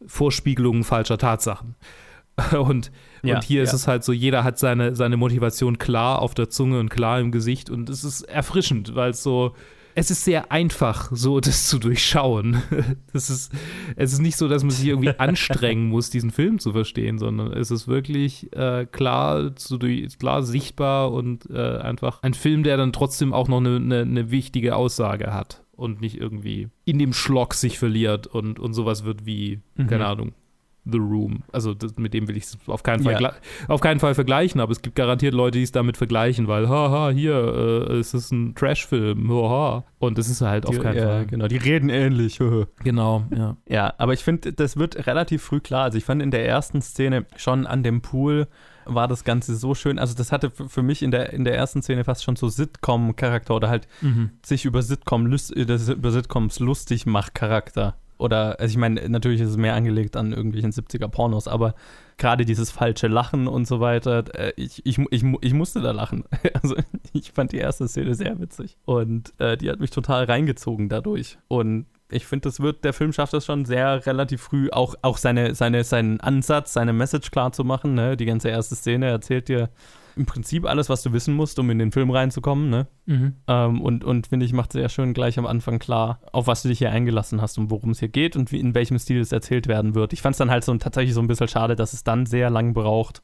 Vorspiegelungen 0.05 0.83
falscher 0.83 1.17
Tatsachen. 1.17 1.75
Und, 2.59 2.91
Ja, 3.23 3.35
und 3.37 3.43
hier 3.45 3.63
ist 3.63 3.71
ja. 3.71 3.75
es 3.77 3.87
halt 3.87 4.03
so, 4.03 4.11
jeder 4.13 4.43
hat 4.43 4.59
seine, 4.59 4.93
seine 4.95 5.17
Motivation 5.17 5.79
klar 5.79 6.21
auf 6.21 6.35
der 6.35 6.49
Zunge 6.49 6.79
und 6.79 6.89
klar 6.89 7.19
im 7.19 7.31
Gesicht 7.31 7.71
und 7.71 7.89
es 7.89 8.03
ist 8.03 8.21
erfrischend, 8.23 8.93
weil 8.93 9.09
es 9.09 9.23
so, 9.23 9.55
es 9.99 10.11
ist 10.11 10.25
sehr 10.25 10.51
einfach, 10.51 11.09
so 11.11 11.39
das 11.39 11.67
zu 11.67 11.79
durchschauen. 11.79 12.61
Das 13.13 13.31
ist, 13.31 13.51
es 13.95 14.13
ist 14.13 14.19
nicht 14.19 14.37
so, 14.37 14.47
dass 14.47 14.61
man 14.61 14.69
sich 14.69 14.85
irgendwie 14.85 15.09
anstrengen 15.17 15.89
muss, 15.89 16.11
diesen 16.11 16.29
Film 16.29 16.59
zu 16.59 16.71
verstehen, 16.71 17.17
sondern 17.17 17.51
es 17.51 17.71
ist 17.71 17.87
wirklich 17.87 18.53
äh, 18.53 18.85
klar, 18.85 19.55
zu, 19.55 19.79
klar 20.19 20.43
sichtbar 20.43 21.11
und 21.11 21.49
äh, 21.49 21.77
einfach 21.79 22.21
ein 22.21 22.35
Film, 22.35 22.61
der 22.61 22.77
dann 22.77 22.93
trotzdem 22.93 23.33
auch 23.33 23.47
noch 23.47 23.57
eine, 23.57 23.77
eine, 23.77 24.01
eine 24.01 24.29
wichtige 24.29 24.75
Aussage 24.75 25.33
hat 25.33 25.63
und 25.71 25.99
nicht 25.99 26.17
irgendwie 26.17 26.69
in 26.85 26.99
dem 26.99 27.13
Schlock 27.13 27.55
sich 27.55 27.79
verliert 27.79 28.27
und, 28.27 28.59
und 28.59 28.73
sowas 28.73 29.03
wird 29.03 29.25
wie, 29.25 29.61
Mhm. 29.75 29.87
keine 29.87 30.05
Ahnung, 30.05 30.33
The 30.91 30.97
Room. 30.97 31.43
Also 31.51 31.73
das, 31.73 31.97
mit 31.97 32.13
dem 32.13 32.27
will 32.27 32.37
ich 32.37 32.43
es 32.45 32.57
auf 32.67 32.83
keinen 32.83 33.03
Fall 33.03 33.21
Ja. 33.21 33.33
auf 33.67 33.81
keinen 33.81 33.99
Fall 33.99 34.15
vergleichen, 34.15 34.61
aber 34.61 34.71
es 34.71 34.81
gibt 34.81 34.95
garantiert 34.95 35.33
Leute, 35.33 35.57
die 35.57 35.63
es 35.63 35.71
damit 35.71 35.97
vergleichen, 35.97 36.47
weil 36.47 36.69
haha, 36.69 37.09
hier, 37.09 37.33
äh, 37.89 37.93
es 37.97 38.13
ist 38.13 38.31
ein 38.31 38.55
Trash-Film, 38.55 39.29
haha. 39.31 39.83
Und 39.99 40.17
das 40.17 40.29
ist 40.29 40.41
halt 40.41 40.65
auf 40.67 40.75
Die, 40.75 40.81
keinen 40.81 40.97
ja, 40.97 41.05
Fall. 41.07 41.25
genau, 41.25 41.47
die 41.47 41.57
reden 41.57 41.89
ähnlich. 41.89 42.39
Genau, 42.83 43.23
ja. 43.35 43.57
Ja, 43.67 43.93
aber 43.97 44.13
ich 44.13 44.23
finde, 44.23 44.53
das 44.53 44.77
wird 44.77 45.07
relativ 45.07 45.41
früh 45.43 45.59
klar. 45.59 45.83
Also 45.85 45.97
ich 45.97 46.05
fand 46.05 46.21
in 46.21 46.31
der 46.31 46.47
ersten 46.47 46.81
Szene 46.81 47.25
schon 47.35 47.65
an 47.65 47.83
dem 47.83 48.01
Pool 48.01 48.47
war 48.89 49.09
das 49.09 49.25
Ganze 49.25 49.55
so 49.57 49.75
schön. 49.75 49.99
Also 49.99 50.15
das 50.15 50.31
hatte 50.31 50.49
für 50.51 50.81
mich 50.81 51.01
in 51.03 51.11
der, 51.11 51.33
in 51.33 51.43
der 51.43 51.55
ersten 51.57 51.81
Szene 51.81 52.05
fast 52.05 52.23
schon 52.23 52.37
so 52.37 52.47
Sitcom-Charakter 52.47 53.53
oder 53.55 53.67
halt 53.69 53.87
Mhm. 54.01 54.29
sich 54.45 54.63
über, 54.65 54.81
Sitcom, 54.81 55.25
lus- 55.25 55.51
äh, 55.51 55.63
über 55.63 56.11
Sitcoms 56.11 56.59
lustig 56.59 57.05
macht 57.05 57.33
Charakter. 57.35 57.95
Oder, 58.17 58.59
also 58.59 58.71
ich 58.71 58.77
meine, 58.77 59.07
natürlich 59.09 59.41
ist 59.41 59.49
es 59.49 59.57
mehr 59.57 59.75
angelegt 59.75 60.15
an 60.15 60.33
irgendwelchen 60.33 60.71
70er-Pornos, 60.71 61.47
aber 61.47 61.75
gerade 62.17 62.45
dieses 62.45 62.71
falsche 62.71 63.07
Lachen 63.07 63.47
und 63.47 63.67
so 63.67 63.79
weiter, 63.79 64.23
äh, 64.35 64.53
ich, 64.55 64.85
ich, 64.85 64.99
ich, 65.11 65.23
ich 65.41 65.53
musste 65.53 65.81
da 65.81 65.91
lachen. 65.91 66.23
Also 66.61 66.75
ich 67.13 67.31
fand 67.31 67.51
die 67.51 67.57
erste 67.57 67.87
Szene 67.87 68.15
sehr 68.15 68.39
witzig. 68.39 68.77
Und 68.85 69.33
äh, 69.39 69.57
die 69.57 69.69
hat 69.69 69.79
mich 69.79 69.91
total 69.91 70.25
reingezogen 70.25 70.89
dadurch. 70.89 71.37
Und 71.47 71.85
ich 72.09 72.25
finde, 72.25 72.49
das 72.49 72.59
wird, 72.59 72.83
der 72.83 72.93
Film 72.93 73.13
schafft 73.13 73.33
es 73.33 73.45
schon 73.45 73.65
sehr 73.65 74.05
relativ 74.05 74.41
früh, 74.41 74.69
auch, 74.71 74.95
auch 75.01 75.17
seine, 75.17 75.55
seine, 75.55 75.83
seinen 75.83 76.19
Ansatz, 76.19 76.73
seine 76.73 76.93
Message 76.93 77.31
klar 77.31 77.51
zu 77.51 77.63
machen. 77.63 77.93
Ne? 77.93 78.17
Die 78.17 78.25
ganze 78.25 78.49
erste 78.49 78.75
Szene 78.75 79.07
erzählt 79.07 79.49
dir 79.49 79.69
im 80.17 80.25
Prinzip 80.25 80.65
alles, 80.65 80.89
was 80.89 81.03
du 81.03 81.13
wissen 81.13 81.35
musst, 81.35 81.59
um 81.59 81.69
in 81.69 81.79
den 81.79 81.91
Film 81.91 82.09
reinzukommen. 82.09 82.69
Ne? 82.69 82.87
Mhm. 83.05 83.33
Ähm, 83.47 83.81
und, 83.81 84.03
und 84.03 84.27
finde 84.27 84.45
ich, 84.45 84.53
macht 84.53 84.73
sehr 84.73 84.89
schön 84.89 85.13
gleich 85.13 85.37
am 85.39 85.45
Anfang 85.45 85.79
klar, 85.79 86.19
auf 86.31 86.47
was 86.47 86.63
du 86.63 86.69
dich 86.69 86.79
hier 86.79 86.91
eingelassen 86.91 87.41
hast 87.41 87.57
und 87.57 87.69
worum 87.71 87.91
es 87.91 87.99
hier 87.99 88.09
geht 88.09 88.35
und 88.35 88.51
wie, 88.51 88.59
in 88.59 88.75
welchem 88.75 88.97
Stil 88.99 89.19
es 89.19 89.31
erzählt 89.31 89.67
werden 89.67 89.95
wird. 89.95 90.13
Ich 90.13 90.21
fand 90.21 90.33
es 90.33 90.37
dann 90.37 90.51
halt 90.51 90.63
so 90.63 90.75
tatsächlich 90.75 91.13
so 91.13 91.21
ein 91.21 91.27
bisschen 91.27 91.47
schade, 91.47 91.75
dass 91.75 91.93
es 91.93 92.03
dann 92.03 92.25
sehr 92.25 92.49
lang 92.49 92.73
braucht, 92.73 93.21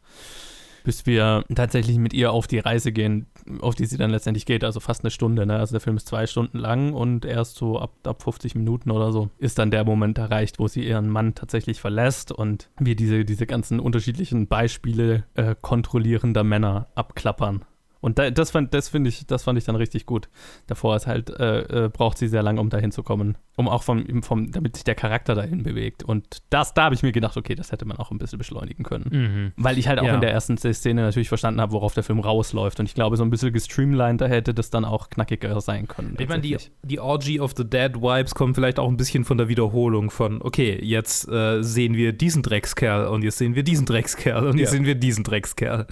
bis 0.83 1.05
wir 1.05 1.43
tatsächlich 1.53 1.97
mit 1.97 2.13
ihr 2.13 2.31
auf 2.31 2.47
die 2.47 2.59
Reise 2.59 2.91
gehen, 2.91 3.27
auf 3.61 3.75
die 3.75 3.85
sie 3.85 3.97
dann 3.97 4.11
letztendlich 4.11 4.45
geht. 4.45 4.63
Also 4.63 4.79
fast 4.79 5.03
eine 5.03 5.11
Stunde. 5.11 5.45
Ne? 5.45 5.57
Also 5.57 5.73
der 5.73 5.81
Film 5.81 5.97
ist 5.97 6.07
zwei 6.07 6.27
Stunden 6.27 6.57
lang 6.57 6.93
und 6.93 7.25
erst 7.25 7.55
so 7.55 7.79
ab, 7.79 7.93
ab 8.03 8.23
50 8.23 8.55
Minuten 8.55 8.91
oder 8.91 9.11
so 9.11 9.29
ist 9.37 9.59
dann 9.59 9.71
der 9.71 9.83
Moment 9.83 10.17
erreicht, 10.17 10.59
wo 10.59 10.67
sie 10.67 10.85
ihren 10.85 11.09
Mann 11.09 11.35
tatsächlich 11.35 11.79
verlässt 11.79 12.31
und 12.31 12.69
wir 12.79 12.95
diese, 12.95 13.25
diese 13.25 13.47
ganzen 13.47 13.79
unterschiedlichen 13.79 14.47
Beispiele 14.47 15.23
äh, 15.35 15.55
kontrollierender 15.59 16.43
Männer 16.43 16.87
abklappern. 16.95 17.65
Und 18.03 18.19
da, 18.19 18.29
das 18.31 18.51
fand, 18.51 18.73
das 18.73 18.89
finde 18.89 19.07
ich, 19.09 19.25
das 19.25 19.43
fand 19.43 19.57
ich 19.57 19.63
dann 19.63 19.75
richtig 19.77 20.05
gut. 20.05 20.27
Davor 20.67 20.95
ist 20.97 21.07
halt, 21.07 21.29
äh, 21.39 21.85
äh, 21.85 21.89
braucht 21.89 22.17
sie 22.17 22.27
sehr 22.27 22.43
lange, 22.43 22.59
um 22.59 22.69
dahin 22.69 22.91
zu 22.91 23.01
kommen. 23.01 23.37
Um 23.55 23.69
auch 23.69 23.83
vom, 23.83 24.23
vom, 24.23 24.51
damit 24.51 24.75
sich 24.75 24.83
der 24.83 24.95
Charakter 24.95 25.35
dahin 25.35 25.63
bewegt. 25.63 26.03
Und 26.03 26.41
das, 26.49 26.73
da 26.73 26.83
habe 26.85 26.95
ich 26.95 27.03
mir 27.03 27.11
gedacht, 27.11 27.37
okay, 27.37 27.55
das 27.55 27.71
hätte 27.71 27.85
man 27.85 27.97
auch 27.97 28.11
ein 28.11 28.17
bisschen 28.17 28.39
beschleunigen 28.39 28.83
können. 28.83 29.05
Mhm. 29.11 29.51
Weil 29.63 29.77
ich 29.77 29.87
halt 29.87 29.99
auch 29.99 30.05
Ja. 30.05 30.15
in 30.15 30.21
der 30.21 30.31
ersten 30.31 30.57
Szene 30.57 31.01
natürlich 31.01 31.29
verstanden 31.29 31.61
habe, 31.61 31.71
worauf 31.71 31.93
der 31.93 32.03
Film 32.03 32.19
rausläuft. 32.19 32.79
Und 32.79 32.87
ich 32.87 32.93
glaube, 32.95 33.15
so 33.15 33.23
ein 33.23 33.29
bisschen 33.29 33.53
gestreamliner 33.53 34.27
hätte 34.27 34.53
das 34.53 34.69
dann 34.69 34.83
auch 34.85 35.09
knackiger 35.09 35.61
sein 35.61 35.87
können. 35.87 36.17
Ich 36.19 36.27
meine, 36.27 36.41
die, 36.41 36.57
die 36.83 36.99
Orgy 36.99 37.39
of 37.39 37.53
the 37.55 37.63
Dead 37.63 37.95
Vibes 37.95 38.35
kommen 38.35 38.53
vielleicht 38.53 38.79
auch 38.79 38.89
ein 38.89 38.97
bisschen 38.97 39.23
von 39.23 39.37
der 39.37 39.47
Wiederholung 39.47 40.09
von, 40.11 40.41
okay, 40.41 40.77
jetzt 40.83 41.29
äh, 41.29 41.61
sehen 41.63 41.95
wir 41.95 42.11
diesen 42.11 42.43
Dreckskerl 42.43 43.07
und 43.07 43.23
jetzt 43.23 43.37
sehen 43.37 43.55
wir 43.55 43.63
diesen 43.63 43.85
Dreckskerl 43.85 44.47
und 44.47 44.57
jetzt 44.57 44.71
Ja. 44.71 44.77
sehen 44.77 44.85
wir 44.85 44.95
diesen 44.95 45.23
Dreckskerl. 45.23 45.87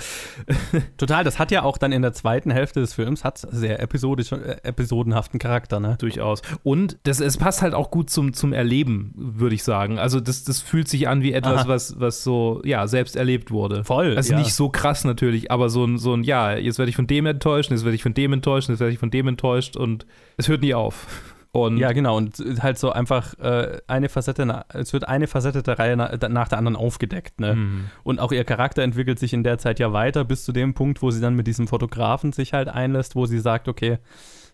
Total, 0.97 1.23
das 1.23 1.39
hat 1.39 1.51
ja 1.51 1.63
auch 1.63 1.77
dann 1.77 1.91
in 1.91 2.00
der 2.01 2.13
zweiten 2.13 2.51
Hälfte 2.51 2.79
des 2.79 2.93
Films 2.93 3.23
hat 3.23 3.37
sehr 3.37 3.81
episodisch, 3.81 4.31
äh, 4.31 4.57
episodenhaften 4.63 5.39
Charakter, 5.39 5.79
ne? 5.79 5.97
Durchaus. 5.99 6.41
Und 6.63 6.97
das, 7.03 7.19
es 7.19 7.37
passt 7.37 7.61
halt 7.61 7.73
auch 7.73 7.91
gut 7.91 8.09
zum, 8.09 8.33
zum 8.33 8.53
Erleben, 8.53 9.13
würde 9.15 9.55
ich 9.55 9.63
sagen. 9.63 9.99
Also 9.99 10.19
das, 10.19 10.43
das 10.43 10.61
fühlt 10.61 10.87
sich 10.87 11.07
an 11.07 11.21
wie 11.21 11.33
etwas, 11.33 11.61
Aha. 11.61 11.67
was, 11.67 11.99
was 11.99 12.23
so, 12.23 12.61
ja, 12.63 12.87
selbst 12.87 13.15
erlebt 13.15 13.51
wurde. 13.51 13.83
Voll, 13.83 14.15
Also 14.15 14.33
ja. 14.33 14.39
nicht 14.39 14.53
so 14.53 14.69
krass 14.69 15.03
natürlich, 15.03 15.51
aber 15.51 15.69
so 15.69 15.85
ein, 15.85 15.97
so 15.97 16.13
ein, 16.13 16.23
ja, 16.23 16.55
jetzt 16.55 16.77
werde 16.77 16.89
ich 16.89 16.95
von 16.95 17.07
dem 17.07 17.25
enttäuscht, 17.25 17.71
jetzt 17.71 17.83
werde 17.83 17.95
ich 17.95 18.03
von 18.03 18.13
dem 18.13 18.33
enttäuscht, 18.33 18.69
jetzt 18.69 18.79
werde 18.79 18.93
ich 18.93 18.99
von 18.99 19.11
dem 19.11 19.27
enttäuscht 19.27 19.75
und 19.75 20.05
es 20.37 20.47
hört 20.47 20.61
nie 20.61 20.73
auf. 20.73 21.07
Und 21.53 21.77
Ja, 21.77 21.91
genau. 21.91 22.15
Und 22.15 22.41
halt 22.61 22.79
so 22.79 22.91
einfach 22.91 23.37
äh, 23.39 23.79
eine 23.87 24.07
Facette, 24.07 24.65
es 24.69 24.93
wird 24.93 25.07
eine 25.07 25.27
Facette 25.27 25.61
der 25.63 25.79
Reihe 25.79 25.97
na, 25.97 26.15
nach 26.29 26.47
der 26.47 26.57
anderen 26.57 26.77
aufgedeckt. 26.77 27.39
Ne? 27.41 27.55
Mhm. 27.55 27.85
Und 28.03 28.19
auch 28.19 28.31
ihr 28.31 28.45
Charakter 28.45 28.83
entwickelt 28.83 29.19
sich 29.19 29.33
in 29.33 29.43
der 29.43 29.57
Zeit 29.57 29.79
ja 29.79 29.91
weiter 29.91 30.23
bis 30.23 30.45
zu 30.45 30.53
dem 30.53 30.73
Punkt, 30.73 31.01
wo 31.01 31.11
sie 31.11 31.19
dann 31.19 31.35
mit 31.35 31.47
diesem 31.47 31.67
Fotografen 31.67 32.31
sich 32.31 32.53
halt 32.53 32.69
einlässt, 32.69 33.15
wo 33.15 33.25
sie 33.25 33.39
sagt, 33.39 33.67
okay, 33.67 33.97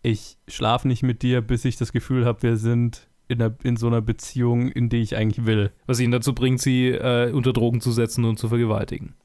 ich 0.02 0.38
schlafe 0.48 0.88
nicht 0.88 1.04
mit 1.04 1.22
dir, 1.22 1.42
bis 1.42 1.66
ich 1.66 1.78
das 1.78 1.92
Gefühl 1.92 2.26
habe, 2.26 2.42
wir 2.42 2.58
sind 2.58 3.08
in, 3.28 3.42
einer, 3.42 3.54
in 3.64 3.78
so 3.78 3.88
einer 3.88 4.02
Beziehung, 4.02 4.70
in 4.70 4.90
die 4.90 5.02
ich 5.02 5.16
eigentlich 5.16 5.46
will. 5.46 5.72
was 5.86 6.00
ihn 6.00 6.12
dazu 6.12 6.34
bringt, 6.34 6.62
sie 6.62 6.90
äh, 6.90 7.32
unter 7.32 7.54
Drogen 7.54 7.82
zu 7.82 7.92
setzen 7.92 8.26
und 8.26 8.40
zu 8.40 8.48
vergewaltigen. 8.48 9.16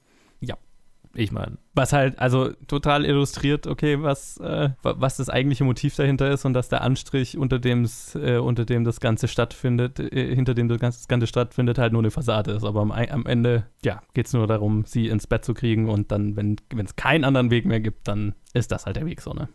Ich 1.14 1.30
meine, 1.30 1.58
Was 1.74 1.92
halt 1.92 2.18
also 2.18 2.52
total 2.68 3.04
illustriert, 3.04 3.66
okay, 3.66 4.02
was, 4.02 4.38
äh, 4.38 4.70
wa- 4.82 4.94
was 4.98 5.16
das 5.18 5.28
eigentliche 5.28 5.64
Motiv 5.64 5.94
dahinter 5.96 6.30
ist 6.30 6.44
und 6.44 6.54
dass 6.54 6.68
der 6.68 6.82
Anstrich, 6.82 7.36
unter 7.36 7.58
dem, 7.58 7.86
äh, 8.14 8.36
unter 8.38 8.64
dem 8.64 8.84
das 8.84 9.00
Ganze 9.00 9.28
stattfindet, 9.28 9.98
äh, 10.00 10.34
hinter 10.34 10.54
dem 10.54 10.68
das 10.68 10.78
Ganze, 11.08 11.26
stattfindet, 11.26 11.78
halt 11.78 11.92
nur 11.92 12.00
eine 12.02 12.10
Fassade 12.10 12.52
ist. 12.52 12.64
Aber 12.64 12.80
am, 12.80 12.92
am 12.92 13.26
Ende, 13.26 13.64
ja, 13.84 14.02
geht 14.14 14.26
es 14.26 14.32
nur 14.32 14.46
darum, 14.46 14.84
sie 14.86 15.08
ins 15.08 15.26
Bett 15.26 15.44
zu 15.44 15.52
kriegen 15.54 15.88
und 15.88 16.12
dann, 16.12 16.36
wenn 16.36 16.56
es 16.84 16.96
keinen 16.96 17.24
anderen 17.24 17.50
Weg 17.50 17.64
mehr 17.66 17.80
gibt, 17.80 18.08
dann 18.08 18.34
ist 18.54 18.70
das 18.72 18.84
halt 18.86 18.96
der 18.96 19.06
Weg 19.06 19.20
so, 19.22 19.32
ne? 19.32 19.48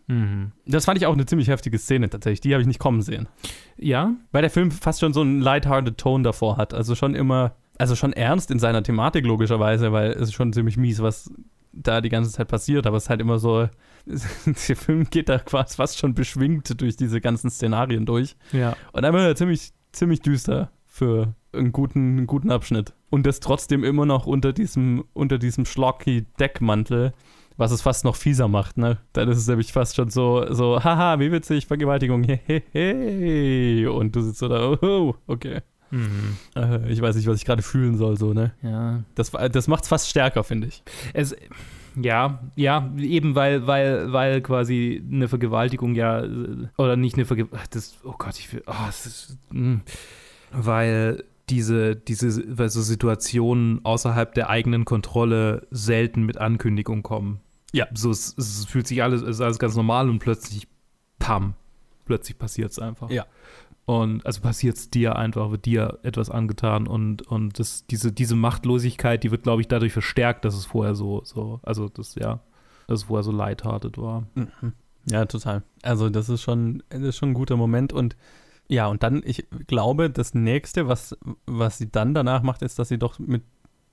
Das 0.65 0.85
fand 0.85 0.97
ich 0.99 1.05
auch 1.05 1.13
eine 1.13 1.25
ziemlich 1.27 1.47
heftige 1.49 1.77
Szene 1.77 2.09
tatsächlich. 2.09 2.41
Die 2.41 2.53
habe 2.53 2.61
ich 2.61 2.67
nicht 2.67 2.79
kommen 2.79 3.01
sehen. 3.03 3.27
ja, 3.77 4.13
Weil 4.31 4.41
der 4.41 4.49
Film 4.51 4.71
fast 4.71 4.99
schon 4.99 5.13
so 5.13 5.21
einen 5.21 5.39
lighthearted 5.41 5.97
Tone 5.97 6.23
davor 6.23 6.57
hat. 6.57 6.73
Also 6.73 6.95
schon 6.95 7.13
immer, 7.15 7.55
also 7.77 7.95
schon 7.95 8.13
ernst 8.13 8.51
in 8.51 8.59
seiner 8.59 8.83
Thematik 8.83 9.25
logischerweise, 9.25 9.91
weil 9.91 10.11
es 10.11 10.29
ist 10.29 10.33
schon 10.33 10.53
ziemlich 10.53 10.77
mies, 10.77 11.01
was 11.01 11.31
da 11.71 12.01
die 12.01 12.09
ganze 12.09 12.31
Zeit 12.31 12.47
passiert. 12.47 12.87
Aber 12.87 12.97
es 12.97 13.03
ist 13.03 13.09
halt 13.09 13.21
immer 13.21 13.39
so, 13.39 13.69
der 14.05 14.75
Film 14.75 15.09
geht 15.09 15.29
da 15.29 15.39
quasi 15.39 15.75
fast 15.75 15.97
schon 15.97 16.13
beschwingt 16.13 16.79
durch 16.81 16.95
diese 16.95 17.21
ganzen 17.21 17.49
Szenarien 17.49 18.05
durch. 18.05 18.35
ja. 18.51 18.75
Und 18.93 19.03
dann 19.03 19.13
wird 19.13 19.23
er 19.23 19.35
ziemlich, 19.35 19.71
ziemlich 19.91 20.21
düster 20.21 20.71
für 20.85 21.35
einen 21.53 21.71
guten, 21.71 22.17
einen 22.17 22.27
guten 22.27 22.51
Abschnitt. 22.51 22.93
Und 23.09 23.25
das 23.25 23.39
trotzdem 23.39 23.83
immer 23.83 24.05
noch 24.05 24.25
unter 24.25 24.53
diesem, 24.53 25.05
unter 25.13 25.37
diesem 25.37 25.65
schlocky 25.65 26.25
Deckmantel, 26.39 27.13
was 27.55 27.71
es 27.71 27.81
fast 27.81 28.03
noch 28.03 28.15
fieser 28.15 28.47
macht, 28.47 28.77
ne? 28.77 28.99
Dann 29.13 29.29
ist 29.29 29.37
es 29.37 29.47
nämlich 29.47 29.73
fast 29.73 29.95
schon 29.95 30.09
so, 30.09 30.45
so, 30.53 30.83
haha, 30.83 31.19
wie 31.19 31.31
witzig, 31.31 31.65
Vergewaltigung, 31.67 32.23
hehehe. 32.45 33.91
Und 33.91 34.15
du 34.15 34.21
sitzt 34.21 34.39
so 34.39 34.47
da, 34.47 34.77
oh, 34.81 35.15
okay. 35.25 35.61
Mhm. 35.91 36.37
Äh, 36.55 36.91
ich 36.91 37.01
weiß 37.01 37.15
nicht, 37.15 37.27
was 37.27 37.37
ich 37.37 37.45
gerade 37.45 37.61
fühlen 37.61 37.97
soll, 37.97 38.17
so, 38.17 38.33
ne? 38.33 38.53
Ja. 38.61 39.03
Das, 39.15 39.31
das 39.31 39.67
macht 39.67 39.83
es 39.83 39.89
fast 39.89 40.09
stärker, 40.09 40.43
finde 40.43 40.67
ich. 40.67 40.83
Es, 41.13 41.35
ja, 42.01 42.39
ja, 42.55 42.91
eben 42.97 43.35
weil, 43.35 43.65
weil, 43.65 44.11
weil 44.13 44.41
quasi 44.41 45.03
eine 45.11 45.27
Vergewaltigung 45.27 45.95
ja, 45.95 46.23
äh, 46.23 46.67
oder 46.77 46.95
nicht 46.95 47.15
eine 47.15 47.25
Vergewaltigung, 47.25 47.67
das, 47.71 47.97
oh 48.03 48.15
Gott, 48.17 48.37
ich 48.37 48.53
will, 48.53 48.63
oh, 48.67 48.73
das 48.85 49.05
ist, 49.05 49.37
mh. 49.51 49.81
weil 50.51 51.23
diese, 51.49 51.95
diese 51.95 52.57
weil 52.57 52.69
so 52.69 52.81
Situationen 52.81 53.83
außerhalb 53.83 54.33
der 54.33 54.49
eigenen 54.49 54.85
Kontrolle 54.85 55.65
selten 55.71 56.23
mit 56.23 56.37
Ankündigung 56.37 57.03
kommen. 57.03 57.39
Ja. 57.71 57.87
So, 57.93 58.11
es, 58.11 58.35
es 58.37 58.65
fühlt 58.65 58.87
sich 58.87 59.01
alles, 59.01 59.21
es 59.21 59.37
ist 59.37 59.41
alles 59.41 59.59
ganz 59.59 59.75
normal 59.75 60.09
und 60.09 60.19
plötzlich, 60.19 60.67
pam, 61.19 61.53
plötzlich 62.05 62.37
passiert 62.37 62.71
es 62.71 62.79
einfach. 62.79 63.09
Ja. 63.09 63.25
Und 63.87 64.25
also 64.25 64.41
passiert 64.41 64.75
es 64.75 64.89
dir 64.89 65.15
einfach, 65.15 65.49
wird 65.49 65.65
dir 65.65 65.99
etwas 66.03 66.29
angetan 66.29 66.87
und, 66.87 67.21
und 67.21 67.57
das, 67.57 67.87
diese, 67.87 68.11
diese 68.11 68.35
Machtlosigkeit, 68.35 69.23
die 69.23 69.31
wird, 69.31 69.43
glaube 69.43 69.61
ich, 69.61 69.69
dadurch 69.69 69.93
verstärkt, 69.93 70.43
dass 70.43 70.55
es 70.55 70.65
vorher 70.65 70.93
so, 70.93 71.21
so, 71.23 71.61
also 71.63 71.87
das, 71.87 72.15
ja, 72.15 72.41
dass 72.87 72.99
es 72.99 73.05
vorher 73.05 73.23
so 73.23 73.31
lighthearted 73.31 73.97
war. 73.97 74.27
Mhm. 74.35 74.73
Ja, 75.09 75.23
total. 75.23 75.63
Also 75.83 76.09
das 76.09 76.27
ist 76.27 76.41
schon, 76.41 76.83
das 76.89 77.01
ist 77.01 77.15
schon 77.17 77.29
ein 77.29 77.33
guter 77.33 77.55
Moment 77.55 77.93
und 77.93 78.17
ja, 78.67 78.87
und 78.87 79.03
dann, 79.03 79.21
ich 79.23 79.47
glaube, 79.67 80.09
das 80.09 80.33
nächste, 80.33 80.89
was, 80.89 81.17
was 81.45 81.77
sie 81.77 81.89
dann 81.89 82.13
danach 82.13 82.43
macht, 82.43 82.63
ist, 82.63 82.79
dass 82.79 82.89
sie 82.89 82.97
doch 82.97 83.17
mit, 83.19 83.43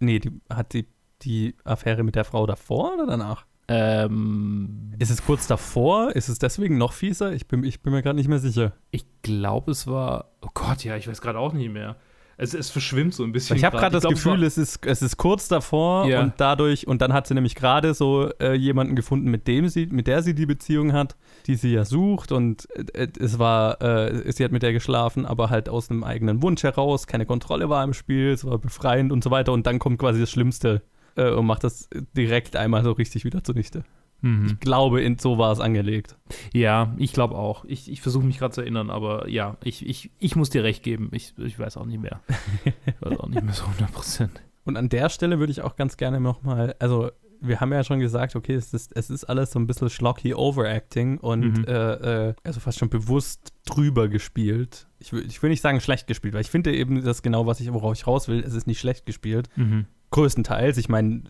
nee, 0.01 0.19
die, 0.19 0.33
hat 0.51 0.73
sie 0.73 0.89
die 1.23 1.55
Affäre 1.63 2.03
mit 2.03 2.17
der 2.17 2.25
Frau 2.25 2.47
davor 2.47 2.95
oder 2.95 3.07
danach? 3.07 3.47
Ähm, 3.69 4.93
Ist 4.99 5.11
es 5.11 5.25
kurz 5.25 5.47
davor? 5.47 6.15
Ist 6.15 6.29
es 6.29 6.39
deswegen 6.39 6.77
noch 6.79 6.93
fieser? 6.93 7.33
Ich 7.33 7.49
bin, 7.49 7.65
ich 7.65 7.83
bin 7.83 7.93
mir 7.93 8.03
gerade 8.03 8.17
nicht 8.17 8.29
mehr 8.29 8.39
sicher. 8.39 8.73
ich 8.91 9.07
glaube, 9.23 9.71
es 9.73 9.87
war, 9.87 10.33
oh 10.43 10.49
Gott, 10.53 10.85
ja, 10.85 10.97
ich 10.97 11.09
weiß 11.09 11.21
gerade 11.23 11.39
auch 11.39 11.53
nicht 11.55 11.73
mehr. 11.73 11.97
Es, 12.37 12.53
es 12.53 12.69
verschwimmt 12.69 13.15
so 13.15 13.23
ein 13.23 13.31
bisschen. 13.31 13.57
Ich 13.57 13.65
habe 13.65 13.77
gerade 13.79 13.93
das 13.93 14.03
glaub, 14.03 14.15
Gefühl, 14.15 14.43
es 14.43 14.59
ist, 14.59 14.85
es 14.85 15.03
ist 15.03 15.17
kurz 15.17 15.47
davor 15.47 16.09
Ja. 16.09 16.21
und 16.21 16.33
dadurch, 16.39 16.87
und 16.89 17.01
dann 17.01 17.13
hat 17.13 17.29
sie 17.29 17.35
nämlich 17.35 17.55
gerade 17.55 17.95
so 17.95 18.29
äh, 18.41 18.55
jemanden 18.55 18.97
gefunden, 18.97 19.31
mit 19.31 19.47
dem 19.47 19.69
sie, 19.69 19.87
mit 19.87 20.09
der 20.09 20.21
sie 20.23 20.35
die 20.35 20.45
Beziehung 20.45 20.93
hat, 20.93 21.17
die 21.47 21.55
sie 21.55 21.73
ja 21.73 21.85
sucht 21.85 22.33
und 22.33 22.69
äh, 22.93 23.07
es 23.21 23.39
war, 23.39 23.81
äh, 23.81 24.33
sie 24.33 24.45
hat 24.45 24.51
mit 24.51 24.65
der 24.65 24.73
geschlafen, 24.73 25.27
aber 25.27 25.49
halt 25.49 25.69
aus 25.69 25.91
einem 25.91 26.03
eigenen 26.03 26.43
Wunsch 26.43 26.65
heraus, 26.65 27.07
keine 27.07 27.25
Kontrolle 27.25 27.69
war 27.71 27.85
im 27.85 27.95
Spiel, 27.95 28.33
es 28.33 28.45
war 28.45 28.59
befreiend 28.59 29.13
und 29.13 29.23
so 29.23 29.31
weiter 29.31 29.53
und 29.53 29.67
dann 29.69 29.79
kommt 29.79 30.01
quasi 30.01 30.19
das 30.19 30.31
Schlimmste 30.31 30.83
äh, 31.17 31.31
und 31.31 31.47
macht 31.47 31.65
das 31.65 31.89
direkt 32.17 32.57
einmal 32.57 32.83
so 32.85 32.93
richtig 32.93 33.25
wieder 33.25 33.43
zunichte. 33.45 33.85
Mhm. 34.21 34.47
Ich 34.47 34.61
glaube, 34.61 35.03
in, 35.03 35.19
so 35.19 35.37
war 35.39 35.53
es 35.53 35.61
angelegt. 35.61 36.17
Ja, 36.53 36.95
ich 36.97 37.13
glaube 37.13 37.35
auch. 37.37 37.65
Ich, 37.67 37.91
ich 37.91 38.01
versuche 38.01 38.25
mich 38.25 38.39
gerade 38.39 38.55
zu 38.55 38.63
erinnern, 38.63 38.89
aber 38.91 39.29
ja, 39.29 39.57
ich, 39.65 39.87
ich, 39.87 40.11
ich 40.19 40.35
muss 40.35 40.49
dir 40.51 40.65
recht 40.65 40.83
geben. 40.83 41.11
Ich, 41.13 41.35
ich 41.37 41.59
weiß 41.59 41.77
auch 41.77 41.85
nicht 41.87 42.01
mehr. 42.01 42.21
Ich 42.87 42.95
weiß 43.01 43.19
auch 43.21 43.29
nicht 43.29 43.43
mehr 43.43 43.53
so 43.53 43.65
100 43.65 43.93
Prozent. 43.93 44.41
Und 44.65 44.77
an 44.79 44.89
der 44.89 45.11
Stelle 45.11 45.39
würde 45.39 45.51
ich 45.53 45.61
auch 45.61 45.77
ganz 45.77 45.99
gerne 45.99 46.21
nochmal, 46.21 46.75
also 46.79 47.11
wir 47.41 47.61
haben 47.61 47.71
ja 47.75 47.85
schon 47.85 48.01
gesagt, 48.01 48.35
okay, 48.37 48.55
es 48.55 48.73
ist, 48.73 48.97
es 48.97 49.11
ist 49.11 49.25
alles 49.25 49.51
so 49.51 49.59
ein 49.59 49.67
bisschen 49.67 49.91
schlocky 49.91 50.33
Overacting 50.35 51.19
und 51.19 51.59
Mhm. 51.59 51.65
äh, 51.67 52.29
äh, 52.29 52.35
also 52.45 52.61
fast 52.61 52.79
schon 52.79 52.89
bewusst 52.89 53.53
drüber 53.67 54.09
gespielt. 54.09 54.87
Ich 54.99 55.13
will, 55.13 55.27
ich 55.27 55.43
will 55.43 55.51
nicht 55.51 55.61
sagen 55.61 55.83
schlecht 55.83 56.07
gespielt, 56.07 56.33
weil 56.33 56.41
ich 56.41 56.51
finde 56.51 56.75
eben 56.75 57.05
das 57.05 57.21
genau, 57.21 57.45
was 57.47 57.61
ich, 57.61 57.71
worauf 57.71 57.93
ich 57.95 58.07
raus 58.07 58.29
will, 58.29 58.43
es 58.43 58.55
ist 58.55 58.67
nicht 58.67 58.81
schlecht 58.81 59.05
gespielt. 59.05 59.51
Mhm. 59.57 59.85
Größtenteils, 60.15 60.79
ich 60.79 60.89
meine, 60.89 61.23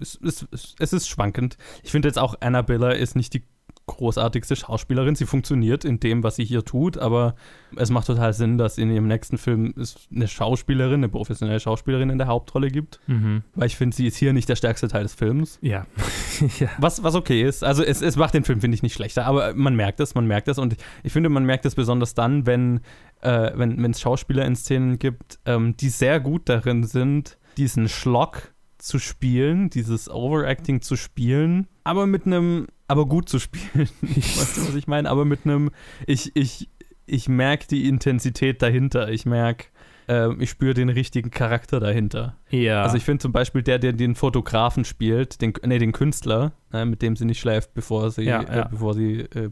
es, 0.00 0.18
es, 0.20 0.74
es, 0.80 0.92
ist 0.92 1.08
schwankend. 1.08 1.56
Ich 1.84 1.92
finde 1.92 2.08
jetzt 2.08 2.18
auch 2.18 2.34
Annabella 2.40 2.90
ist 2.90 3.14
nicht 3.14 3.34
die 3.34 3.44
großartigste 3.86 4.56
Schauspielerin. 4.56 5.14
Sie 5.14 5.26
funktioniert 5.26 5.84
in 5.84 6.00
dem, 6.00 6.24
was 6.24 6.34
sie 6.34 6.44
hier 6.44 6.64
tut, 6.64 6.98
aber 6.98 7.36
es 7.76 7.90
macht 7.90 8.08
total 8.08 8.32
Sinn, 8.32 8.58
dass 8.58 8.78
in 8.78 8.90
ihrem 8.90 9.06
nächsten 9.06 9.38
Film 9.38 9.72
es 9.80 9.94
eine 10.12 10.26
Schauspielerin, 10.26 10.94
eine 10.94 11.08
professionelle 11.08 11.60
Schauspielerin 11.60 12.10
in 12.10 12.18
der 12.18 12.26
Hauptrolle 12.26 12.72
gibt. 12.72 12.98
Mhm. 13.06 13.44
Weil 13.54 13.68
ich 13.68 13.76
finde, 13.76 13.94
sie 13.94 14.08
ist 14.08 14.16
hier 14.16 14.32
nicht 14.32 14.48
der 14.48 14.56
stärkste 14.56 14.88
Teil 14.88 15.04
des 15.04 15.14
Films. 15.14 15.60
Ja. 15.62 15.86
ja. 16.58 16.68
Was, 16.78 17.04
was 17.04 17.14
okay 17.14 17.44
ist. 17.44 17.62
Also 17.62 17.84
es, 17.84 18.02
es 18.02 18.16
macht 18.16 18.34
den 18.34 18.42
Film, 18.42 18.60
finde 18.60 18.74
ich, 18.74 18.82
nicht 18.82 18.94
schlechter, 18.94 19.24
aber 19.24 19.54
man 19.54 19.76
merkt 19.76 20.00
es, 20.00 20.16
man 20.16 20.26
merkt 20.26 20.48
es. 20.48 20.58
Und 20.58 20.74
ich 21.04 21.12
finde, 21.12 21.28
man 21.28 21.44
merkt 21.44 21.64
es 21.64 21.76
besonders 21.76 22.14
dann, 22.14 22.44
wenn 22.44 22.80
äh, 23.20 23.52
wenn 23.54 23.88
es 23.88 24.00
Schauspieler 24.00 24.44
in 24.44 24.56
Szenen 24.56 24.98
gibt, 24.98 25.38
ähm, 25.46 25.76
die 25.76 25.90
sehr 25.90 26.18
gut 26.18 26.48
darin 26.48 26.82
sind, 26.82 27.38
diesen 27.56 27.88
Schlock 27.88 28.52
zu 28.78 28.98
spielen, 28.98 29.70
dieses 29.70 30.10
Overacting 30.10 30.82
zu 30.82 30.96
spielen, 30.96 31.68
aber 31.84 32.06
mit 32.06 32.26
einem, 32.26 32.66
aber 32.88 33.06
gut 33.06 33.28
zu 33.28 33.38
spielen. 33.38 33.88
weißt 34.02 34.56
du, 34.56 34.68
was 34.68 34.74
ich 34.74 34.86
meine? 34.86 35.08
Aber 35.08 35.24
mit 35.24 35.40
einem, 35.44 35.70
ich, 36.06 36.34
ich, 36.34 36.68
ich 37.06 37.28
merke 37.28 37.66
die 37.68 37.88
Intensität 37.88 38.60
dahinter. 38.60 39.08
Ich 39.08 39.24
merke, 39.24 39.66
äh, 40.08 40.32
ich 40.38 40.50
spüre 40.50 40.74
den 40.74 40.88
richtigen 40.88 41.30
Charakter 41.30 41.80
dahinter. 41.80 42.36
Ja. 42.50 42.82
Also 42.82 42.96
ich 42.96 43.04
finde 43.04 43.22
zum 43.22 43.32
Beispiel 43.32 43.62
der, 43.62 43.78
der 43.78 43.92
den 43.92 44.14
Fotografen 44.14 44.84
spielt, 44.84 45.40
den, 45.40 45.52
nee, 45.64 45.78
den 45.78 45.92
Künstler, 45.92 46.52
ne, 46.72 46.86
mit 46.86 47.02
dem 47.02 47.16
sie 47.16 47.24
nicht 47.24 47.40
schläft, 47.40 47.74
bevor 47.74 48.10
sie, 48.10 48.22
Ja, 48.22 48.42
äh, 48.42 48.56
ja. 48.58 48.68
bevor 48.68 48.94
sie, 48.94 49.20
äh, 49.20 49.44
äh, 49.44 49.50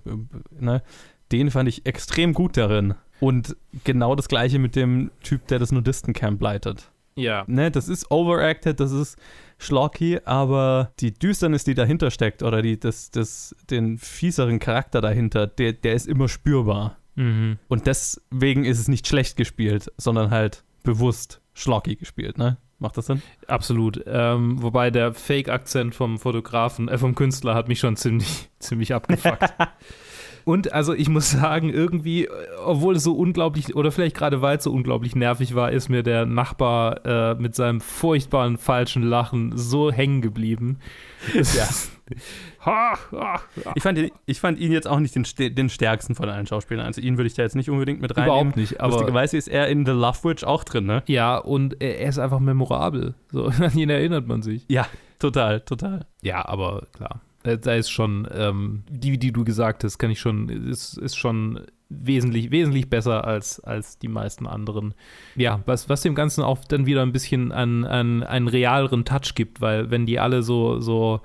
ne, 0.59 0.83
den 1.33 1.51
fand 1.51 1.69
ich 1.69 1.87
extrem 1.87 2.35
gut 2.35 2.57
darin. 2.57 2.95
Und 3.21 3.57
genau 3.85 4.15
das 4.15 4.29
gleiche 4.29 4.59
mit 4.59 4.75
dem 4.75 5.11
Typ, 5.23 5.47
der 5.49 5.59
das 5.59 5.73
Nudistencamp 5.73 6.41
leitet. 6.41 6.91
Ja. 7.21 7.45
Ne, 7.47 7.71
das 7.71 7.89
ist 7.89 8.11
overacted, 8.11 8.81
das 8.81 8.93
ist 8.93 9.19
schlocky, 9.59 10.21
aber 10.25 10.93
die 11.01 11.13
Düsternis, 11.13 11.65
die 11.65 11.75
dahinter 11.75 12.11
steckt, 12.11 12.43
oder 12.43 12.63
die, 12.63 12.81
das, 12.81 13.11
das, 13.11 13.55
den 13.71 13.99
fieseren 13.99 14.59
Charakter 14.59 15.01
dahinter, 15.01 15.47
der, 15.47 15.73
der 15.73 15.95
ist 15.95 16.09
immer 16.09 16.29
spürbar. 16.29 16.97
Mhm. 17.15 17.59
Und 17.69 17.87
deswegen 17.87 18.65
ist 18.65 18.79
es 18.79 18.89
nicht 18.89 19.07
schlecht 19.07 19.37
gespielt, 19.37 19.93
sondern 19.97 20.31
halt 20.31 20.65
bewusst 20.83 21.41
schlocky 21.55 21.97
gespielt, 21.97 22.39
ne? 22.39 22.57
Macht 22.79 22.97
das 22.97 23.07
Sinn? 23.07 23.21
Absolut. 23.47 24.03
Ähm, 24.07 24.63
wobei 24.63 24.91
der 24.91 25.13
Fake-Akzent 25.13 25.95
vom 25.95 26.19
Fotografen, 26.19 26.89
äh, 26.89 26.97
vom 26.97 27.15
Künstler 27.15 27.55
hat 27.55 27.69
mich 27.69 27.79
schon 27.79 27.97
ziemlich, 27.97 28.49
ziemlich 28.59 28.95
abgefuckt. 28.95 29.53
Und 30.51 30.73
also 30.73 30.95
ich 30.95 31.09
muss 31.09 31.31
sagen, 31.41 31.71
irgendwie, 31.71 32.25
äh, 32.25 32.31
obwohl 32.65 32.97
es 32.97 33.05
so 33.05 33.15
unglaublich, 33.15 33.77
oder 33.77 33.93
vielleicht 33.93 34.17
gerade 34.17 34.43
weil 34.43 34.57
es 34.57 34.65
so 34.65 34.73
unglaublich 34.73 35.15
nervig 35.15 35.55
war, 35.55 35.71
ist 35.71 35.89
mir 35.89 36.03
der 36.03 36.27
Nachbar 36.27 37.07
äh, 37.07 37.35
mit 37.37 37.55
seinem 37.55 37.81
furchtbaren 37.81 38.57
falschen 38.57 39.05
Lachen 39.05 39.53
so 39.57 39.93
hängen 39.93 40.21
geblieben. 40.23 40.79
Ja. 41.55 41.69
Ich 43.75 43.83
fand, 43.83 43.97
ihn, 43.97 44.11
ich 44.27 44.41
fand 44.41 44.59
ihn 44.59 44.73
jetzt 44.73 44.89
auch 44.89 44.99
nicht 44.99 45.15
den, 45.15 45.25
den 45.55 45.69
stärksten 45.69 46.15
von 46.15 46.29
allen 46.29 46.47
Schauspielern. 46.47 46.85
Also 46.85 47.01
ihn 47.01 47.17
würde 47.17 47.29
ich 47.29 47.35
da 47.35 47.43
jetzt 47.43 47.55
nicht 47.55 47.71
unbedingt 47.71 48.01
mit 48.01 48.17
reinnehmen. 48.17 48.41
Überhaupt 48.41 48.57
nicht, 48.57 48.81
aber 48.81 48.95
Lustigerweise 48.95 49.37
ist 49.37 49.49
er 49.49 49.69
in 49.69 49.87
The 49.87 49.93
Love 49.93 50.19
Witch 50.25 50.45
auch 50.45 50.65
drin, 50.65 50.87
ne? 50.87 51.03
ja, 51.07 51.39
und 51.39 51.81
er 51.81 51.99
er 51.99 52.09
ist 52.09 52.19
einfach 52.19 52.41
memorabel. 52.41 53.15
So, 53.31 53.47
an 53.47 53.79
ihn 53.79 53.89
erinnert 53.89 54.27
man 54.27 54.43
sich. 54.43 54.65
Ja, 54.69 54.87
total, 55.19 55.61
total. 55.61 56.07
Ja, 56.23 56.47
aber 56.47 56.83
klar. 56.93 57.21
Äh, 57.45 57.59
Da 57.59 57.75
ist 57.75 57.91
schon, 57.91 58.29
ähm, 58.33 58.83
die, 58.89 59.19
die 59.19 59.33
du 59.33 59.45
gesagt 59.45 59.85
hast, 59.85 59.99
kann 59.99 60.11
ich 60.11 60.21
schon, 60.21 60.49
ist, 60.49 60.99
ist 60.99 61.17
schon 61.17 61.61
wesentlich, 61.89 62.51
wesentlich 62.51 62.89
besser 62.89 63.25
als, 63.25 63.61
als 63.61 63.99
die 63.99 64.09
meisten 64.09 64.47
anderen. 64.47 64.95
Ja, 65.35 65.61
was, 65.67 65.89
was 65.89 66.03
dem 66.03 66.15
Ganzen 66.15 66.43
auch 66.43 66.65
dann 66.65 66.87
wieder 66.87 67.03
ein 67.03 67.13
bisschen 67.13 67.51
an, 67.53 67.85
an 67.85 68.23
einen 68.23 68.49
realeren 68.49 69.05
Touch 69.05 69.35
gibt, 69.35 69.61
weil 69.61 69.91
wenn 69.91 70.07
die 70.07 70.21
alle 70.21 70.43
so, 70.43 70.79
so, 70.81 71.21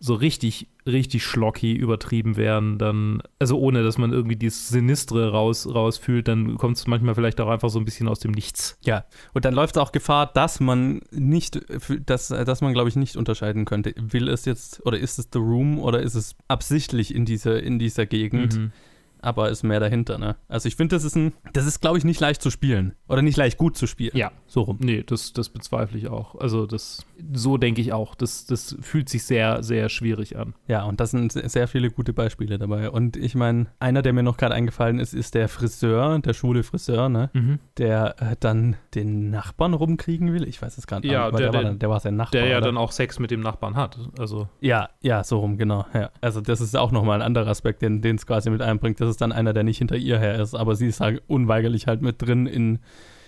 so 0.00 0.14
richtig, 0.14 0.68
richtig 0.86 1.24
schlocky 1.24 1.72
übertrieben 1.72 2.36
wären, 2.36 2.78
dann, 2.78 3.22
also 3.38 3.58
ohne, 3.58 3.82
dass 3.82 3.98
man 3.98 4.12
irgendwie 4.12 4.36
dieses 4.36 4.68
Sinistre 4.68 5.30
raus, 5.30 5.68
rausfühlt, 5.72 6.28
dann 6.28 6.56
kommt 6.56 6.76
es 6.76 6.86
manchmal 6.86 7.14
vielleicht 7.14 7.40
auch 7.40 7.48
einfach 7.48 7.68
so 7.68 7.78
ein 7.78 7.84
bisschen 7.84 8.08
aus 8.08 8.20
dem 8.20 8.30
Nichts. 8.30 8.78
Ja, 8.82 9.04
und 9.34 9.44
dann 9.44 9.54
läuft 9.54 9.76
es 9.76 9.82
auch 9.82 9.92
Gefahr, 9.92 10.26
dass 10.26 10.60
man 10.60 11.00
nicht, 11.10 11.60
dass, 12.06 12.28
dass 12.28 12.60
man, 12.60 12.72
glaube 12.72 12.88
ich, 12.88 12.96
nicht 12.96 13.16
unterscheiden 13.16 13.64
könnte. 13.64 13.94
Will 13.96 14.28
es 14.28 14.44
jetzt, 14.44 14.84
oder 14.86 14.98
ist 14.98 15.18
es 15.18 15.28
The 15.32 15.38
Room, 15.38 15.78
oder 15.78 16.00
ist 16.00 16.14
es 16.14 16.36
absichtlich 16.46 17.14
in, 17.14 17.24
diese, 17.24 17.58
in 17.58 17.78
dieser 17.78 18.06
Gegend? 18.06 18.56
Mhm. 18.56 18.72
Aber 19.20 19.50
ist 19.50 19.62
mehr 19.62 19.80
dahinter, 19.80 20.18
ne? 20.18 20.36
Also 20.48 20.68
ich 20.68 20.76
finde, 20.76 20.96
das 20.96 21.04
ist 21.04 21.16
ein, 21.16 21.32
das 21.52 21.66
ist, 21.66 21.80
glaube 21.80 21.98
ich, 21.98 22.04
nicht 22.04 22.20
leicht 22.20 22.42
zu 22.42 22.50
spielen. 22.50 22.94
Oder 23.08 23.22
nicht 23.22 23.36
leicht 23.36 23.58
gut 23.58 23.76
zu 23.76 23.86
spielen. 23.86 24.16
Ja. 24.16 24.30
So 24.46 24.62
rum. 24.62 24.78
Nee, 24.80 25.02
das, 25.06 25.32
das 25.32 25.48
bezweifle 25.48 25.98
ich 25.98 26.08
auch. 26.08 26.34
Also 26.36 26.66
das, 26.66 27.04
so 27.32 27.56
denke 27.58 27.80
ich 27.80 27.92
auch. 27.92 28.14
Das, 28.14 28.46
das 28.46 28.76
fühlt 28.80 29.08
sich 29.08 29.24
sehr, 29.24 29.62
sehr 29.62 29.88
schwierig 29.88 30.36
an. 30.36 30.54
Ja, 30.66 30.84
und 30.84 31.00
das 31.00 31.10
sind 31.12 31.32
sehr 31.32 31.68
viele 31.68 31.90
gute 31.90 32.12
Beispiele 32.12 32.58
dabei. 32.58 32.90
Und 32.90 33.16
ich 33.16 33.34
meine, 33.34 33.66
einer, 33.80 34.02
der 34.02 34.12
mir 34.12 34.22
noch 34.22 34.36
gerade 34.36 34.54
eingefallen 34.54 34.98
ist, 35.00 35.14
ist 35.14 35.34
der 35.34 35.48
Friseur, 35.48 36.18
der 36.20 36.32
schwule 36.34 36.62
Friseur, 36.62 37.08
ne? 37.08 37.30
Der 37.78 38.16
äh, 38.20 38.36
dann 38.40 38.76
den 38.94 39.30
Nachbarn 39.30 39.74
rumkriegen 39.74 40.32
will. 40.32 40.46
Ich 40.48 40.60
weiß 40.60 40.78
es 40.78 40.86
gerade 40.86 41.06
nicht. 41.06 41.12
Ja, 41.12 41.30
der- 41.30 41.38
der, 41.38 41.46
war 41.46 41.52
der- 41.52 41.62
dann, 41.62 41.78
der 41.78 41.90
war 41.90 42.00
sein 42.00 42.16
Nachbar. 42.16 42.40
Der 42.40 42.50
ja 42.50 42.56
oder? 42.58 42.66
dann 42.66 42.76
auch 42.76 42.92
Sex 42.92 43.18
mit 43.18 43.30
dem 43.30 43.40
Nachbarn 43.40 43.76
hat. 43.76 43.98
Also, 44.18 44.48
Ja, 44.60 44.90
ja, 45.00 45.24
so 45.24 45.38
rum, 45.40 45.58
genau. 45.58 45.86
Ja. 45.94 46.10
Also 46.20 46.40
das 46.40 46.60
ist 46.60 46.76
auch 46.76 46.92
nochmal 46.92 47.20
ein 47.20 47.26
anderer 47.26 47.48
Aspekt, 47.48 47.82
den 47.82 48.02
den 48.02 48.16
es 48.16 48.26
quasi 48.26 48.50
mit 48.50 48.62
einbringt. 48.62 49.00
Das 49.00 49.07
ist 49.08 49.20
dann 49.20 49.32
einer, 49.32 49.52
der 49.52 49.64
nicht 49.64 49.78
hinter 49.78 49.96
ihr 49.96 50.18
her 50.18 50.40
ist, 50.40 50.54
aber 50.54 50.76
sie 50.76 50.86
ist 50.86 51.00
halt 51.00 51.22
unweigerlich 51.26 51.86
halt 51.86 52.02
mit 52.02 52.20
drin 52.20 52.46
in, 52.46 52.78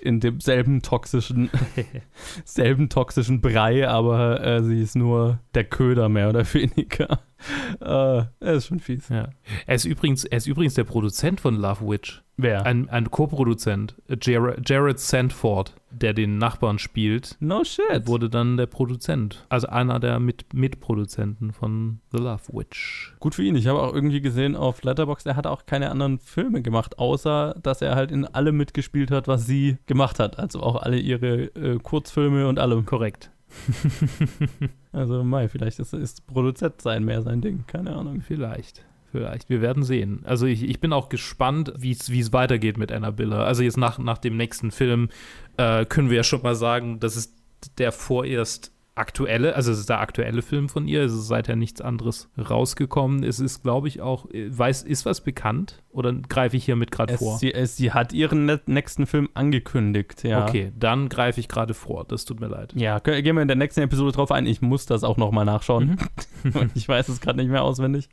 in 0.01 0.21
demselben 0.21 0.83
toxischen, 0.83 1.51
selben 2.45 2.89
toxischen 2.89 3.41
Brei, 3.41 3.89
aber 3.89 4.45
äh, 4.45 4.63
sie 4.63 4.81
ist 4.81 4.97
nur 4.97 5.41
der 5.55 5.65
Köder 5.65 6.09
mehr 6.09 6.29
oder 6.29 6.45
weniger. 6.55 7.21
Äh, 7.81 8.25
er 8.41 8.53
ist 8.55 8.67
schon 8.67 8.81
fies. 8.81 9.09
ja. 9.09 9.31
Er 9.67 9.75
ist 9.75 9.85
übrigens, 9.85 10.25
er 10.25 10.39
ist 10.39 10.47
übrigens 10.47 10.75
der 10.75 10.85
Produzent 10.85 11.41
von 11.41 11.57
Love 11.57 11.89
Witch. 11.89 12.23
Wer? 12.37 12.65
Ein, 12.65 12.89
ein 12.89 13.11
Co-Produzent, 13.11 13.97
Jared, 14.23 14.69
Jared 14.69 14.99
Sandford, 14.99 15.75
der 15.91 16.15
den 16.15 16.39
Nachbarn 16.39 16.79
spielt, 16.79 17.37
no 17.41 17.65
shit. 17.65 18.07
wurde 18.07 18.31
dann 18.31 18.57
der 18.57 18.67
Produzent. 18.67 19.45
Also 19.51 19.69
einer 19.69 20.01
der 20.01 20.21
Mit 20.21 20.55
Mitproduzenten 20.55 21.53
von 21.53 22.01
The 22.13 22.19
Love 22.19 22.43
Witch. 22.53 23.15
Gut 23.21 23.35
für 23.35 23.43
ihn. 23.43 23.57
Ich 23.57 23.67
habe 23.67 23.83
auch 23.83 23.95
irgendwie 23.95 24.21
gesehen 24.21 24.57
auf 24.57 24.83
Letterboxd, 24.83 25.27
er 25.27 25.37
hat 25.37 25.47
auch 25.47 25.67
keine 25.67 25.91
anderen 25.91 26.19
Filme 26.19 26.63
gemacht, 26.63 26.99
außer 26.99 27.57
dass 27.63 27.83
er 27.83 27.95
halt 27.95 28.11
in 28.11 28.25
allem 28.25 28.57
mitgespielt 28.57 29.11
hat, 29.11 29.29
was 29.29 29.47
sie 29.47 29.77
gemacht 29.87 30.19
hat. 30.19 30.39
Also 30.39 30.61
auch 30.61 30.77
alle 30.77 30.99
ihre 30.99 31.45
äh, 31.55 31.79
Kurzfilme 31.79 32.49
und 32.49 32.59
allem. 32.59 32.87
Korrekt. 32.87 33.31
Also 34.93 35.23
Mai, 35.23 35.49
vielleicht 35.49 35.79
ist, 35.79 35.95
ist 35.95 36.27
Produzent 36.27 36.83
sein 36.83 37.05
mehr 37.05 37.23
sein 37.23 37.41
Ding. 37.41 37.65
Keine 37.67 37.95
Ahnung. 37.95 38.23
Vielleicht. 38.23 38.85
Vielleicht. 39.13 39.49
Wir 39.49 39.61
werden 39.61 39.83
sehen. 39.83 40.23
Also 40.25 40.47
ich, 40.47 40.63
ich 40.63 40.81
bin 40.81 40.93
auch 40.93 41.09
gespannt, 41.09 41.73
wie 41.77 41.93
es 41.93 42.33
weitergeht 42.33 42.77
mit 42.77 42.93
Annabella. 42.93 43.45
Also 43.45 43.63
jetzt 43.63 43.77
nach, 43.77 43.99
nach 43.99 44.19
dem 44.19 44.37
nächsten 44.37 44.71
Film 44.71 45.09
äh, 45.57 45.85
können 45.85 46.11
wir 46.11 46.19
ja 46.19 46.23
schon 46.25 46.43
mal 46.43 46.55
sagen, 46.55 47.01
das 47.01 47.17
ist 47.17 47.35
der 47.79 47.93
vorerst 47.93 48.73
aktuelle, 49.01 49.57
also 49.57 49.73
es 49.73 49.81
ist 49.81 49.89
der 49.89 49.99
aktuelle 50.01 50.43
Film 50.43 50.69
von 50.69 50.87
ihr. 50.87 51.03
Es 51.03 51.13
ist 51.13 51.27
seither 51.27 51.57
nichts 51.57 51.81
anderes 51.81 52.29
rausgekommen. 52.39 53.25
Es 53.25 53.41
ist, 53.41 53.63
glaube 53.63 53.89
ich, 53.89 54.01
auch, 54.01 54.31
äh, 54.31 54.57
weiß, 54.57 54.83
ist 54.85 55.05
was 55.07 55.21
bekannt? 55.23 55.83
Oder 55.91 56.13
greife 56.13 56.57
ich 56.57 56.65
hiermit 56.65 56.93
gerade 56.93 57.19
vor? 57.19 57.39
Sie, 57.39 57.53
es, 57.53 57.77
sie 57.77 57.91
hat 57.93 58.13
ihren 58.13 58.61
nächsten 58.67 59.07
Film 59.07 59.29
angekündigt, 59.35 60.23
ja. 60.23 60.47
Okay, 60.47 60.71
dann 60.79 61.09
greife 61.09 61.41
ich 61.41 61.49
gerade 61.49 61.75
vor. 61.75 62.05
Das 62.05 62.25
tut 62.25 62.39
mir 62.41 62.47
leid. 62.47 62.73
Ja, 62.77 62.99
kö- 62.99 63.21
gehen 63.23 63.35
wir 63.35 63.43
in 63.43 63.49
der 63.49 63.57
nächsten 63.57 63.81
Episode 63.81 64.13
drauf 64.13 64.31
ein. 64.31 64.47
Ich 64.47 64.63
muss 64.63 64.87
das 64.87 65.03
auch 65.03 65.17
nochmal 65.17 65.45
nachschauen. 65.45 65.99
Mhm. 66.45 66.71
Ich 66.75 66.89
weiß 66.89 67.09
es 67.09 67.21
gerade 67.21 67.39
nicht 67.39 67.51
mehr 67.51 67.63
auswendig. 67.63 68.09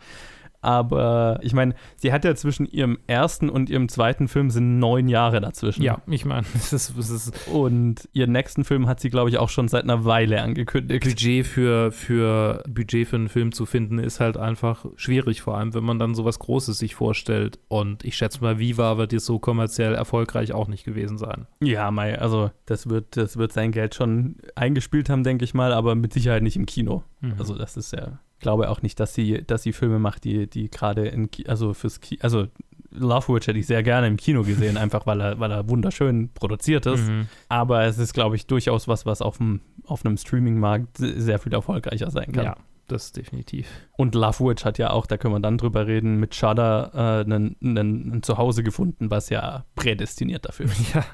Aber 0.62 1.40
ich 1.42 1.54
meine, 1.54 1.76
sie 1.98 2.12
hat 2.12 2.26
ja 2.26 2.36
zwischen 2.36 2.66
ihrem 2.66 2.98
ersten 3.08 3.50
und 3.50 3.70
ihrem 3.70 3.90
zweiten 3.90 4.28
Film 4.28 4.50
sind 4.50 4.80
neun 4.80 5.08
Jahre 5.08 5.40
dazwischen. 5.40 5.84
Ja, 5.84 6.02
ich 6.08 6.26
meine, 6.26 6.46
das 6.54 6.74
ist, 6.74 6.98
das 6.98 7.10
ist 7.10 7.48
Und 7.48 8.10
ihren 8.14 8.32
nächsten 8.32 8.64
Film 8.64 8.88
hat 8.88 9.00
sie, 9.00 9.10
glaube 9.10 9.30
ich, 9.30 9.38
auch 9.38 9.50
schon 9.50 9.68
seit 9.68 9.84
einer 9.84 10.06
Weile 10.06 10.42
angekündigt. 10.42 11.04
Budget 11.04 11.46
für, 11.46 11.92
für 11.92 12.64
Budget 12.68 13.08
für 13.08 13.18
einen 13.18 13.30
Film 13.30 13.52
zu 13.52 13.66
finden, 13.66 14.00
ist 14.00 14.20
halt 14.20 14.38
einfach 14.38 14.86
schwierig, 14.96 15.42
vor 15.42 15.58
allem 15.58 15.74
wenn 15.74 15.84
man 15.84 16.00
dann 16.00 16.16
sowas 16.16 16.40
Großes 16.40 16.78
sich 16.78 16.96
vorstellt. 16.96 17.60
Und 17.68 18.04
ich 18.04 18.16
schätze 18.16 18.42
mal, 18.42 18.60
Viva 18.60 18.98
wird 18.98 19.14
jetzt 19.14 19.26
so 19.26 19.40
kommerziell 19.40 19.94
erfolgreich 19.94 20.54
auch 20.54 20.68
nicht 20.68 20.84
gewesen 20.84 21.18
sein. 21.18 21.48
Ja, 21.62 21.92
Mai, 21.92 22.18
also 22.20 22.52
das 22.66 22.90
wird, 22.90 23.16
das 23.16 23.38
wird 23.38 23.54
sein 23.54 23.72
Geld 23.72 23.96
schon 23.96 24.38
eingespielt 24.56 25.10
haben, 25.10 25.24
denke 25.24 25.46
ich 25.46 25.54
mal, 25.54 25.72
aber 25.72 25.96
mit 25.96 26.14
Sicherheit 26.14 26.44
nicht 26.44 26.56
im 26.56 26.66
Kino. 26.66 27.04
Mhm. 27.22 27.36
Also 27.38 27.56
das 27.56 27.78
ist 27.78 27.94
ja, 27.94 28.20
glaube 28.40 28.70
auch 28.70 28.82
nicht, 28.82 29.00
dass 29.00 29.14
sie, 29.14 29.44
dass 29.46 29.64
sie 29.64 29.74
Filme 29.74 30.00
macht, 30.00 30.24
die, 30.24 30.48
die 30.48 30.70
gerade 30.70 31.08
in, 31.08 31.30
also 31.48 31.74
fürs 31.74 32.02
Ki 32.02 32.20
also 32.22 32.48
Love 32.92 33.34
Witch 33.34 33.48
hätte 33.48 33.60
ich 33.60 33.68
sehr 33.68 33.84
gerne 33.84 34.08
im 34.08 34.18
Kino 34.18 34.44
gesehen, 34.44 34.78
einfach 34.78 35.06
weil 35.06 35.22
er, 35.22 35.40
weil 35.40 35.52
er 35.52 35.70
wunderschön 35.70 36.30
produziert 36.34 36.86
ist. 36.86 37.08
Mhm. 37.08 37.28
Aber 37.50 37.84
es 37.84 37.98
ist, 37.98 38.14
glaube 38.14 38.36
ich, 38.36 38.48
durchaus 38.48 38.88
was, 38.88 39.06
was 39.06 39.22
auf, 39.22 39.38
dem, 39.38 39.62
auf 39.86 40.06
einem 40.06 40.18
Streaming-Markt 40.18 40.98
sehr 40.98 41.40
viel 41.40 41.54
erfolgreicher 41.54 42.10
sein 42.12 42.32
kann. 42.32 42.46
Ja, 42.46 42.56
das 42.88 43.12
definitiv. 43.12 43.68
Und 43.98 44.16
Love 44.16 44.46
Witch 44.46 44.66
hat 44.66 44.78
ja 44.78 44.92
auch, 44.92 45.06
da 45.06 45.18
können 45.18 45.34
wir 45.34 45.40
dann 45.40 45.58
drüber 45.58 45.88
reden, 45.88 46.20
mit 46.20 46.36
Shudder 46.36 46.92
äh, 46.94 47.26
einen, 47.26 47.56
einen, 47.62 48.14
ein 48.14 48.24
Zuhause 48.24 48.64
gefunden, 48.64 49.12
was 49.12 49.30
ja 49.30 49.66
prädestiniert 49.76 50.46
dafür 50.46 50.66
ist. 50.68 50.94
Ja. 50.94 51.06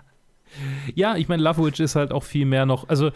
Ja, 0.93 1.15
ich 1.15 1.29
meine, 1.29 1.41
Love 1.41 1.65
Witch 1.65 1.79
ist 1.79 1.95
halt 1.95 2.11
auch 2.11 2.21
viel 2.21 2.45
mehr 2.45 2.67
noch, 2.67 2.87
also 2.87 3.09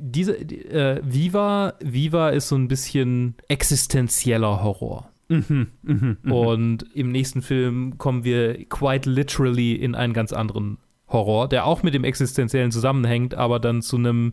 diese 0.00 0.44
die, 0.44 0.64
äh, 0.66 1.00
Viva, 1.04 1.74
Viva 1.80 2.30
ist 2.30 2.48
so 2.48 2.56
ein 2.56 2.68
bisschen 2.68 3.34
existenzieller 3.48 4.62
Horror. 4.62 5.10
mhm, 5.28 5.68
mhm, 5.82 6.16
mhm. 6.22 6.32
Und 6.32 6.86
im 6.94 7.10
nächsten 7.10 7.42
Film 7.42 7.98
kommen 7.98 8.24
wir 8.24 8.64
quite 8.68 9.08
literally 9.08 9.74
in 9.74 9.94
einen 9.94 10.12
ganz 10.12 10.32
anderen 10.32 10.78
Horror, 11.08 11.48
der 11.48 11.66
auch 11.66 11.82
mit 11.82 11.94
dem 11.94 12.04
Existenziellen 12.04 12.72
zusammenhängt, 12.72 13.34
aber 13.34 13.60
dann 13.60 13.82
zu 13.82 13.96
einem 13.96 14.32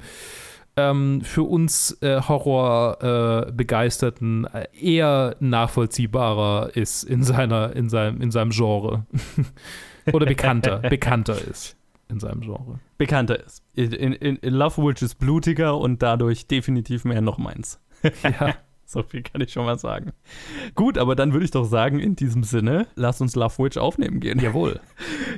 ähm, 0.77 1.21
für 1.21 1.43
uns 1.43 1.97
äh, 2.01 2.21
Horror 2.21 2.97
äh, 3.01 3.63
äh, 4.53 4.67
eher 4.73 5.35
nachvollziehbarer 5.39 6.71
ist 6.75 7.03
in 7.03 7.23
seiner 7.23 7.75
in 7.75 7.89
seinem 7.89 8.21
in 8.21 8.31
seinem 8.31 8.51
Genre 8.51 9.05
oder 10.13 10.25
bekannter 10.25 10.77
bekannter 10.77 11.37
ist 11.41 11.75
in 12.11 12.19
seinem 12.19 12.41
Genre. 12.41 12.79
bekannter 12.97 13.43
ist. 13.43 13.63
In, 13.73 13.91
in, 13.93 14.35
in 14.35 14.53
Love 14.53 14.83
Witch 14.83 15.01
ist 15.01 15.15
blutiger 15.15 15.77
und 15.77 16.01
dadurch 16.01 16.47
definitiv 16.47 17.05
mehr 17.05 17.21
noch 17.21 17.37
meins. 17.37 17.79
Ja. 18.23 18.55
So 18.91 19.03
viel 19.03 19.23
kann 19.23 19.39
ich 19.39 19.53
schon 19.53 19.65
mal 19.65 19.79
sagen. 19.79 20.11
Gut, 20.75 20.97
aber 20.97 21.15
dann 21.15 21.31
würde 21.31 21.45
ich 21.45 21.51
doch 21.51 21.63
sagen, 21.63 21.99
in 21.99 22.17
diesem 22.17 22.43
Sinne, 22.43 22.87
lass 22.95 23.21
uns 23.21 23.37
Love 23.37 23.63
Witch 23.63 23.77
aufnehmen 23.77 24.19
gehen. 24.19 24.39
Jawohl. 24.39 24.79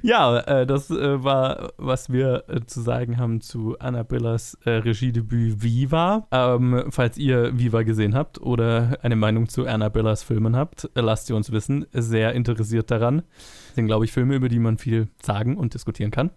Ja, 0.01 0.39
äh, 0.39 0.65
das 0.65 0.89
äh, 0.89 1.23
war, 1.23 1.71
was 1.77 2.11
wir 2.11 2.43
äh, 2.47 2.65
zu 2.65 2.81
sagen 2.81 3.17
haben 3.17 3.41
zu 3.41 3.77
Annabellas 3.79 4.57
äh, 4.65 4.71
Regiedebüt 4.71 5.63
Viva. 5.63 6.27
Ähm, 6.31 6.85
falls 6.89 7.17
ihr 7.17 7.57
Viva 7.57 7.83
gesehen 7.83 8.15
habt 8.15 8.41
oder 8.41 8.97
eine 9.01 9.15
Meinung 9.15 9.47
zu 9.47 9.65
Annabellas 9.65 10.23
Filmen 10.23 10.55
habt, 10.55 10.89
äh, 10.95 11.01
lasst 11.01 11.27
sie 11.27 11.33
uns 11.33 11.51
wissen. 11.51 11.85
Sehr 11.93 12.33
interessiert 12.33 12.91
daran. 12.91 13.17
Das 13.67 13.75
sind, 13.75 13.85
glaube 13.85 14.05
ich, 14.05 14.11
Filme, 14.11 14.35
über 14.35 14.49
die 14.49 14.59
man 14.59 14.77
viel 14.77 15.07
sagen 15.21 15.57
und 15.57 15.73
diskutieren 15.73 16.11
kann. 16.11 16.31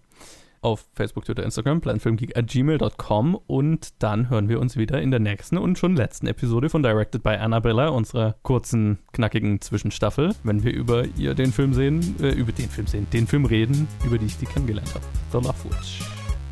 Auf 0.67 0.85
Facebook, 0.95 1.25
Twitter, 1.25 1.45
Instagram, 1.45 1.81
planfilmgeek.gmail.com 1.81 3.39
und 3.47 4.03
dann 4.03 4.31
hören 4.31 4.49
wir 4.49 4.59
uns 4.59 4.77
wieder 4.77 5.01
in 5.01 5.13
der 5.13 5.21
nächsten 5.21 5.59
und 5.59 5.79
schon 5.79 5.95
letzten 5.95 6.27
Episode 6.27 6.71
von 6.71 6.83
Directed 6.83 7.23
by 7.23 7.37
Annabella, 7.37 7.87
unserer 7.91 8.35
kurzen, 8.43 8.99
knackigen 9.13 9.61
Zwischenstaffel, 9.61 10.35
wenn 10.43 10.65
wir 10.65 10.73
über 10.75 11.05
ihr 11.17 11.35
den 11.35 11.53
Film 11.53 11.73
sehen, 11.73 12.17
äh, 12.21 12.31
über 12.31 12.51
den 12.51 12.69
Film 12.69 12.89
sehen, 12.89 13.07
den 13.13 13.29
Film 13.29 13.45
reden, 13.45 13.87
über 14.05 14.19
die 14.19 14.27
ich 14.27 14.39
die 14.39 14.47
kennengelernt 14.47 14.93
habe. 14.93 15.05
The 15.31 15.39
Love 15.39 15.71
Witch. 15.71 16.01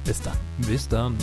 Bis 0.04 0.22
dann. 0.22 0.36
Bis 0.58 0.86
dann. 0.88 1.16